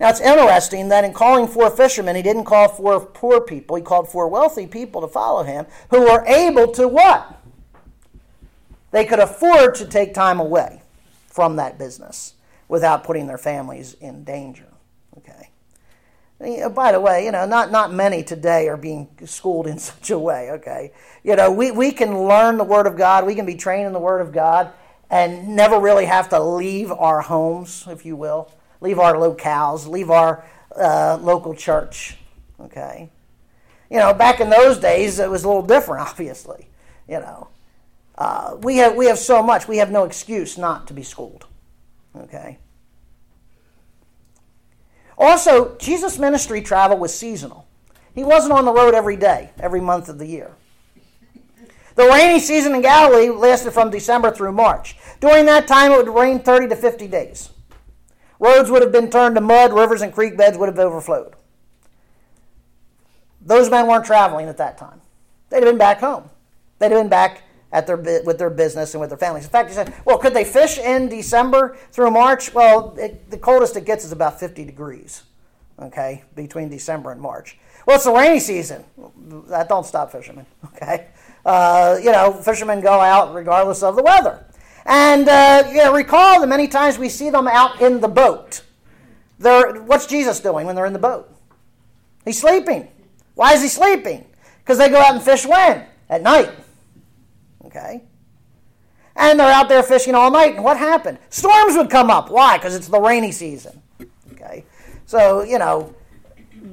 Now 0.00 0.10
it's 0.10 0.20
interesting 0.20 0.88
that 0.88 1.04
in 1.04 1.12
calling 1.12 1.48
for 1.48 1.70
fishermen, 1.70 2.16
he 2.16 2.22
didn't 2.22 2.44
call 2.44 2.68
for 2.68 3.00
poor 3.00 3.40
people, 3.40 3.76
he 3.76 3.82
called 3.82 4.08
for 4.08 4.28
wealthy 4.28 4.66
people 4.66 5.00
to 5.00 5.08
follow 5.08 5.42
him 5.42 5.66
who 5.90 6.02
were 6.02 6.24
able 6.26 6.70
to 6.72 6.88
what? 6.88 7.40
They 8.90 9.04
could 9.04 9.18
afford 9.18 9.74
to 9.76 9.86
take 9.86 10.14
time 10.14 10.38
away 10.38 10.82
from 11.26 11.56
that 11.56 11.78
business 11.78 12.34
without 12.68 13.02
putting 13.02 13.26
their 13.26 13.38
families 13.38 13.94
in 13.94 14.24
danger. 14.24 14.73
By 16.38 16.92
the 16.92 17.00
way, 17.00 17.24
you 17.24 17.32
know, 17.32 17.46
not, 17.46 17.70
not 17.70 17.92
many 17.92 18.22
today 18.22 18.68
are 18.68 18.76
being 18.76 19.08
schooled 19.24 19.66
in 19.66 19.78
such 19.90 20.10
a 20.10 20.18
way, 20.18 20.50
okay? 20.52 20.92
You 21.22 21.36
know, 21.36 21.50
we, 21.50 21.70
we 21.70 21.92
can 21.92 22.26
learn 22.26 22.58
the 22.58 22.64
Word 22.64 22.86
of 22.86 22.96
God, 22.96 23.26
we 23.26 23.34
can 23.34 23.46
be 23.46 23.54
trained 23.54 23.86
in 23.86 23.92
the 23.92 24.00
Word 24.00 24.20
of 24.20 24.32
God, 24.32 24.72
and 25.10 25.54
never 25.54 25.78
really 25.78 26.06
have 26.06 26.28
to 26.30 26.42
leave 26.42 26.90
our 26.90 27.20
homes, 27.20 27.84
if 27.88 28.04
you 28.04 28.16
will, 28.16 28.50
leave 28.80 28.98
our 28.98 29.14
locales, 29.14 29.86
leave 29.86 30.10
our 30.10 30.44
uh, 30.76 31.18
local 31.20 31.54
church, 31.54 32.16
okay? 32.60 33.10
You 33.90 33.98
know, 33.98 34.12
back 34.12 34.40
in 34.40 34.50
those 34.50 34.78
days, 34.78 35.20
it 35.20 35.30
was 35.30 35.44
a 35.44 35.48
little 35.48 35.62
different, 35.62 36.02
obviously, 36.08 36.68
you 37.08 37.20
know. 37.20 37.48
Uh, 38.16 38.56
we, 38.60 38.76
have, 38.76 38.94
we 38.94 39.06
have 39.06 39.18
so 39.18 39.42
much, 39.42 39.66
we 39.66 39.78
have 39.78 39.90
no 39.90 40.04
excuse 40.04 40.58
not 40.58 40.86
to 40.88 40.94
be 40.94 41.02
schooled, 41.02 41.46
okay? 42.16 42.58
Also, 45.16 45.76
Jesus' 45.78 46.18
ministry 46.18 46.60
travel 46.60 46.98
was 46.98 47.16
seasonal. 47.16 47.66
He 48.14 48.24
wasn't 48.24 48.52
on 48.52 48.64
the 48.64 48.72
road 48.72 48.94
every 48.94 49.16
day, 49.16 49.50
every 49.58 49.80
month 49.80 50.08
of 50.08 50.18
the 50.18 50.26
year. 50.26 50.52
The 51.94 52.08
rainy 52.08 52.40
season 52.40 52.74
in 52.74 52.82
Galilee 52.82 53.30
lasted 53.30 53.70
from 53.70 53.90
December 53.90 54.32
through 54.32 54.52
March. 54.52 54.96
During 55.20 55.46
that 55.46 55.68
time, 55.68 55.92
it 55.92 55.96
would 55.96 56.14
rain 56.14 56.40
30 56.40 56.68
to 56.68 56.76
50 56.76 57.06
days. 57.06 57.50
Roads 58.40 58.70
would 58.70 58.82
have 58.82 58.92
been 58.92 59.10
turned 59.10 59.36
to 59.36 59.40
mud, 59.40 59.72
rivers 59.72 60.02
and 60.02 60.12
creek 60.12 60.36
beds 60.36 60.58
would 60.58 60.68
have 60.68 60.78
overflowed. 60.78 61.34
Those 63.40 63.70
men 63.70 63.86
weren't 63.86 64.04
traveling 64.04 64.48
at 64.48 64.56
that 64.56 64.76
time. 64.76 65.00
They'd 65.50 65.58
have 65.58 65.66
been 65.66 65.78
back 65.78 66.00
home. 66.00 66.30
They'd 66.78 66.90
have 66.90 67.00
been 67.00 67.08
back 67.08 67.43
at 67.74 67.88
their 67.88 67.96
with 67.96 68.38
their 68.38 68.50
business 68.50 68.94
and 68.94 69.00
with 69.00 69.10
their 69.10 69.18
families. 69.18 69.44
In 69.44 69.50
fact, 69.50 69.68
you 69.68 69.74
said, 69.74 69.92
well, 70.04 70.16
could 70.16 70.32
they 70.32 70.44
fish 70.44 70.78
in 70.78 71.08
December 71.08 71.76
through 71.90 72.12
March? 72.12 72.54
Well, 72.54 72.94
it, 72.96 73.28
the 73.30 73.36
coldest 73.36 73.76
it 73.76 73.84
gets 73.84 74.04
is 74.04 74.12
about 74.12 74.38
50 74.38 74.64
degrees, 74.64 75.24
okay, 75.80 76.22
between 76.36 76.68
December 76.68 77.10
and 77.10 77.20
March. 77.20 77.58
Well, 77.84 77.96
it's 77.96 78.04
the 78.04 78.12
rainy 78.12 78.38
season. 78.38 78.84
That 79.48 79.68
don't 79.68 79.84
stop 79.84 80.12
fishermen, 80.12 80.46
okay? 80.66 81.08
Uh, 81.44 81.98
you 82.00 82.12
know, 82.12 82.32
fishermen 82.32 82.80
go 82.80 83.00
out 83.00 83.34
regardless 83.34 83.82
of 83.82 83.96
the 83.96 84.02
weather. 84.02 84.46
And 84.86 85.28
uh, 85.28 85.64
you 85.68 85.78
know, 85.78 85.92
recall 85.92 86.40
the 86.40 86.46
many 86.46 86.68
times 86.68 86.96
we 86.96 87.08
see 87.08 87.28
them 87.28 87.48
out 87.48 87.80
in 87.82 88.00
the 88.00 88.08
boat. 88.08 88.62
They're, 89.40 89.82
what's 89.82 90.06
Jesus 90.06 90.38
doing 90.38 90.64
when 90.64 90.76
they're 90.76 90.86
in 90.86 90.92
the 90.92 91.00
boat? 91.00 91.28
He's 92.24 92.40
sleeping. 92.40 92.88
Why 93.34 93.52
is 93.52 93.62
he 93.62 93.68
sleeping? 93.68 94.26
Because 94.60 94.78
they 94.78 94.88
go 94.88 94.98
out 94.98 95.14
and 95.14 95.22
fish 95.22 95.44
when? 95.44 95.84
At 96.08 96.22
night. 96.22 96.50
Okay? 97.66 98.02
And 99.16 99.38
they're 99.38 99.52
out 99.52 99.68
there 99.68 99.82
fishing 99.82 100.14
all 100.14 100.30
night. 100.30 100.54
And 100.54 100.64
what 100.64 100.76
happened? 100.76 101.18
Storms 101.30 101.76
would 101.76 101.90
come 101.90 102.10
up. 102.10 102.30
Why? 102.30 102.58
Because 102.58 102.74
it's 102.74 102.88
the 102.88 103.00
rainy 103.00 103.32
season. 103.32 103.80
Okay? 104.32 104.64
So, 105.06 105.42
you 105.42 105.58
know, 105.58 105.94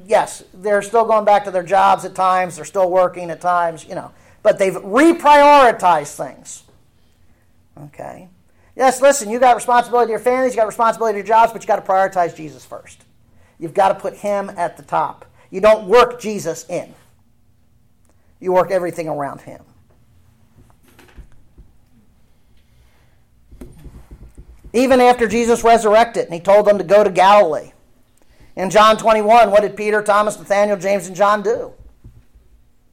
yes, 0.05 0.43
they're 0.53 0.81
still 0.81 1.05
going 1.05 1.25
back 1.25 1.43
to 1.45 1.51
their 1.51 1.63
jobs 1.63 2.05
at 2.05 2.15
times. 2.15 2.55
They're 2.55 2.65
still 2.65 2.89
working 2.89 3.29
at 3.29 3.41
times, 3.41 3.85
you 3.85 3.95
know. 3.95 4.11
But 4.43 4.57
they've 4.57 4.73
reprioritized 4.73 6.15
things. 6.15 6.63
Okay? 7.77 8.27
Yes, 8.75 9.01
listen, 9.01 9.29
you 9.29 9.39
got 9.39 9.55
responsibility 9.55 10.07
to 10.07 10.11
your 10.11 10.19
families, 10.19 10.53
you 10.53 10.57
got 10.57 10.67
responsibility 10.67 11.15
to 11.15 11.17
your 11.19 11.27
jobs, 11.27 11.51
but 11.51 11.61
you 11.61 11.67
got 11.67 11.85
to 11.85 11.91
prioritize 11.91 12.35
Jesus 12.35 12.65
first. 12.65 13.03
You've 13.59 13.73
got 13.73 13.89
to 13.89 13.95
put 13.95 14.15
him 14.15 14.49
at 14.57 14.77
the 14.77 14.83
top. 14.83 15.25
You 15.51 15.61
don't 15.61 15.87
work 15.87 16.19
Jesus 16.19 16.65
in. 16.69 16.93
You 18.39 18.53
work 18.53 18.71
everything 18.71 19.07
around 19.07 19.41
him. 19.41 19.61
Even 24.73 25.01
after 25.01 25.27
Jesus 25.27 25.63
resurrected 25.63 26.25
and 26.25 26.33
he 26.33 26.39
told 26.39 26.65
them 26.65 26.77
to 26.77 26.83
go 26.83 27.03
to 27.03 27.09
Galilee. 27.09 27.71
In 28.55 28.69
John 28.69 28.97
21, 28.97 29.51
what 29.51 29.61
did 29.61 29.75
Peter, 29.75 30.01
Thomas, 30.01 30.37
Nathaniel, 30.37 30.77
James, 30.77 31.07
and 31.07 31.15
John 31.15 31.41
do? 31.41 31.73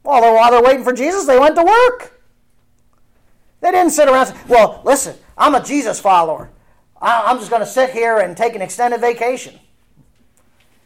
Well, 0.03 0.33
while 0.35 0.51
they're 0.51 0.63
waiting 0.63 0.83
for 0.83 0.93
Jesus, 0.93 1.25
they 1.25 1.37
went 1.37 1.55
to 1.55 1.63
work. 1.63 2.21
They 3.61 3.71
didn't 3.71 3.91
sit 3.91 4.07
around 4.07 4.27
say, 4.27 4.37
Well, 4.47 4.81
listen, 4.85 5.15
I'm 5.37 5.55
a 5.55 5.63
Jesus 5.63 5.99
follower. 5.99 6.49
I'm 7.01 7.37
just 7.37 7.49
going 7.49 7.61
to 7.61 7.67
sit 7.67 7.91
here 7.91 8.17
and 8.17 8.35
take 8.35 8.55
an 8.55 8.61
extended 8.61 8.99
vacation. 8.99 9.57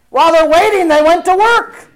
While 0.10 0.32
they're 0.32 0.50
waiting, 0.50 0.88
they 0.88 1.02
went 1.02 1.26
to 1.26 1.36
work. 1.36 1.88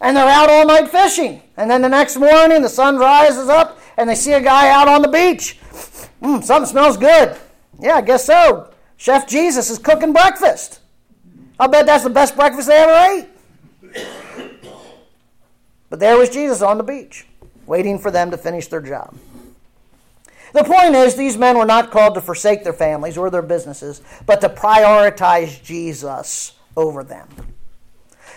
And 0.00 0.16
they're 0.16 0.28
out 0.28 0.48
all 0.48 0.66
night 0.66 0.88
fishing. 0.88 1.42
And 1.56 1.70
then 1.70 1.82
the 1.82 1.88
next 1.88 2.16
morning, 2.16 2.62
the 2.62 2.68
sun 2.68 2.96
rises 2.96 3.48
up 3.48 3.78
and 3.96 4.08
they 4.08 4.14
see 4.14 4.32
a 4.32 4.40
guy 4.40 4.70
out 4.70 4.88
on 4.88 5.02
the 5.02 5.08
beach. 5.08 5.58
Mm, 6.22 6.42
something 6.42 6.70
smells 6.70 6.96
good. 6.96 7.36
Yeah, 7.80 7.94
I 7.94 8.00
guess 8.00 8.24
so. 8.24 8.70
Chef 8.96 9.28
Jesus 9.28 9.70
is 9.70 9.78
cooking 9.78 10.12
breakfast. 10.12 10.80
I'll 11.60 11.68
bet 11.68 11.86
that's 11.86 12.04
the 12.04 12.10
best 12.10 12.36
breakfast 12.36 12.68
they 12.68 12.76
ever 12.76 13.26
ate. 13.26 13.28
But 15.90 16.00
there 16.00 16.18
was 16.18 16.30
Jesus 16.30 16.62
on 16.62 16.78
the 16.78 16.84
beach, 16.84 17.26
waiting 17.66 17.98
for 17.98 18.10
them 18.10 18.30
to 18.30 18.36
finish 18.36 18.66
their 18.68 18.80
job. 18.80 19.16
The 20.52 20.64
point 20.64 20.94
is, 20.94 21.14
these 21.14 21.36
men 21.36 21.58
were 21.58 21.66
not 21.66 21.90
called 21.90 22.14
to 22.14 22.20
forsake 22.20 22.64
their 22.64 22.72
families 22.72 23.18
or 23.18 23.30
their 23.30 23.42
businesses, 23.42 24.02
but 24.26 24.40
to 24.40 24.48
prioritize 24.48 25.62
Jesus 25.62 26.52
over 26.76 27.04
them. 27.04 27.28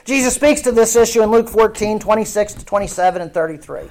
Jesus 0.03 0.35
speaks 0.35 0.61
to 0.61 0.71
this 0.71 0.95
issue 0.95 1.21
in 1.21 1.31
Luke 1.31 1.47
14, 1.47 1.99
26 1.99 2.53
to 2.55 2.65
27 2.65 3.21
and 3.21 3.33
33. 3.33 3.81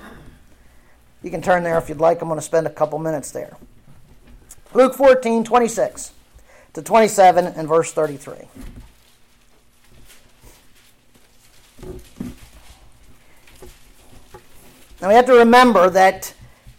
You 1.22 1.30
can 1.30 1.40
turn 1.40 1.62
there 1.62 1.78
if 1.78 1.88
you'd 1.88 1.98
like. 1.98 2.20
I'm 2.20 2.28
going 2.28 2.38
to 2.38 2.44
spend 2.44 2.66
a 2.66 2.70
couple 2.70 2.98
minutes 2.98 3.30
there. 3.30 3.56
Luke 4.72 4.94
14, 4.94 5.44
26 5.44 6.12
to 6.74 6.82
27 6.82 7.46
and 7.46 7.68
verse 7.68 7.92
33. 7.92 8.36
Now 15.00 15.08
we 15.08 15.14
have 15.14 15.26
to 15.26 15.32
remember 15.32 15.90
that 15.90 16.34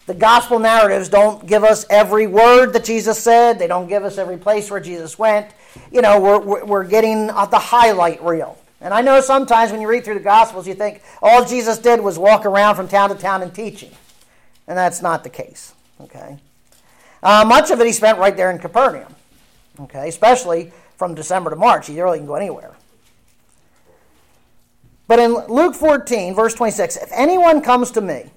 the 0.06 0.14
gospel 0.14 0.58
narratives 0.58 1.08
don't 1.08 1.46
give 1.46 1.64
us 1.64 1.84
every 1.90 2.26
word 2.26 2.72
that 2.72 2.84
Jesus 2.84 3.22
said. 3.22 3.58
They 3.58 3.66
don't 3.66 3.88
give 3.88 4.04
us 4.04 4.18
every 4.18 4.36
place 4.36 4.70
where 4.70 4.80
Jesus 4.80 5.18
went. 5.18 5.48
You 5.90 6.02
know, 6.02 6.20
we're, 6.20 6.64
we're 6.64 6.84
getting 6.84 7.26
the 7.28 7.58
highlight 7.58 8.22
reel. 8.22 8.58
And 8.80 8.92
I 8.92 9.00
know 9.00 9.20
sometimes 9.20 9.70
when 9.70 9.80
you 9.80 9.88
read 9.88 10.04
through 10.04 10.14
the 10.14 10.20
Gospels, 10.20 10.66
you 10.66 10.74
think 10.74 11.02
all 11.22 11.44
Jesus 11.44 11.78
did 11.78 12.00
was 12.00 12.18
walk 12.18 12.44
around 12.44 12.74
from 12.74 12.88
town 12.88 13.10
to 13.10 13.14
town 13.14 13.42
and 13.42 13.54
teaching. 13.54 13.92
And 14.66 14.76
that's 14.76 15.02
not 15.02 15.22
the 15.22 15.30
case. 15.30 15.72
Okay? 16.00 16.38
Uh, 17.22 17.44
much 17.46 17.70
of 17.70 17.80
it 17.80 17.86
he 17.86 17.92
spent 17.92 18.18
right 18.18 18.36
there 18.36 18.50
in 18.50 18.58
Capernaum. 18.58 19.14
Okay? 19.80 20.08
Especially 20.08 20.72
from 20.96 21.14
December 21.14 21.50
to 21.50 21.56
March. 21.56 21.86
He 21.86 22.00
really 22.00 22.18
can 22.18 22.26
go 22.26 22.34
anywhere. 22.34 22.74
But 25.08 25.18
in 25.18 25.34
Luke 25.48 25.74
14, 25.74 26.34
verse 26.34 26.54
26, 26.54 26.96
if 26.96 27.10
anyone 27.12 27.60
comes 27.60 27.90
to 27.92 28.00
me 28.00 28.30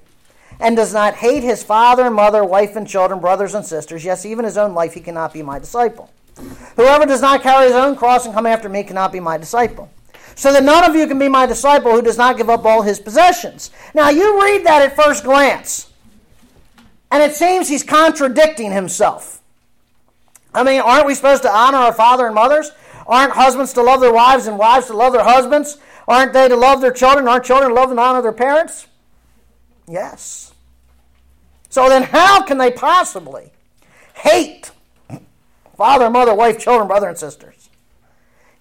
and 0.60 0.76
does 0.76 0.94
not 0.94 1.16
hate 1.16 1.44
his 1.44 1.64
father 1.64 2.04
and 2.04 2.16
mother, 2.16 2.44
wife 2.44 2.76
and 2.76 2.88
children, 2.88 3.20
brothers 3.20 3.54
and 3.54 3.66
sisters, 3.66 4.04
yes, 4.04 4.26
even 4.26 4.46
his 4.46 4.58
own 4.58 4.74
life, 4.74 4.94
he 4.94 5.00
cannot 5.00 5.34
be 5.34 5.42
my 5.42 5.60
disciple. 5.60 6.12
Whoever 6.76 7.06
does 7.06 7.22
not 7.22 7.42
carry 7.44 7.68
his 7.68 7.76
own 7.76 7.96
cross 7.96 8.26
and 8.26 8.34
come 8.34 8.46
after 8.46 8.68
me 8.68 8.84
cannot 8.84 9.12
be 9.12 9.20
my 9.20 9.38
disciple. 9.38 9.90
So 10.36 10.52
that 10.52 10.64
none 10.64 10.84
of 10.84 10.96
you 10.96 11.08
can 11.08 11.18
be 11.18 11.30
my 11.30 11.46
disciple 11.46 11.92
who 11.92 12.02
does 12.02 12.18
not 12.18 12.36
give 12.36 12.50
up 12.50 12.66
all 12.66 12.82
his 12.82 13.00
possessions. 13.00 13.72
Now, 13.94 14.10
you 14.10 14.42
read 14.42 14.66
that 14.66 14.82
at 14.82 14.96
first 14.96 15.24
glance, 15.24 15.90
and 17.12 17.22
it 17.24 17.34
seems 17.36 17.68
he's 17.68 17.84
contradicting 17.84 18.72
himself. 18.72 19.42
I 20.54 20.64
mean, 20.64 20.82
aren't 20.82 21.06
we 21.06 21.16
supposed 21.16 21.44
to 21.44 21.52
honor 21.52 21.78
our 21.78 21.94
father 21.94 22.26
and 22.26 22.36
mothers? 22.36 22.72
Aren't 23.08 23.34
husbands 23.34 23.74
to 23.74 23.84
love 23.84 24.02
their 24.02 24.14
wives 24.14 24.48
and 24.48 24.58
wives 24.58 24.88
to 24.88 24.94
love 24.94 25.14
their 25.14 25.24
husbands? 25.24 25.78
Aren't 26.08 26.34
they 26.34 26.48
to 26.48 26.56
love 26.56 26.82
their 26.82 26.92
children? 26.92 27.28
Aren't 27.28 27.46
children 27.46 27.70
to 27.70 27.76
love 27.76 27.92
and 27.92 28.00
honor 28.00 28.22
their 28.22 28.32
parents? 28.32 28.88
Yes. 29.88 30.54
So 31.70 31.90
then, 31.90 32.04
how 32.04 32.44
can 32.44 32.58
they 32.58 32.72
possibly 32.72 33.52
hate 34.14 34.72
father, 35.76 36.10
mother, 36.10 36.34
wife, 36.34 36.58
children, 36.58 36.88
brother, 36.88 37.10
and 37.10 37.18
sisters? 37.18 37.70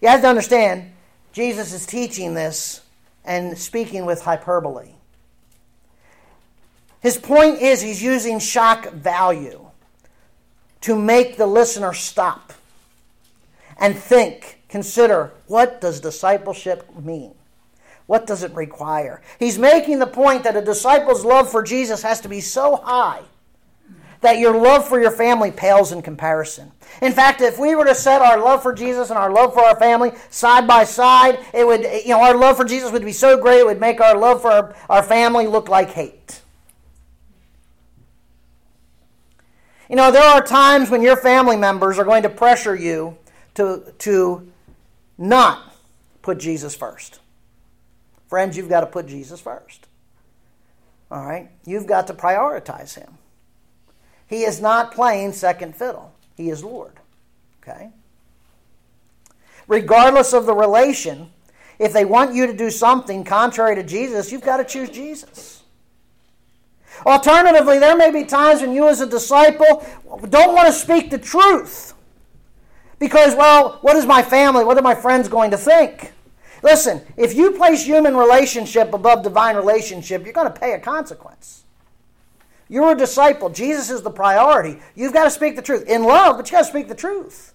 You 0.00 0.08
have 0.08 0.20
to 0.22 0.26
understand, 0.26 0.92
Jesus 1.32 1.72
is 1.72 1.86
teaching 1.86 2.34
this 2.34 2.82
and 3.24 3.56
speaking 3.56 4.04
with 4.04 4.22
hyperbole. 4.22 4.93
His 7.04 7.18
point 7.18 7.60
is 7.60 7.82
he's 7.82 8.02
using 8.02 8.38
shock 8.38 8.90
value 8.90 9.66
to 10.80 10.96
make 10.96 11.36
the 11.36 11.46
listener 11.46 11.92
stop 11.92 12.54
and 13.78 13.94
think, 13.94 14.62
consider 14.70 15.30
what 15.46 15.82
does 15.82 16.00
discipleship 16.00 16.98
mean? 16.98 17.34
What 18.06 18.26
does 18.26 18.42
it 18.42 18.54
require? 18.54 19.20
He's 19.38 19.58
making 19.58 19.98
the 19.98 20.06
point 20.06 20.44
that 20.44 20.56
a 20.56 20.62
disciple's 20.62 21.26
love 21.26 21.50
for 21.50 21.62
Jesus 21.62 22.00
has 22.00 22.22
to 22.22 22.28
be 22.30 22.40
so 22.40 22.76
high 22.76 23.20
that 24.22 24.38
your 24.38 24.58
love 24.58 24.88
for 24.88 24.98
your 24.98 25.10
family 25.10 25.50
pales 25.50 25.92
in 25.92 26.00
comparison. 26.00 26.72
In 27.02 27.12
fact, 27.12 27.42
if 27.42 27.58
we 27.58 27.74
were 27.74 27.84
to 27.84 27.94
set 27.94 28.22
our 28.22 28.42
love 28.42 28.62
for 28.62 28.72
Jesus 28.72 29.10
and 29.10 29.18
our 29.18 29.30
love 29.30 29.52
for 29.52 29.60
our 29.60 29.78
family 29.78 30.12
side 30.30 30.66
by 30.66 30.84
side, 30.84 31.38
it 31.52 31.66
would, 31.66 31.82
you 31.82 32.14
know, 32.14 32.22
our 32.22 32.34
love 32.34 32.56
for 32.56 32.64
Jesus 32.64 32.90
would 32.92 33.04
be 33.04 33.12
so 33.12 33.36
great 33.36 33.58
it 33.58 33.66
would 33.66 33.78
make 33.78 34.00
our 34.00 34.16
love 34.16 34.40
for 34.40 34.50
our, 34.50 34.74
our 34.88 35.02
family 35.02 35.46
look 35.46 35.68
like 35.68 35.90
hate. 35.90 36.40
You 39.88 39.96
know, 39.96 40.10
there 40.10 40.22
are 40.22 40.42
times 40.42 40.90
when 40.90 41.02
your 41.02 41.16
family 41.16 41.56
members 41.56 41.98
are 41.98 42.04
going 42.04 42.22
to 42.22 42.30
pressure 42.30 42.74
you 42.74 43.18
to, 43.54 43.92
to 43.98 44.50
not 45.18 45.74
put 46.22 46.38
Jesus 46.38 46.74
first. 46.74 47.20
Friends, 48.28 48.56
you've 48.56 48.68
got 48.68 48.80
to 48.80 48.86
put 48.86 49.06
Jesus 49.06 49.40
first. 49.40 49.86
All 51.10 51.24
right? 51.24 51.50
You've 51.66 51.86
got 51.86 52.06
to 52.06 52.14
prioritize 52.14 52.94
him. 52.94 53.18
He 54.26 54.42
is 54.42 54.60
not 54.60 54.92
playing 54.92 55.32
second 55.32 55.76
fiddle, 55.76 56.12
he 56.36 56.50
is 56.50 56.64
Lord. 56.64 56.98
Okay? 57.62 57.90
Regardless 59.68 60.32
of 60.32 60.46
the 60.46 60.54
relation, 60.54 61.30
if 61.78 61.92
they 61.92 62.04
want 62.04 62.34
you 62.34 62.46
to 62.46 62.52
do 62.52 62.70
something 62.70 63.24
contrary 63.24 63.74
to 63.76 63.82
Jesus, 63.82 64.32
you've 64.32 64.42
got 64.42 64.58
to 64.58 64.64
choose 64.64 64.90
Jesus. 64.90 65.53
Alternatively, 67.06 67.78
there 67.78 67.96
may 67.96 68.10
be 68.10 68.24
times 68.24 68.60
when 68.60 68.72
you, 68.72 68.88
as 68.88 69.00
a 69.00 69.06
disciple, 69.06 69.86
don't 70.28 70.54
want 70.54 70.66
to 70.66 70.72
speak 70.72 71.10
the 71.10 71.18
truth. 71.18 71.94
Because, 72.98 73.34
well, 73.34 73.78
what 73.82 73.96
is 73.96 74.06
my 74.06 74.22
family, 74.22 74.64
what 74.64 74.78
are 74.78 74.82
my 74.82 74.94
friends 74.94 75.28
going 75.28 75.50
to 75.50 75.58
think? 75.58 76.12
Listen, 76.62 77.02
if 77.18 77.34
you 77.34 77.52
place 77.52 77.84
human 77.84 78.16
relationship 78.16 78.94
above 78.94 79.22
divine 79.22 79.56
relationship, 79.56 80.24
you're 80.24 80.32
going 80.32 80.50
to 80.50 80.58
pay 80.58 80.72
a 80.72 80.80
consequence. 80.80 81.64
You're 82.68 82.92
a 82.92 82.96
disciple. 82.96 83.50
Jesus 83.50 83.90
is 83.90 84.00
the 84.00 84.10
priority. 84.10 84.80
You've 84.94 85.12
got 85.12 85.24
to 85.24 85.30
speak 85.30 85.56
the 85.56 85.62
truth 85.62 85.86
in 85.86 86.02
love, 86.04 86.38
but 86.38 86.46
you've 86.46 86.58
got 86.58 86.64
to 86.64 86.70
speak 86.70 86.88
the 86.88 86.94
truth. 86.94 87.54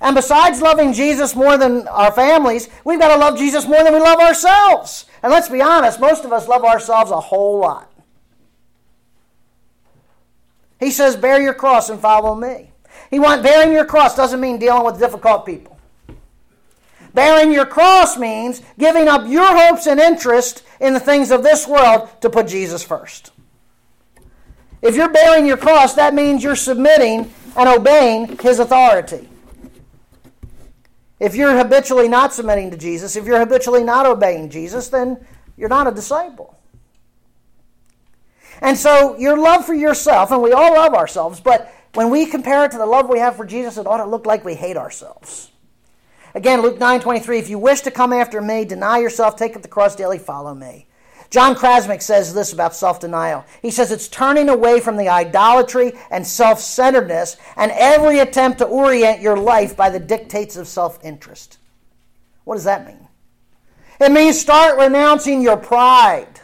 And 0.00 0.14
besides 0.14 0.60
loving 0.60 0.92
Jesus 0.92 1.34
more 1.34 1.56
than 1.56 1.88
our 1.88 2.12
families, 2.12 2.68
we've 2.84 3.00
got 3.00 3.14
to 3.14 3.18
love 3.18 3.38
Jesus 3.38 3.66
more 3.66 3.82
than 3.82 3.94
we 3.94 4.00
love 4.00 4.20
ourselves. 4.20 5.06
And 5.22 5.32
let's 5.32 5.48
be 5.48 5.62
honest, 5.62 6.00
most 6.00 6.24
of 6.24 6.32
us 6.32 6.48
love 6.48 6.64
ourselves 6.64 7.10
a 7.10 7.20
whole 7.20 7.58
lot. 7.58 7.92
He 10.78 10.90
says, 10.90 11.16
Bear 11.16 11.40
your 11.40 11.54
cross 11.54 11.88
and 11.88 12.00
follow 12.00 12.34
me. 12.34 12.70
He 13.10 13.18
want 13.18 13.42
bearing 13.42 13.72
your 13.72 13.84
cross 13.84 14.16
doesn't 14.16 14.40
mean 14.40 14.58
dealing 14.58 14.84
with 14.84 14.98
difficult 14.98 15.46
people. 15.46 15.78
Bearing 17.14 17.50
your 17.50 17.64
cross 17.64 18.18
means 18.18 18.60
giving 18.78 19.08
up 19.08 19.26
your 19.26 19.46
hopes 19.46 19.86
and 19.86 19.98
interest 19.98 20.62
in 20.80 20.92
the 20.92 21.00
things 21.00 21.30
of 21.30 21.42
this 21.42 21.66
world 21.66 22.10
to 22.20 22.28
put 22.28 22.46
Jesus 22.46 22.82
first. 22.82 23.30
If 24.82 24.96
you're 24.96 25.12
bearing 25.12 25.46
your 25.46 25.56
cross, 25.56 25.94
that 25.94 26.12
means 26.12 26.44
you're 26.44 26.56
submitting 26.56 27.32
and 27.56 27.68
obeying 27.68 28.36
his 28.38 28.58
authority. 28.58 29.28
If 31.18 31.34
you're 31.34 31.56
habitually 31.56 32.08
not 32.08 32.34
submitting 32.34 32.70
to 32.70 32.76
Jesus, 32.76 33.16
if 33.16 33.24
you're 33.24 33.38
habitually 33.38 33.82
not 33.82 34.06
obeying 34.06 34.50
Jesus, 34.50 34.88
then 34.88 35.26
you're 35.56 35.68
not 35.68 35.86
a 35.86 35.92
disciple. 35.92 36.58
And 38.60 38.76
so 38.76 39.16
your 39.18 39.36
love 39.38 39.64
for 39.64 39.74
yourself, 39.74 40.30
and 40.30 40.42
we 40.42 40.52
all 40.52 40.74
love 40.74 40.94
ourselves, 40.94 41.40
but 41.40 41.72
when 41.94 42.10
we 42.10 42.26
compare 42.26 42.64
it 42.64 42.72
to 42.72 42.78
the 42.78 42.86
love 42.86 43.08
we 43.08 43.18
have 43.18 43.36
for 43.36 43.46
Jesus, 43.46 43.78
it 43.78 43.86
ought 43.86 43.98
to 43.98 44.06
look 44.06 44.26
like 44.26 44.44
we 44.44 44.54
hate 44.54 44.76
ourselves. 44.76 45.50
Again, 46.34 46.60
Luke 46.60 46.78
9 46.78 47.00
23, 47.00 47.38
if 47.38 47.48
you 47.48 47.58
wish 47.58 47.80
to 47.82 47.90
come 47.90 48.12
after 48.12 48.42
me, 48.42 48.66
deny 48.66 48.98
yourself, 48.98 49.36
take 49.36 49.56
up 49.56 49.62
the 49.62 49.68
cross 49.68 49.96
daily, 49.96 50.18
follow 50.18 50.54
me. 50.54 50.86
John 51.30 51.54
Krasnick 51.54 52.02
says 52.02 52.32
this 52.34 52.52
about 52.52 52.74
self 52.74 53.00
denial. 53.00 53.44
He 53.62 53.70
says 53.70 53.90
it's 53.90 54.08
turning 54.08 54.48
away 54.48 54.80
from 54.80 54.96
the 54.96 55.08
idolatry 55.08 55.92
and 56.10 56.26
self 56.26 56.60
centeredness 56.60 57.36
and 57.56 57.72
every 57.72 58.20
attempt 58.20 58.58
to 58.58 58.66
orient 58.66 59.20
your 59.20 59.36
life 59.36 59.76
by 59.76 59.90
the 59.90 59.98
dictates 59.98 60.56
of 60.56 60.68
self 60.68 61.04
interest. 61.04 61.58
What 62.44 62.54
does 62.54 62.64
that 62.64 62.86
mean? 62.86 63.08
It 64.00 64.12
means 64.12 64.38
start 64.38 64.78
renouncing 64.78 65.42
your 65.42 65.56
pride, 65.56 66.40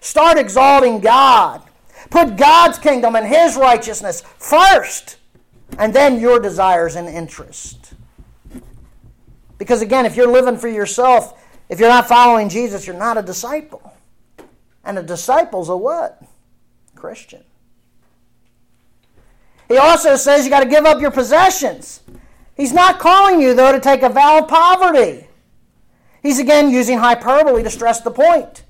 start 0.00 0.38
exalting 0.38 1.00
God, 1.00 1.62
put 2.10 2.36
God's 2.36 2.78
kingdom 2.78 3.14
and 3.14 3.26
His 3.26 3.56
righteousness 3.56 4.22
first, 4.38 5.18
and 5.78 5.94
then 5.94 6.18
your 6.18 6.40
desires 6.40 6.96
and 6.96 7.08
interests. 7.08 7.94
Because 9.58 9.82
again, 9.82 10.04
if 10.04 10.16
you're 10.16 10.30
living 10.30 10.56
for 10.56 10.68
yourself, 10.68 11.40
if 11.68 11.80
you're 11.80 11.88
not 11.88 12.08
following 12.08 12.48
Jesus, 12.48 12.86
you're 12.86 12.96
not 12.96 13.16
a 13.16 13.22
disciple. 13.22 13.92
And 14.84 14.98
a 14.98 15.02
disciple's 15.02 15.68
a 15.68 15.76
what? 15.76 16.22
Christian. 16.94 17.42
He 19.68 19.78
also 19.78 20.16
says 20.16 20.44
you 20.44 20.50
got 20.50 20.62
to 20.62 20.68
give 20.68 20.84
up 20.84 21.00
your 21.00 21.10
possessions. 21.10 22.00
He's 22.56 22.72
not 22.72 23.00
calling 23.00 23.40
you, 23.40 23.54
though, 23.54 23.72
to 23.72 23.80
take 23.80 24.02
a 24.02 24.08
vow 24.08 24.40
of 24.40 24.48
poverty. 24.48 25.26
He's 26.22 26.38
again 26.38 26.70
using 26.70 26.98
hyperbole 26.98 27.62
to 27.62 27.70
stress 27.70 28.00
the 28.00 28.10
point. 28.10 28.62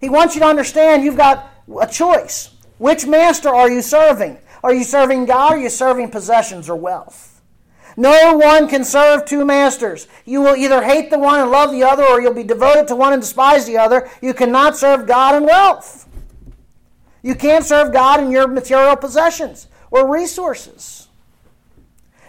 He 0.00 0.08
wants 0.08 0.34
you 0.34 0.40
to 0.40 0.46
understand 0.46 1.04
you've 1.04 1.16
got 1.16 1.50
a 1.80 1.86
choice. 1.86 2.54
Which 2.78 3.06
master 3.06 3.48
are 3.48 3.70
you 3.70 3.82
serving? 3.82 4.38
Are 4.62 4.74
you 4.74 4.84
serving 4.84 5.26
God 5.26 5.52
or 5.52 5.56
are 5.56 5.60
you 5.60 5.70
serving 5.70 6.10
possessions 6.10 6.68
or 6.68 6.76
wealth? 6.76 7.35
No 7.96 8.36
one 8.36 8.68
can 8.68 8.84
serve 8.84 9.24
two 9.24 9.44
masters. 9.44 10.06
You 10.26 10.42
will 10.42 10.54
either 10.54 10.82
hate 10.82 11.10
the 11.10 11.18
one 11.18 11.40
and 11.40 11.50
love 11.50 11.72
the 11.72 11.82
other, 11.82 12.04
or 12.04 12.20
you'll 12.20 12.34
be 12.34 12.42
devoted 12.42 12.86
to 12.88 12.96
one 12.96 13.14
and 13.14 13.22
despise 13.22 13.64
the 13.64 13.78
other. 13.78 14.10
You 14.20 14.34
cannot 14.34 14.76
serve 14.76 15.06
God 15.06 15.34
and 15.34 15.46
wealth. 15.46 16.06
You 17.22 17.34
can't 17.34 17.64
serve 17.64 17.92
God 17.92 18.20
and 18.20 18.30
your 18.30 18.46
material 18.46 18.96
possessions 18.96 19.68
or 19.90 20.12
resources. 20.12 21.08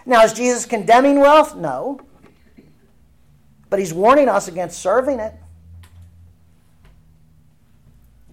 Now, 0.06 0.24
is 0.24 0.32
Jesus 0.32 0.66
condemning 0.66 1.20
wealth? 1.20 1.56
No. 1.56 2.00
But 3.70 3.80
he's 3.80 3.94
warning 3.94 4.30
us 4.30 4.48
against 4.48 4.80
serving 4.80 5.20
it. 5.20 5.34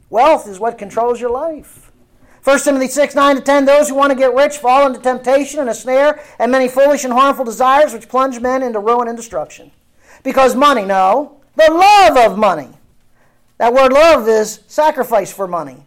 Wealth 0.09 0.47
is 0.47 0.61
what 0.61 0.79
controls 0.79 1.21
your 1.21 1.31
life. 1.31 1.84
1 2.45 2.61
Timothy 2.61 2.89
6, 2.89 3.15
9 3.15 3.37
to 3.37 3.43
10, 3.43 3.65
those 3.65 3.89
who 3.89 3.95
want 3.95 4.11
to 4.11 4.19
get 4.19 4.35
rich 4.35 4.59
fall 4.59 4.87
into 4.87 5.01
temptation 5.01 5.61
and 5.61 5.71
a 5.71 5.75
snare 5.75 6.23
and 6.39 6.53
many 6.53 6.69
foolish 6.69 7.03
and 7.03 7.13
harmful 7.13 7.45
desires 7.45 7.95
which 7.95 8.07
plunge 8.07 8.39
men 8.39 8.63
into 8.63 8.79
ruin 8.79 9.09
and 9.09 9.17
destruction. 9.17 9.71
Because 10.23 10.55
money, 10.55 10.85
no, 10.85 11.41
the 11.57 11.71
love 11.71 12.31
of 12.31 12.39
money 12.39 12.69
That 13.57 13.73
word 13.73 13.93
love 13.93 14.29
is 14.29 14.61
sacrifice 14.67 15.33
for 15.33 15.49
money. 15.49 15.79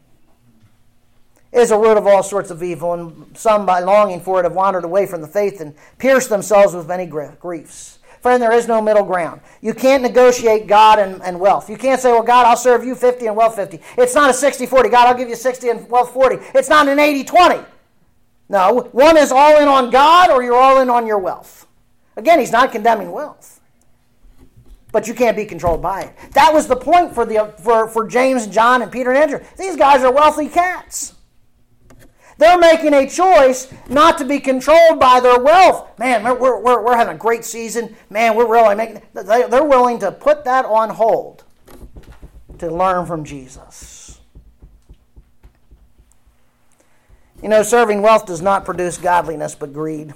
Is 1.51 1.69
a 1.71 1.77
root 1.77 1.97
of 1.97 2.07
all 2.07 2.23
sorts 2.23 2.49
of 2.49 2.63
evil, 2.63 2.93
and 2.93 3.37
some 3.37 3.65
by 3.65 3.79
longing 3.79 4.21
for 4.21 4.39
it 4.39 4.43
have 4.43 4.53
wandered 4.53 4.83
away 4.83 5.05
from 5.05 5.21
the 5.21 5.27
faith 5.27 5.61
and 5.61 5.75
pierced 5.97 6.29
themselves 6.29 6.73
with 6.73 6.87
many 6.87 7.05
griefs. 7.05 7.96
Friend, 8.21 8.41
there 8.41 8.51
is 8.51 8.67
no 8.67 8.81
middle 8.81 9.03
ground. 9.03 9.41
You 9.61 9.73
can't 9.73 10.01
negotiate 10.03 10.67
God 10.67 10.99
and, 10.99 11.21
and 11.21 11.39
wealth. 11.39 11.69
You 11.69 11.77
can't 11.77 12.01
say, 12.01 12.11
well, 12.11 12.23
God, 12.23 12.45
I'll 12.45 12.57
serve 12.57 12.83
you 12.83 12.95
50 12.95 13.27
and 13.27 13.35
wealth 13.35 13.55
50. 13.55 13.79
It's 13.97 14.15
not 14.15 14.29
a 14.29 14.33
60 14.33 14.65
40. 14.65 14.89
God, 14.89 15.07
I'll 15.07 15.17
give 15.17 15.29
you 15.29 15.35
60 15.35 15.69
and 15.69 15.89
wealth 15.89 16.11
40. 16.11 16.37
It's 16.55 16.69
not 16.69 16.87
an 16.87 16.99
80 16.99 17.23
20. 17.23 17.59
No, 18.49 18.89
one 18.91 19.17
is 19.17 19.31
all 19.31 19.59
in 19.61 19.67
on 19.67 19.89
God 19.89 20.31
or 20.31 20.41
you're 20.41 20.55
all 20.55 20.81
in 20.81 20.89
on 20.89 21.05
your 21.05 21.19
wealth. 21.19 21.67
Again, 22.15 22.39
he's 22.39 22.51
not 22.51 22.71
condemning 22.71 23.11
wealth. 23.11 23.59
But 24.91 25.07
you 25.07 25.13
can't 25.13 25.35
be 25.35 25.45
controlled 25.45 25.81
by 25.81 26.03
it. 26.03 26.15
That 26.31 26.53
was 26.53 26.67
the 26.67 26.75
point 26.75 27.13
for, 27.13 27.25
the, 27.25 27.53
for, 27.61 27.89
for 27.89 28.07
James 28.07 28.45
and 28.45 28.53
John 28.53 28.81
and 28.81 28.91
Peter 28.91 29.11
and 29.11 29.19
Andrew. 29.19 29.45
These 29.57 29.75
guys 29.75 30.01
are 30.03 30.11
wealthy 30.11 30.47
cats. 30.47 31.13
They're 32.37 32.57
making 32.57 32.93
a 32.93 33.09
choice 33.09 33.71
not 33.89 34.17
to 34.19 34.25
be 34.25 34.39
controlled 34.39 34.99
by 34.99 35.19
their 35.19 35.39
wealth. 35.39 35.97
Man, 35.97 36.23
we're, 36.23 36.61
we're, 36.61 36.83
we're 36.83 36.97
having 36.97 37.15
a 37.15 37.17
great 37.17 37.43
season. 37.43 37.95
Man, 38.09 38.35
we're 38.35 38.47
really 38.47 38.75
making. 38.75 39.01
They're 39.13 39.63
willing 39.63 39.99
to 39.99 40.11
put 40.11 40.45
that 40.45 40.65
on 40.65 40.91
hold 40.91 41.43
to 42.59 42.69
learn 42.69 43.05
from 43.05 43.23
Jesus. 43.23 44.19
You 47.41 47.49
know, 47.49 47.63
serving 47.63 48.01
wealth 48.01 48.25
does 48.25 48.41
not 48.41 48.65
produce 48.65 48.97
godliness, 48.97 49.55
but 49.55 49.73
greed. 49.73 50.13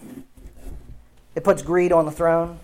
It 1.36 1.44
puts 1.44 1.62
greed 1.62 1.92
on 1.92 2.06
the 2.06 2.12
throne. 2.12 2.60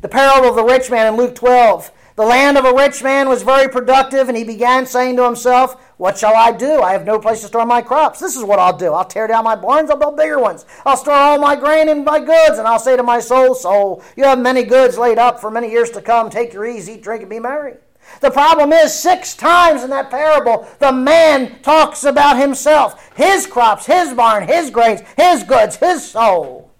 The 0.00 0.08
parable 0.08 0.50
of 0.50 0.56
the 0.56 0.64
rich 0.64 0.90
man 0.90 1.06
in 1.06 1.16
Luke 1.16 1.34
12 1.34 1.90
the 2.16 2.24
land 2.24 2.56
of 2.56 2.64
a 2.64 2.72
rich 2.72 3.02
man 3.02 3.28
was 3.28 3.42
very 3.42 3.68
productive, 3.68 4.28
and 4.28 4.38
he 4.38 4.44
began 4.44 4.86
saying 4.86 5.16
to 5.16 5.24
himself, 5.24 5.83
What 5.96 6.18
shall 6.18 6.34
I 6.34 6.50
do? 6.50 6.80
I 6.80 6.92
have 6.92 7.06
no 7.06 7.18
place 7.18 7.40
to 7.42 7.46
store 7.46 7.64
my 7.64 7.80
crops. 7.80 8.18
This 8.18 8.36
is 8.36 8.42
what 8.42 8.58
I'll 8.58 8.76
do. 8.76 8.92
I'll 8.92 9.04
tear 9.04 9.28
down 9.28 9.44
my 9.44 9.54
barns, 9.54 9.90
I'll 9.90 9.96
build 9.96 10.16
bigger 10.16 10.40
ones. 10.40 10.66
I'll 10.84 10.96
store 10.96 11.14
all 11.14 11.38
my 11.38 11.54
grain 11.54 11.88
and 11.88 12.04
my 12.04 12.18
goods, 12.18 12.58
and 12.58 12.66
I'll 12.66 12.80
say 12.80 12.96
to 12.96 13.02
my 13.02 13.20
soul, 13.20 13.54
Soul, 13.54 14.02
you 14.16 14.24
have 14.24 14.40
many 14.40 14.64
goods 14.64 14.98
laid 14.98 15.18
up 15.18 15.40
for 15.40 15.50
many 15.50 15.70
years 15.70 15.90
to 15.90 16.02
come. 16.02 16.30
Take 16.30 16.52
your 16.52 16.66
ease, 16.66 16.88
eat, 16.88 17.02
drink, 17.02 17.22
and 17.22 17.30
be 17.30 17.38
merry. 17.38 17.74
The 18.20 18.30
problem 18.30 18.72
is, 18.72 18.92
six 18.92 19.34
times 19.34 19.82
in 19.82 19.90
that 19.90 20.10
parable, 20.10 20.68
the 20.78 20.92
man 20.92 21.62
talks 21.62 22.04
about 22.04 22.38
himself, 22.38 23.12
his 23.16 23.46
crops, 23.46 23.86
his 23.86 24.12
barn, 24.14 24.46
his 24.46 24.70
grains, 24.70 25.00
his 25.16 25.42
goods, 25.44 25.76
his 25.76 26.10
soul. 26.10 26.70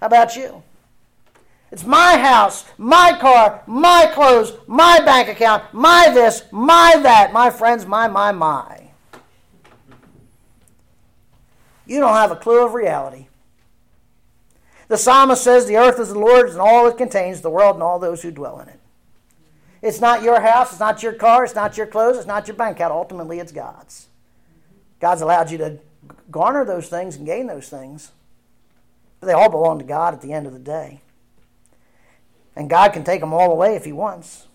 How 0.00 0.06
about 0.06 0.36
you? 0.36 0.62
It's 1.70 1.84
my 1.84 2.16
house, 2.16 2.64
my 2.78 3.16
car, 3.20 3.62
my 3.66 4.10
clothes, 4.12 4.54
my 4.66 5.00
bank 5.00 5.28
account, 5.28 5.64
my 5.72 6.10
this, 6.12 6.44
my 6.50 6.98
that, 7.02 7.32
my 7.32 7.50
friends, 7.50 7.84
my, 7.84 8.08
my, 8.08 8.32
my. 8.32 8.90
You 11.86 12.00
don't 12.00 12.14
have 12.14 12.30
a 12.30 12.36
clue 12.36 12.64
of 12.64 12.74
reality. 12.74 13.28
The 14.88 14.96
psalmist 14.96 15.42
says, 15.42 15.66
The 15.66 15.76
earth 15.76 15.98
is 15.98 16.08
the 16.08 16.18
Lord's 16.18 16.52
and 16.52 16.60
all 16.60 16.86
it 16.86 16.96
contains, 16.96 17.42
the 17.42 17.50
world 17.50 17.76
and 17.76 17.82
all 17.82 17.98
those 17.98 18.22
who 18.22 18.30
dwell 18.30 18.60
in 18.60 18.68
it. 18.68 18.80
It's 19.80 20.00
not 20.00 20.22
your 20.22 20.40
house, 20.40 20.70
it's 20.70 20.80
not 20.80 21.02
your 21.02 21.12
car, 21.12 21.44
it's 21.44 21.54
not 21.54 21.76
your 21.76 21.86
clothes, 21.86 22.16
it's 22.16 22.26
not 22.26 22.48
your 22.48 22.56
bank 22.56 22.76
account. 22.76 22.92
Ultimately, 22.92 23.38
it's 23.38 23.52
God's. 23.52 24.08
God's 25.00 25.20
allowed 25.20 25.50
you 25.50 25.58
to 25.58 25.78
garner 26.30 26.64
those 26.64 26.88
things 26.88 27.16
and 27.16 27.26
gain 27.26 27.46
those 27.46 27.68
things. 27.68 28.10
But 29.20 29.28
they 29.28 29.32
all 29.32 29.50
belong 29.50 29.78
to 29.78 29.84
God 29.84 30.14
at 30.14 30.20
the 30.20 30.32
end 30.32 30.46
of 30.46 30.52
the 30.52 30.58
day. 30.58 31.00
And 32.58 32.68
God 32.68 32.92
can 32.92 33.04
take 33.04 33.20
them 33.20 33.32
all 33.32 33.52
away 33.52 33.76
if 33.76 33.84
He 33.84 33.92
wants. 33.92 34.48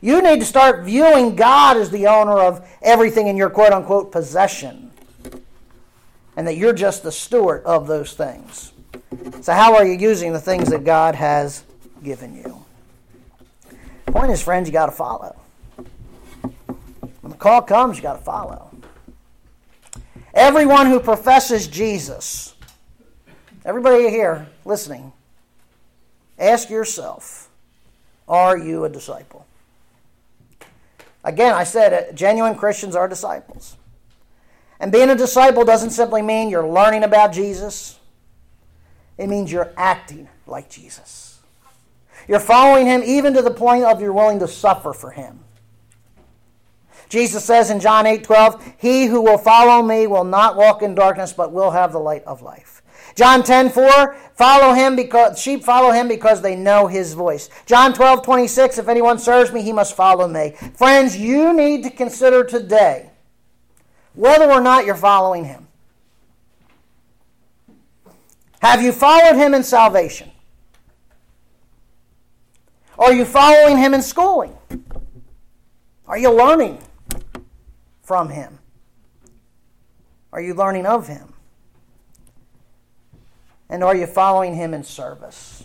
You 0.00 0.22
need 0.22 0.38
to 0.38 0.46
start 0.46 0.84
viewing 0.84 1.34
God 1.34 1.76
as 1.76 1.90
the 1.90 2.06
owner 2.06 2.38
of 2.38 2.64
everything 2.80 3.26
in 3.26 3.36
your 3.36 3.50
quote 3.50 3.72
unquote 3.72 4.12
possession. 4.12 4.92
And 6.36 6.46
that 6.46 6.56
you're 6.56 6.72
just 6.72 7.02
the 7.02 7.10
steward 7.10 7.64
of 7.64 7.88
those 7.88 8.12
things. 8.12 8.72
So, 9.40 9.52
how 9.52 9.74
are 9.74 9.84
you 9.84 9.98
using 9.98 10.32
the 10.32 10.40
things 10.40 10.70
that 10.70 10.84
God 10.84 11.16
has 11.16 11.64
given 12.04 12.36
you? 12.36 12.64
Point 14.06 14.30
is, 14.30 14.40
friends, 14.40 14.68
you 14.68 14.72
got 14.72 14.86
to 14.86 14.92
follow. 14.92 15.34
When 17.20 17.30
the 17.30 17.36
call 17.36 17.62
comes, 17.62 17.96
you 17.96 18.02
got 18.02 18.18
to 18.18 18.24
follow. 18.24 18.70
Everyone 20.32 20.86
who 20.86 21.00
professes 21.00 21.66
Jesus, 21.66 22.54
everybody 23.64 24.08
here 24.08 24.46
listening, 24.64 25.12
Ask 26.38 26.70
yourself 26.70 27.48
are 28.26 28.56
you 28.56 28.84
a 28.84 28.88
disciple? 28.88 29.46
Again, 31.22 31.54
I 31.54 31.64
said 31.64 31.92
it, 31.92 32.14
genuine 32.14 32.54
Christians 32.54 32.96
are 32.96 33.08
disciples. 33.08 33.76
And 34.80 34.92
being 34.92 35.10
a 35.10 35.14
disciple 35.14 35.64
doesn't 35.64 35.90
simply 35.90 36.22
mean 36.22 36.50
you're 36.50 36.68
learning 36.68 37.04
about 37.04 37.32
Jesus, 37.32 37.98
it 39.16 39.28
means 39.28 39.50
you're 39.52 39.72
acting 39.76 40.28
like 40.46 40.68
Jesus. 40.68 41.38
You're 42.28 42.40
following 42.40 42.86
him 42.86 43.02
even 43.04 43.34
to 43.34 43.42
the 43.42 43.50
point 43.50 43.84
of 43.84 44.00
you're 44.00 44.12
willing 44.12 44.40
to 44.40 44.48
suffer 44.48 44.92
for 44.92 45.10
him. 45.10 45.40
Jesus 47.08 47.44
says 47.44 47.70
in 47.70 47.80
John 47.80 48.06
8 48.06 48.24
12, 48.24 48.74
He 48.78 49.06
who 49.06 49.20
will 49.22 49.38
follow 49.38 49.82
me 49.82 50.06
will 50.06 50.24
not 50.24 50.56
walk 50.56 50.82
in 50.82 50.94
darkness, 50.94 51.32
but 51.32 51.52
will 51.52 51.70
have 51.70 51.92
the 51.92 51.98
light 51.98 52.24
of 52.24 52.42
life. 52.42 52.73
John 53.14 53.42
10, 53.42 53.70
4, 53.70 54.16
follow 54.34 54.72
him 54.72 54.96
because 54.96 55.38
sheep 55.40 55.62
follow 55.62 55.92
him 55.92 56.08
because 56.08 56.42
they 56.42 56.56
know 56.56 56.86
his 56.86 57.14
voice. 57.14 57.48
John 57.66 57.94
12, 57.94 58.24
26, 58.24 58.78
if 58.78 58.88
anyone 58.88 59.18
serves 59.18 59.52
me, 59.52 59.62
he 59.62 59.72
must 59.72 59.94
follow 59.94 60.26
me. 60.26 60.54
Friends, 60.74 61.16
you 61.16 61.52
need 61.52 61.84
to 61.84 61.90
consider 61.90 62.42
today 62.44 63.10
whether 64.14 64.50
or 64.50 64.60
not 64.60 64.84
you're 64.84 64.94
following 64.94 65.44
him. 65.44 65.68
Have 68.60 68.82
you 68.82 68.92
followed 68.92 69.36
him 69.36 69.54
in 69.54 69.62
salvation? 69.62 70.30
Are 72.98 73.12
you 73.12 73.24
following 73.24 73.76
him 73.76 73.92
in 73.92 74.02
schooling? 74.02 74.56
Are 76.06 76.18
you 76.18 76.30
learning 76.30 76.78
from 78.02 78.30
him? 78.30 78.58
Are 80.32 80.40
you 80.40 80.54
learning 80.54 80.86
of 80.86 81.06
him? 81.06 81.33
And 83.68 83.82
are 83.82 83.96
you 83.96 84.06
following 84.06 84.54
him 84.54 84.74
in 84.74 84.84
service? 84.84 85.64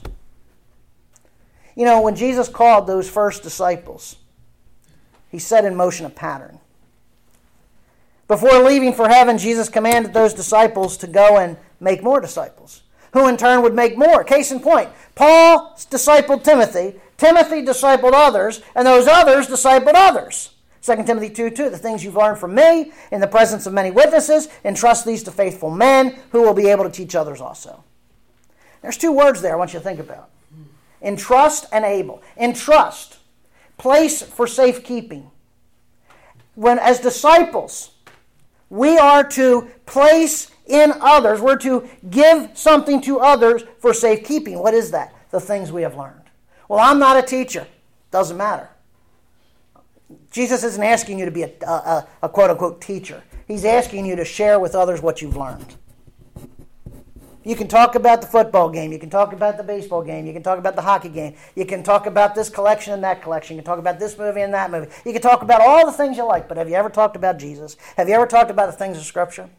You 1.76 1.86
know, 1.86 2.02
when 2.02 2.16
Jesus 2.16 2.50
called 2.50 2.88
those 2.88 3.10
first 3.10 3.44
disciples, 3.44 4.18
he 5.30 5.40
set 5.40 5.66
in 5.66 5.76
motion 5.76 6.06
a 6.06 6.10
pattern. 6.10 6.60
Before 8.28 8.64
leaving 8.64 8.94
for 8.94 9.08
heaven, 9.08 9.38
Jesus 9.38 9.70
commanded 9.70 10.14
those 10.14 10.34
disciples 10.34 10.98
to 10.98 11.08
go 11.08 11.38
and 11.38 11.58
make 11.80 12.04
more 12.04 12.20
disciples, 12.22 12.84
who 13.14 13.28
in 13.28 13.38
turn 13.38 13.64
would 13.64 13.74
make 13.74 13.98
more. 13.98 14.24
Case 14.24 14.52
in 14.52 14.60
point, 14.60 14.90
Paul 15.16 15.76
discipled 15.90 16.44
Timothy, 16.44 17.00
Timothy 17.18 17.64
discipled 17.64 18.14
others, 18.14 18.62
and 18.76 18.86
those 18.86 19.08
others 19.08 19.48
discipled 19.48 19.94
others. 19.96 20.52
2 20.82 21.04
Timothy 21.04 21.30
2 21.30 21.50
2, 21.50 21.70
the 21.70 21.78
things 21.78 22.04
you've 22.04 22.16
learned 22.16 22.38
from 22.38 22.56
me 22.56 22.92
in 23.12 23.20
the 23.20 23.28
presence 23.28 23.66
of 23.66 23.74
many 23.74 23.92
witnesses, 23.92 24.48
entrust 24.64 25.06
these 25.06 25.24
to 25.24 25.32
faithful 25.32 25.70
men 25.70 26.20
who 26.32 26.42
will 26.42 26.54
be 26.54 26.68
able 26.68 26.84
to 26.84 26.92
teach 26.92 27.16
others 27.16 27.42
also. 27.42 27.84
There's 28.82 28.98
two 28.98 29.12
words 29.12 29.42
there 29.42 29.54
I 29.54 29.58
want 29.58 29.74
you 29.74 29.80
to 29.80 29.84
think 29.84 30.00
about 30.00 30.30
entrust 31.02 31.66
and 31.72 31.86
able. 31.86 32.22
Entrust, 32.38 33.20
place 33.78 34.22
for 34.22 34.48
safekeeping. 34.48 35.32
When, 36.56 36.78
as 36.78 37.00
disciples, 37.00 37.92
we 38.70 38.98
are 38.98 39.24
to 39.30 39.70
place 39.86 40.52
in 40.66 40.94
others, 41.02 41.42
we're 41.42 41.58
to 41.58 41.90
give 42.10 42.52
something 42.54 43.02
to 43.02 43.20
others 43.20 43.64
for 43.80 43.94
safekeeping. 43.94 44.60
What 44.60 44.74
is 44.74 44.92
that? 44.92 45.16
The 45.32 45.40
things 45.40 45.72
we 45.72 45.82
have 45.82 45.96
learned. 45.96 46.22
Well, 46.68 46.80
I'm 46.80 47.00
not 47.00 47.18
a 47.18 47.26
teacher. 47.26 47.66
Doesn't 48.12 48.38
matter. 48.38 48.70
Jesus 50.32 50.64
isn't 50.64 50.84
asking 50.84 51.18
you 51.18 51.26
to 51.26 51.32
be 51.32 51.44
a, 51.44 51.52
a, 51.66 52.08
a 52.24 52.30
quote 52.30 52.52
unquote 52.52 52.82
teacher. 52.82 53.24
He's 53.48 53.66
asking 53.66 54.06
you 54.06 54.16
to 54.16 54.26
share 54.26 54.60
with 54.60 54.76
others 54.76 55.02
what 55.02 55.22
you've 55.22 55.38
learned. 55.38 55.76
You 57.44 57.56
can 57.56 57.70
talk 57.70 57.96
about 57.96 58.20
the 58.20 58.28
football 58.28 58.70
game. 58.70 58.92
You 58.92 59.00
can 59.00 59.10
talk 59.10 59.32
about 59.32 59.56
the 59.56 59.64
baseball 59.64 60.04
game. 60.04 60.26
You 60.26 60.34
can 60.34 60.44
talk 60.44 60.60
about 60.60 60.76
the 60.76 60.82
hockey 60.82 61.08
game. 61.08 61.36
You 61.56 61.66
can 61.66 61.84
talk 61.84 62.06
about 62.06 62.36
this 62.36 62.50
collection 62.50 62.94
and 62.94 63.04
that 63.04 63.22
collection. 63.22 63.56
You 63.56 63.62
can 63.62 63.66
talk 63.66 63.80
about 63.80 63.98
this 63.98 64.18
movie 64.18 64.42
and 64.42 64.54
that 64.54 64.70
movie. 64.70 64.92
You 65.06 65.14
can 65.14 65.22
talk 65.22 65.42
about 65.42 65.62
all 65.62 65.86
the 65.86 65.94
things 65.94 66.18
you 66.18 66.26
like, 66.26 66.50
but 66.50 66.58
have 66.58 66.68
you 66.68 66.76
ever 66.76 66.90
talked 66.90 67.16
about 67.16 67.40
Jesus? 67.40 67.78
Have 67.96 68.10
you 68.10 68.16
ever 68.16 68.28
talked 68.28 68.52
about 68.52 68.66
the 68.66 68.74
things 68.74 68.98
of 68.98 69.04
Scripture? 69.04 69.50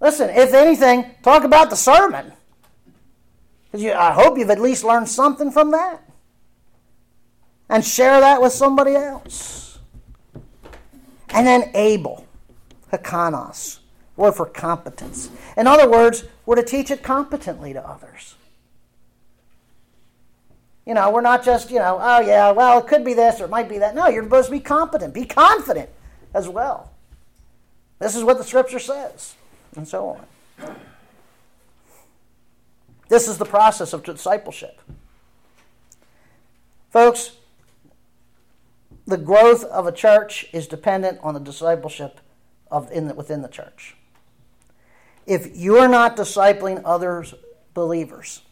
Listen, 0.00 0.30
if 0.30 0.54
anything, 0.54 1.10
talk 1.22 1.42
about 1.42 1.70
the 1.70 1.76
sermon. 1.76 2.32
Because 3.72 3.84
I 3.86 4.12
hope 4.12 4.38
you've 4.38 4.50
at 4.50 4.60
least 4.60 4.84
learned 4.84 5.08
something 5.08 5.50
from 5.50 5.72
that. 5.72 6.04
And 7.68 7.84
share 7.84 8.20
that 8.20 8.40
with 8.40 8.52
somebody 8.52 8.94
else. 8.94 9.80
And 11.30 11.44
then 11.44 11.72
able, 11.74 12.28
hikanos 12.92 13.80
word 14.16 14.32
for 14.32 14.46
competence. 14.46 15.30
In 15.56 15.66
other 15.66 15.88
words, 15.88 16.24
we're 16.44 16.56
to 16.56 16.62
teach 16.62 16.90
it 16.90 17.02
competently 17.02 17.72
to 17.72 17.86
others. 17.86 18.34
You 20.86 20.94
know, 20.94 21.10
we're 21.10 21.20
not 21.20 21.44
just, 21.44 21.70
you 21.70 21.78
know, 21.78 21.98
oh 22.00 22.20
yeah, 22.20 22.52
well, 22.52 22.78
it 22.78 22.86
could 22.86 23.04
be 23.04 23.12
this 23.12 23.40
or 23.40 23.44
it 23.44 23.50
might 23.50 23.68
be 23.68 23.78
that. 23.78 23.94
No, 23.94 24.06
you're 24.06 24.22
supposed 24.22 24.46
to 24.46 24.52
be 24.52 24.60
competent, 24.60 25.12
be 25.12 25.24
confident 25.24 25.90
as 26.32 26.48
well. 26.48 26.92
This 27.98 28.14
is 28.14 28.22
what 28.22 28.38
the 28.38 28.44
scripture 28.44 28.78
says, 28.78 29.34
and 29.74 29.88
so 29.88 30.08
on. 30.60 30.76
This 33.08 33.28
is 33.28 33.38
the 33.38 33.44
process 33.44 33.92
of 33.92 34.02
discipleship. 34.02 34.80
Folks, 36.90 37.32
the 39.06 39.16
growth 39.16 39.64
of 39.64 39.86
a 39.86 39.92
church 39.92 40.46
is 40.52 40.66
dependent 40.66 41.18
on 41.22 41.34
the 41.34 41.40
discipleship 41.40 42.20
of 42.70 42.90
in 42.90 43.08
the, 43.08 43.14
within 43.14 43.42
the 43.42 43.48
church. 43.48 43.96
If 45.26 45.56
you're 45.56 45.88
not 45.88 46.16
discipling 46.16 46.82
others 46.84 47.34
believers, 47.74 48.42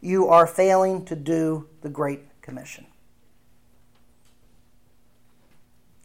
you 0.00 0.28
are 0.28 0.46
failing 0.46 1.04
to 1.06 1.16
do 1.16 1.68
the 1.82 1.88
Great 1.88 2.20
Commission. 2.40 2.86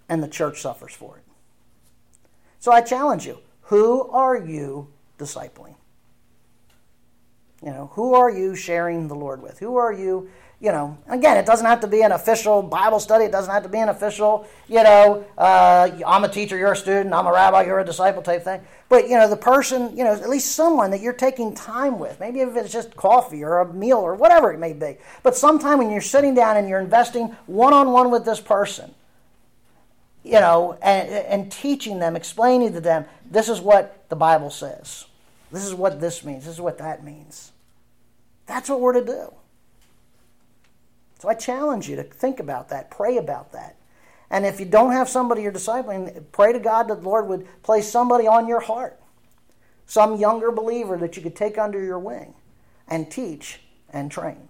And 0.10 0.22
the 0.22 0.28
church 0.28 0.62
suffers 0.62 0.94
for 0.94 1.18
it. 1.18 1.24
So 2.60 2.72
I 2.72 2.82
challenge 2.82 3.26
you 3.26 3.38
who 3.62 4.10
are 4.10 4.38
you 4.38 4.90
discipling? 5.18 5.76
You 7.64 7.70
know, 7.70 7.92
who 7.94 8.16
are 8.16 8.30
you 8.30 8.56
sharing 8.56 9.08
the 9.08 9.16
Lord 9.16 9.42
with? 9.42 9.60
Who 9.60 9.78
are 9.78 9.94
you 9.94 10.30
you 10.62 10.72
know, 10.72 10.96
again, 11.10 11.38
it 11.38 11.46
doesn't 11.48 11.66
have 11.66 11.80
to 11.80 11.88
be 11.88 12.04
an 12.04 12.12
official 12.12 12.62
Bible 12.62 13.00
study. 13.00 13.26
It 13.26 13.32
doesn't 13.32 13.52
have 13.52 13.64
to 13.64 13.70
be 13.70 13.80
an 13.80 13.90
official, 13.90 14.48
you 14.68 14.84
know, 14.84 15.26
uh, 15.36 15.90
I'm 16.06 16.24
a 16.24 16.30
teacher, 16.30 16.56
you're 16.56 16.74
a 16.74 16.78
student, 16.78 17.16
I'm 17.16 17.26
a 17.26 17.32
rabbi, 17.32 17.64
you're 17.64 17.80
a 17.80 17.86
disciple 17.86 18.22
type 18.22 18.44
thing. 18.44 18.62
But, 18.92 19.08
you 19.08 19.16
know, 19.16 19.30
the 19.30 19.38
person, 19.38 19.96
you 19.96 20.04
know, 20.04 20.12
at 20.12 20.30
least 20.30 20.52
someone 20.52 20.92
that 20.92 21.00
you're 21.00 21.14
taking 21.14 21.56
time 21.56 21.98
with. 21.98 22.20
Maybe 22.20 22.42
if 22.42 22.58
it's 22.58 22.74
just 22.74 22.94
coffee 22.98 23.42
or 23.42 23.60
a 23.60 23.74
meal 23.74 24.00
or 24.00 24.16
whatever 24.16 24.52
it 24.52 24.60
may 24.60 24.74
be. 24.74 24.98
But 25.24 25.38
sometime 25.38 25.78
when 25.78 25.92
you're 25.92 26.02
sitting 26.02 26.36
down 26.36 26.58
and 26.58 26.68
you're 26.68 26.82
investing 26.82 27.28
one 27.46 27.74
on 27.74 27.94
one 27.94 28.12
with 28.12 28.26
this 28.26 28.42
person, 28.42 28.94
you 30.26 30.42
know, 30.42 30.78
and, 30.82 31.08
and 31.08 31.50
teaching 31.50 32.00
them, 32.00 32.18
explaining 32.18 32.74
to 32.74 32.82
them, 32.82 33.06
this 33.32 33.48
is 33.48 33.62
what 33.62 34.10
the 34.10 34.18
Bible 34.18 34.50
says. 34.50 35.06
This 35.54 35.64
is 35.64 35.74
what 35.74 36.02
this 36.02 36.26
means. 36.26 36.44
This 36.44 36.56
is 36.56 36.62
what 36.62 36.78
that 36.80 37.02
means. 37.02 37.54
That's 38.46 38.70
what 38.70 38.82
we're 38.82 39.00
to 39.00 39.06
do. 39.06 39.34
So 41.20 41.30
I 41.30 41.34
challenge 41.36 41.88
you 41.88 41.96
to 41.96 42.04
think 42.04 42.42
about 42.42 42.68
that, 42.68 42.92
pray 42.92 43.16
about 43.16 43.54
that. 43.54 43.78
And 44.32 44.46
if 44.46 44.60
you 44.60 44.66
don't 44.66 44.94
have 44.94 45.10
somebody 45.10 45.44
you're 45.44 45.52
discipling, 45.52 46.24
pray 46.32 46.54
to 46.54 46.60
God 46.60 46.88
that 46.88 47.02
the 47.02 47.08
Lord 47.08 47.28
would 47.28 47.46
place 47.62 47.88
somebody 47.92 48.28
on 48.28 48.48
your 48.48 48.62
heart, 48.62 49.00
some 49.86 50.16
younger 50.16 50.52
believer 50.52 50.98
that 50.98 51.18
you 51.18 51.22
could 51.22 51.36
take 51.36 51.58
under 51.58 51.84
your 51.84 52.00
wing 52.00 52.34
and 52.88 53.12
teach 53.12 53.60
and 53.92 54.10
train. 54.10 54.48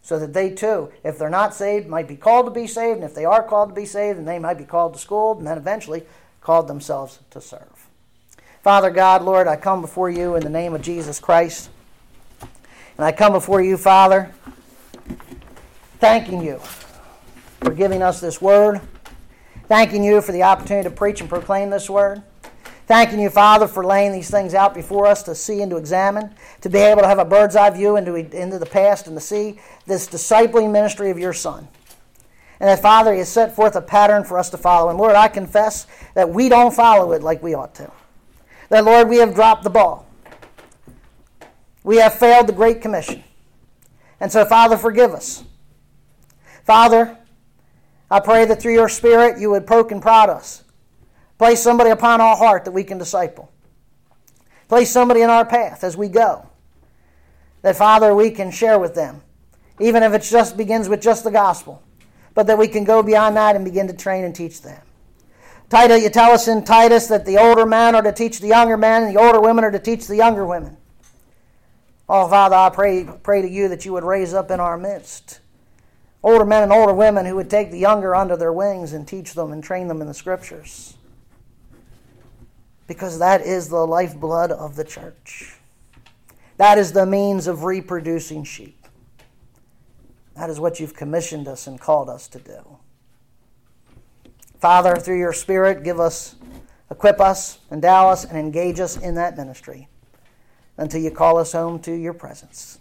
So 0.00 0.20
that 0.20 0.32
they 0.32 0.50
too, 0.50 0.92
if 1.02 1.18
they're 1.18 1.28
not 1.28 1.52
saved, 1.52 1.88
might 1.88 2.06
be 2.06 2.14
called 2.14 2.46
to 2.46 2.52
be 2.52 2.68
saved, 2.68 3.00
and 3.00 3.04
if 3.04 3.16
they 3.16 3.24
are 3.24 3.42
called 3.42 3.70
to 3.70 3.74
be 3.74 3.84
saved, 3.84 4.18
then 4.18 4.24
they 4.24 4.38
might 4.38 4.58
be 4.58 4.64
called 4.64 4.94
to 4.94 5.00
school, 5.00 5.36
and 5.36 5.44
then 5.44 5.58
eventually 5.58 6.04
called 6.40 6.68
themselves 6.68 7.18
to 7.30 7.40
serve. 7.40 7.88
Father 8.62 8.90
God, 8.90 9.22
Lord, 9.22 9.48
I 9.48 9.56
come 9.56 9.80
before 9.80 10.08
you 10.08 10.36
in 10.36 10.44
the 10.44 10.48
name 10.48 10.74
of 10.74 10.82
Jesus 10.82 11.18
Christ. 11.18 11.70
And 12.40 13.04
I 13.04 13.10
come 13.10 13.32
before 13.32 13.60
you, 13.60 13.76
Father, 13.76 14.32
thanking 15.98 16.42
you 16.42 16.60
for 17.60 17.72
giving 17.72 18.02
us 18.02 18.20
this 18.20 18.40
word, 18.40 18.80
thanking 19.68 20.04
you 20.04 20.20
for 20.20 20.32
the 20.32 20.42
opportunity 20.42 20.88
to 20.88 20.94
preach 20.94 21.20
and 21.20 21.28
proclaim 21.28 21.70
this 21.70 21.88
word. 21.90 22.22
Thanking 22.86 23.18
you, 23.18 23.30
Father, 23.30 23.66
for 23.66 23.84
laying 23.84 24.12
these 24.12 24.30
things 24.30 24.54
out 24.54 24.72
before 24.72 25.06
us 25.06 25.24
to 25.24 25.34
see 25.34 25.60
and 25.60 25.70
to 25.72 25.76
examine, 25.76 26.32
to 26.60 26.68
be 26.68 26.78
able 26.78 27.02
to 27.02 27.08
have 27.08 27.18
a 27.18 27.24
bird's 27.24 27.56
eye 27.56 27.70
view 27.70 27.96
into, 27.96 28.14
into 28.14 28.60
the 28.60 28.66
past 28.66 29.08
and 29.08 29.16
to 29.16 29.20
see 29.20 29.58
this 29.86 30.08
discipling 30.08 30.70
ministry 30.70 31.10
of 31.10 31.18
your 31.18 31.32
Son. 31.32 31.66
And 32.60 32.68
that, 32.68 32.80
Father, 32.80 33.12
He 33.12 33.18
has 33.18 33.28
set 33.28 33.56
forth 33.56 33.74
a 33.74 33.82
pattern 33.82 34.22
for 34.22 34.38
us 34.38 34.50
to 34.50 34.56
follow. 34.56 34.88
And 34.88 34.98
Lord, 34.98 35.16
I 35.16 35.26
confess 35.26 35.88
that 36.14 36.30
we 36.30 36.48
don't 36.48 36.72
follow 36.72 37.12
it 37.12 37.22
like 37.22 37.42
we 37.42 37.54
ought 37.54 37.74
to. 37.74 37.90
That, 38.68 38.84
Lord, 38.84 39.08
we 39.08 39.18
have 39.18 39.34
dropped 39.34 39.64
the 39.64 39.70
ball. 39.70 40.06
We 41.82 41.96
have 41.96 42.14
failed 42.14 42.46
the 42.46 42.52
Great 42.52 42.80
Commission. 42.80 43.24
And 44.20 44.30
so, 44.30 44.44
Father, 44.44 44.76
forgive 44.76 45.12
us. 45.12 45.44
Father, 46.64 47.18
I 48.10 48.20
pray 48.20 48.44
that 48.44 48.60
through 48.60 48.74
your 48.74 48.88
Spirit 48.88 49.38
you 49.38 49.50
would 49.50 49.66
poke 49.66 49.90
and 49.90 50.00
prod 50.00 50.30
us. 50.30 50.62
Place 51.38 51.62
somebody 51.62 51.90
upon 51.90 52.20
our 52.20 52.36
heart 52.36 52.64
that 52.64 52.70
we 52.70 52.84
can 52.84 52.98
disciple. 52.98 53.52
Place 54.68 54.90
somebody 54.90 55.22
in 55.22 55.30
our 55.30 55.44
path 55.44 55.84
as 55.84 55.96
we 55.96 56.08
go. 56.08 56.48
That, 57.62 57.76
Father, 57.76 58.14
we 58.14 58.30
can 58.30 58.50
share 58.50 58.78
with 58.78 58.94
them, 58.94 59.22
even 59.80 60.02
if 60.02 60.12
it 60.12 60.22
just 60.22 60.56
begins 60.56 60.88
with 60.88 61.02
just 61.02 61.24
the 61.24 61.30
gospel, 61.30 61.82
but 62.34 62.46
that 62.46 62.58
we 62.58 62.68
can 62.68 62.84
go 62.84 63.02
beyond 63.02 63.36
that 63.36 63.56
and 63.56 63.64
begin 63.64 63.88
to 63.88 63.92
train 63.92 64.24
and 64.24 64.34
teach 64.34 64.62
them. 64.62 64.80
Titus, 65.68 66.02
you 66.02 66.10
tell 66.10 66.30
us 66.30 66.46
in 66.46 66.64
Titus 66.64 67.08
that 67.08 67.26
the 67.26 67.38
older 67.38 67.66
men 67.66 67.96
are 67.96 68.02
to 68.02 68.12
teach 68.12 68.38
the 68.38 68.48
younger 68.48 68.76
men, 68.76 69.02
and 69.02 69.14
the 69.14 69.20
older 69.20 69.40
women 69.40 69.64
are 69.64 69.72
to 69.72 69.80
teach 69.80 70.06
the 70.06 70.16
younger 70.16 70.46
women. 70.46 70.76
Oh, 72.08 72.28
Father, 72.28 72.54
I 72.54 72.70
pray, 72.70 73.04
pray 73.24 73.42
to 73.42 73.48
you 73.48 73.68
that 73.68 73.84
you 73.84 73.92
would 73.92 74.04
raise 74.04 74.32
up 74.32 74.52
in 74.52 74.60
our 74.60 74.78
midst 74.78 75.40
older 76.26 76.44
men 76.44 76.64
and 76.64 76.72
older 76.72 76.92
women 76.92 77.24
who 77.24 77.36
would 77.36 77.48
take 77.48 77.70
the 77.70 77.78
younger 77.78 78.12
under 78.12 78.36
their 78.36 78.52
wings 78.52 78.92
and 78.92 79.06
teach 79.06 79.32
them 79.34 79.52
and 79.52 79.62
train 79.62 79.86
them 79.86 80.00
in 80.00 80.08
the 80.08 80.12
scriptures. 80.12 80.96
Because 82.88 83.20
that 83.20 83.42
is 83.42 83.68
the 83.68 83.86
lifeblood 83.86 84.50
of 84.50 84.74
the 84.74 84.82
church. 84.82 85.54
That 86.56 86.78
is 86.78 86.90
the 86.90 87.06
means 87.06 87.46
of 87.46 87.62
reproducing 87.62 88.42
sheep. 88.42 88.86
That 90.34 90.50
is 90.50 90.58
what 90.58 90.80
you've 90.80 90.96
commissioned 90.96 91.46
us 91.46 91.68
and 91.68 91.80
called 91.80 92.10
us 92.10 92.26
to 92.28 92.40
do. 92.40 92.78
Father, 94.58 94.96
through 94.96 95.20
your 95.20 95.32
Spirit, 95.32 95.84
give 95.84 96.00
us, 96.00 96.34
equip 96.90 97.20
us, 97.20 97.58
endow 97.70 98.08
us, 98.08 98.24
and 98.24 98.36
engage 98.36 98.80
us 98.80 98.96
in 98.96 99.14
that 99.14 99.36
ministry 99.36 99.88
until 100.76 101.00
you 101.00 101.12
call 101.12 101.38
us 101.38 101.52
home 101.52 101.78
to 101.80 101.92
your 101.92 102.14
presence. 102.14 102.80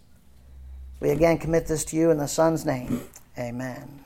We 1.00 1.12
again 1.12 1.38
commit 1.38 1.68
this 1.68 1.86
to 1.86 1.96
you 1.96 2.10
in 2.10 2.18
the 2.18 2.28
Son's 2.28 2.66
name. 2.66 3.02
Amen. 3.38 4.06